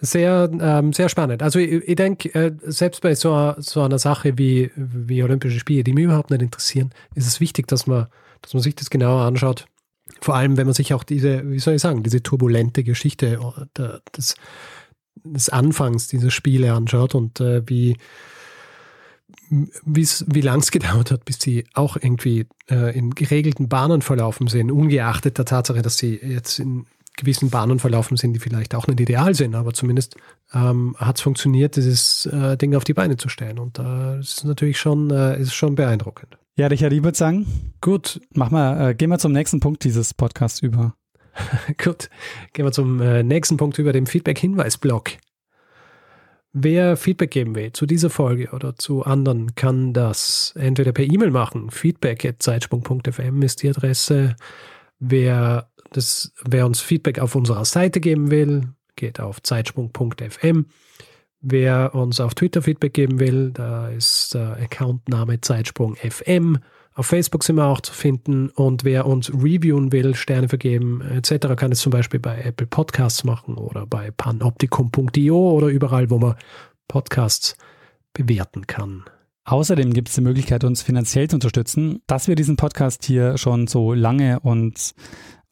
Sehr, 0.00 0.50
ähm, 0.60 0.92
sehr 0.92 1.08
spannend. 1.08 1.44
Also 1.44 1.60
ich, 1.60 1.88
ich 1.88 1.94
denke, 1.94 2.34
äh, 2.34 2.52
selbst 2.62 3.02
bei 3.02 3.14
so, 3.14 3.54
so 3.58 3.82
einer 3.82 4.00
Sache 4.00 4.36
wie, 4.36 4.72
wie 4.74 5.22
Olympische 5.22 5.60
Spiele, 5.60 5.84
die 5.84 5.92
mich 5.92 6.04
überhaupt 6.04 6.32
nicht 6.32 6.42
interessieren, 6.42 6.90
ist 7.14 7.28
es 7.28 7.38
wichtig, 7.38 7.68
dass 7.68 7.86
man, 7.86 8.08
dass 8.42 8.52
man 8.52 8.64
sich 8.64 8.74
das 8.74 8.90
genauer 8.90 9.22
anschaut. 9.22 9.66
Vor 10.20 10.34
allem, 10.34 10.56
wenn 10.56 10.66
man 10.66 10.74
sich 10.74 10.92
auch 10.92 11.04
diese, 11.04 11.48
wie 11.48 11.60
soll 11.60 11.74
ich 11.74 11.82
sagen, 11.82 12.02
diese 12.02 12.20
turbulente 12.20 12.82
Geschichte 12.82 13.38
äh, 13.78 13.98
des, 14.16 14.34
des 15.22 15.48
Anfangs 15.48 16.08
dieser 16.08 16.32
Spiele 16.32 16.72
anschaut 16.72 17.14
und 17.14 17.40
äh, 17.40 17.62
wie, 17.66 17.96
wie 19.50 20.40
lang 20.40 20.60
es 20.60 20.70
gedauert 20.70 21.10
hat, 21.10 21.24
bis 21.24 21.38
sie 21.40 21.64
auch 21.74 21.96
irgendwie 21.96 22.46
äh, 22.70 22.96
in 22.96 23.10
geregelten 23.10 23.68
Bahnen 23.68 24.02
verlaufen 24.02 24.48
sind, 24.48 24.70
ungeachtet 24.70 25.38
der 25.38 25.44
Tatsache, 25.44 25.82
dass 25.82 25.98
sie 25.98 26.16
jetzt 26.22 26.58
in 26.58 26.86
gewissen 27.16 27.50
Bahnen 27.50 27.78
verlaufen 27.78 28.16
sind, 28.16 28.34
die 28.34 28.40
vielleicht 28.40 28.74
auch 28.74 28.86
nicht 28.86 29.00
ideal 29.00 29.34
sind, 29.34 29.54
aber 29.54 29.72
zumindest 29.72 30.16
ähm, 30.52 30.94
hat 30.98 31.16
es 31.16 31.22
funktioniert, 31.22 31.76
dieses 31.76 32.26
äh, 32.26 32.56
Ding 32.56 32.74
auf 32.74 32.84
die 32.84 32.94
Beine 32.94 33.16
zu 33.16 33.28
stellen. 33.28 33.58
Und 33.58 33.78
äh, 33.78 33.82
das 33.82 34.34
ist 34.34 34.44
natürlich 34.44 34.78
schon, 34.78 35.10
äh, 35.10 35.40
ist 35.40 35.54
schon 35.54 35.74
beeindruckend. 35.74 36.38
Ja, 36.56 36.68
Richard, 36.68 36.92
ich 36.92 37.02
würde 37.02 37.16
sagen, 37.16 37.46
gut, 37.80 38.20
mach 38.34 38.50
mal, 38.50 38.90
äh, 38.90 38.94
gehen 38.94 39.10
wir 39.10 39.18
zum 39.18 39.32
nächsten 39.32 39.60
Punkt 39.60 39.84
dieses 39.84 40.14
Podcasts 40.14 40.60
über. 40.60 40.94
gut, 41.82 42.08
gehen 42.52 42.64
wir 42.64 42.72
zum 42.72 43.00
äh, 43.00 43.22
nächsten 43.22 43.56
Punkt 43.56 43.78
über, 43.78 43.92
dem 43.92 44.06
Feedback-Hinweis-Blog. 44.06 45.12
Wer 46.58 46.96
Feedback 46.96 47.32
geben 47.32 47.54
will 47.54 47.72
zu 47.72 47.84
dieser 47.84 48.08
Folge 48.08 48.48
oder 48.52 48.76
zu 48.76 49.02
anderen, 49.02 49.54
kann 49.56 49.92
das 49.92 50.54
entweder 50.56 50.92
per 50.92 51.04
E-Mail 51.04 51.30
machen. 51.30 51.70
Feedback.zeitsprung.fm 51.70 53.42
ist 53.42 53.62
die 53.62 53.68
Adresse. 53.68 54.36
Wer 54.98 55.68
das, 55.92 56.32
wer 56.48 56.64
uns 56.64 56.80
Feedback 56.80 57.18
auf 57.18 57.34
unserer 57.34 57.66
Seite 57.66 58.00
geben 58.00 58.30
will, 58.30 58.68
geht 58.96 59.20
auf 59.20 59.42
zeitsprung.fm. 59.42 60.64
Wer 61.42 61.94
uns 61.94 62.20
auf 62.20 62.34
Twitter 62.34 62.62
Feedback 62.62 62.94
geben 62.94 63.20
will, 63.20 63.50
da 63.50 63.90
ist 63.90 64.32
der 64.32 64.56
Accountname 64.56 65.42
Zeitsprung.fm. 65.42 66.56
Auf 66.96 67.08
Facebook 67.08 67.44
sind 67.44 67.56
wir 67.56 67.66
auch 67.66 67.82
zu 67.82 67.92
finden. 67.92 68.48
Und 68.48 68.82
wer 68.82 69.04
uns 69.04 69.30
reviewen 69.30 69.92
will, 69.92 70.14
Sterne 70.14 70.48
vergeben 70.48 71.02
etc., 71.02 71.54
kann 71.54 71.70
es 71.70 71.80
zum 71.80 71.92
Beispiel 71.92 72.18
bei 72.18 72.40
Apple 72.40 72.66
Podcasts 72.66 73.22
machen 73.22 73.56
oder 73.56 73.86
bei 73.86 74.10
panoptikum.io 74.10 75.50
oder 75.50 75.66
überall, 75.66 76.08
wo 76.08 76.18
man 76.18 76.36
Podcasts 76.88 77.58
bewerten 78.14 78.66
kann. 78.66 79.04
Außerdem 79.44 79.92
gibt 79.92 80.08
es 80.08 80.14
die 80.14 80.22
Möglichkeit, 80.22 80.64
uns 80.64 80.82
finanziell 80.82 81.28
zu 81.28 81.36
unterstützen. 81.36 82.00
Dass 82.06 82.28
wir 82.28 82.34
diesen 82.34 82.56
Podcast 82.56 83.04
hier 83.04 83.36
schon 83.36 83.66
so 83.66 83.92
lange 83.92 84.40
und 84.40 84.94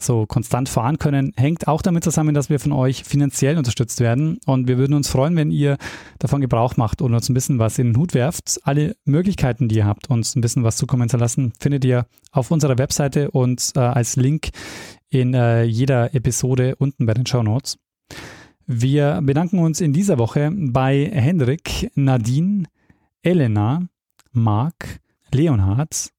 so 0.05 0.27
konstant 0.27 0.69
fahren 0.69 0.99
können, 0.99 1.33
hängt 1.37 1.69
auch 1.69 1.83
damit 1.83 2.05
zusammen, 2.05 2.35
dass 2.35 2.51
wir 2.51 2.61
von 2.61 2.73
euch 2.73 3.05
finanziell 3.05 3.59
unterstützt 3.59 4.01
werden. 4.01 4.39
Und 4.47 4.69
wir 4.69 4.79
würden 4.79 4.95
uns 4.95 5.09
freuen, 5.09 5.37
wenn 5.37 5.51
ihr 5.51 5.77
davon 6.19 6.41
Gebrauch 6.41 6.77
macht 6.77 7.03
und 7.03 7.15
uns 7.15 7.29
ein 7.29 7.35
bisschen 7.35 7.59
was 7.59 7.79
in 7.79 7.89
den 7.89 7.97
Hut 7.97 8.15
werft. 8.15 8.61
Alle 8.65 8.97
Möglichkeiten, 9.05 9.69
die 9.69 9.77
ihr 9.77 9.87
habt, 9.87 10.11
uns 10.11 10.37
ein 10.37 10.41
bisschen 10.41 10.65
was 10.65 10.77
zukommen 10.77 11.09
zu 11.09 11.17
lassen, 11.17 11.53
findet 11.59 11.85
ihr 11.85 12.07
auf 12.33 12.51
unserer 12.51 12.79
Webseite 12.79 13.31
und 13.31 13.73
äh, 13.77 13.81
als 13.81 14.17
Link 14.17 14.51
in 15.11 15.35
äh, 15.35 15.63
jeder 15.63 16.15
Episode 16.15 16.77
unten 16.77 17.07
bei 17.07 17.15
den 17.15 17.27
Show 17.27 17.43
Notes. 17.43 17.79
Wir 18.67 19.21
bedanken 19.23 19.59
uns 19.59 19.81
in 19.81 19.93
dieser 19.93 20.19
Woche 20.19 20.51
bei 20.55 21.11
Hendrik, 21.13 21.91
Nadine, 21.95 22.65
Elena, 23.23 23.87
Marc, 24.33 25.01
Leonhard, 25.33 26.11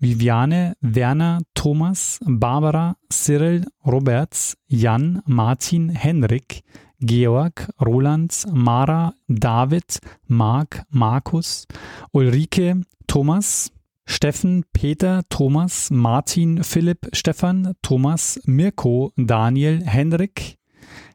Viviane, 0.00 0.74
Werner, 0.80 1.40
Thomas, 1.54 2.20
Barbara, 2.26 2.96
Cyril, 3.10 3.64
Roberts, 3.86 4.56
Jan, 4.68 5.22
Martin, 5.26 5.88
Henrik, 5.88 6.62
Georg, 7.00 7.68
Roland, 7.80 8.44
Mara, 8.52 9.14
David, 9.28 9.98
Marc, 10.26 10.82
Markus, 10.90 11.66
Ulrike, 12.12 12.82
Thomas, 13.06 13.70
Steffen, 14.06 14.64
Peter, 14.72 15.22
Thomas, 15.28 15.90
Martin, 15.90 16.62
Philipp, 16.62 17.08
Stefan, 17.12 17.74
Thomas, 17.82 18.40
Mirko, 18.44 19.12
Daniel, 19.16 19.82
Henrik, 19.84 20.58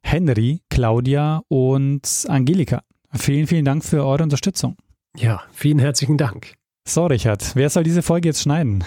Henry, 0.02 0.62
Claudia 0.70 1.42
und 1.48 2.26
Angelika. 2.28 2.84
Vielen, 3.14 3.48
vielen 3.48 3.66
Dank 3.66 3.84
für 3.84 4.06
eure 4.06 4.24
Unterstützung. 4.24 4.76
Ja, 5.16 5.42
vielen 5.52 5.80
herzlichen 5.80 6.18
Dank. 6.18 6.59
So, 6.88 7.06
Richard, 7.06 7.56
wer 7.56 7.70
soll 7.70 7.84
diese 7.84 8.02
Folge 8.02 8.30
jetzt 8.30 8.42
schneiden? 8.42 8.84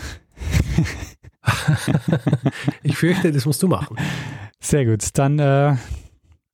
ich 2.83 2.97
fürchte, 2.97 3.33
das 3.33 3.47
musst 3.47 3.63
du 3.63 3.69
machen. 3.69 3.97
Sehr 4.61 4.85
gut. 4.85 5.07
Dann 5.15 5.39
äh, 5.39 5.77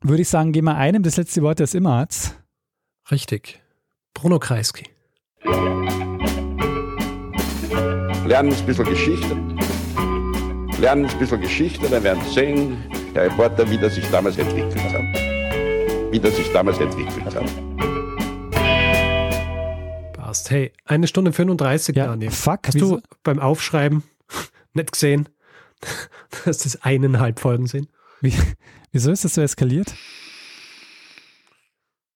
würde 0.03 0.23
ich 0.23 0.29
sagen, 0.29 0.53
gehen 0.53 0.65
wir 0.65 0.77
einem 0.77 1.03
das 1.03 1.17
letzte 1.17 1.43
Wort, 1.43 1.61
das 1.61 1.75
immer 1.75 1.97
hat. 1.97 2.35
Richtig. 3.11 3.61
Bruno 4.15 4.39
Kreisky. 4.39 4.85
Lernen 8.27 8.53
ein 8.53 8.67
bisschen 8.67 8.85
Geschichte. 8.85 9.37
Lernen 10.81 11.07
ein 11.07 11.19
bisschen 11.19 11.41
Geschichte, 11.41 11.89
dann 11.89 12.05
werden 12.05 12.23
Sie 12.25 12.35
sehen, 12.35 12.77
der 13.15 13.25
Reporter, 13.25 13.69
wie 13.71 13.79
das 13.79 13.95
sich 13.95 14.09
damals 14.11 14.37
entwickelt 14.39 14.77
hat. 14.93 16.13
Wie 16.13 16.21
das 16.21 16.37
sich 16.37 16.53
damals 16.53 16.79
entwickelt 16.79 17.25
hat 17.25 17.98
passt. 20.29 20.51
Hey, 20.51 20.73
eine 20.85 21.07
Stunde 21.07 21.33
35, 21.33 21.97
ja, 21.97 22.07
Daniel. 22.07 22.31
Fuck. 22.31 22.67
Hast 22.67 22.79
du 22.79 23.01
beim 23.23 23.39
Aufschreiben 23.39 24.03
nicht 24.75 24.93
gesehen, 24.93 25.29
dass 26.45 26.59
das 26.59 26.83
eineinhalb 26.83 27.41
Folgen 27.41 27.67
sind. 27.67 27.89
Wie, 28.21 28.35
wieso 28.93 29.11
ist 29.11 29.25
das 29.25 29.35
so 29.35 29.41
eskaliert? 29.41 29.95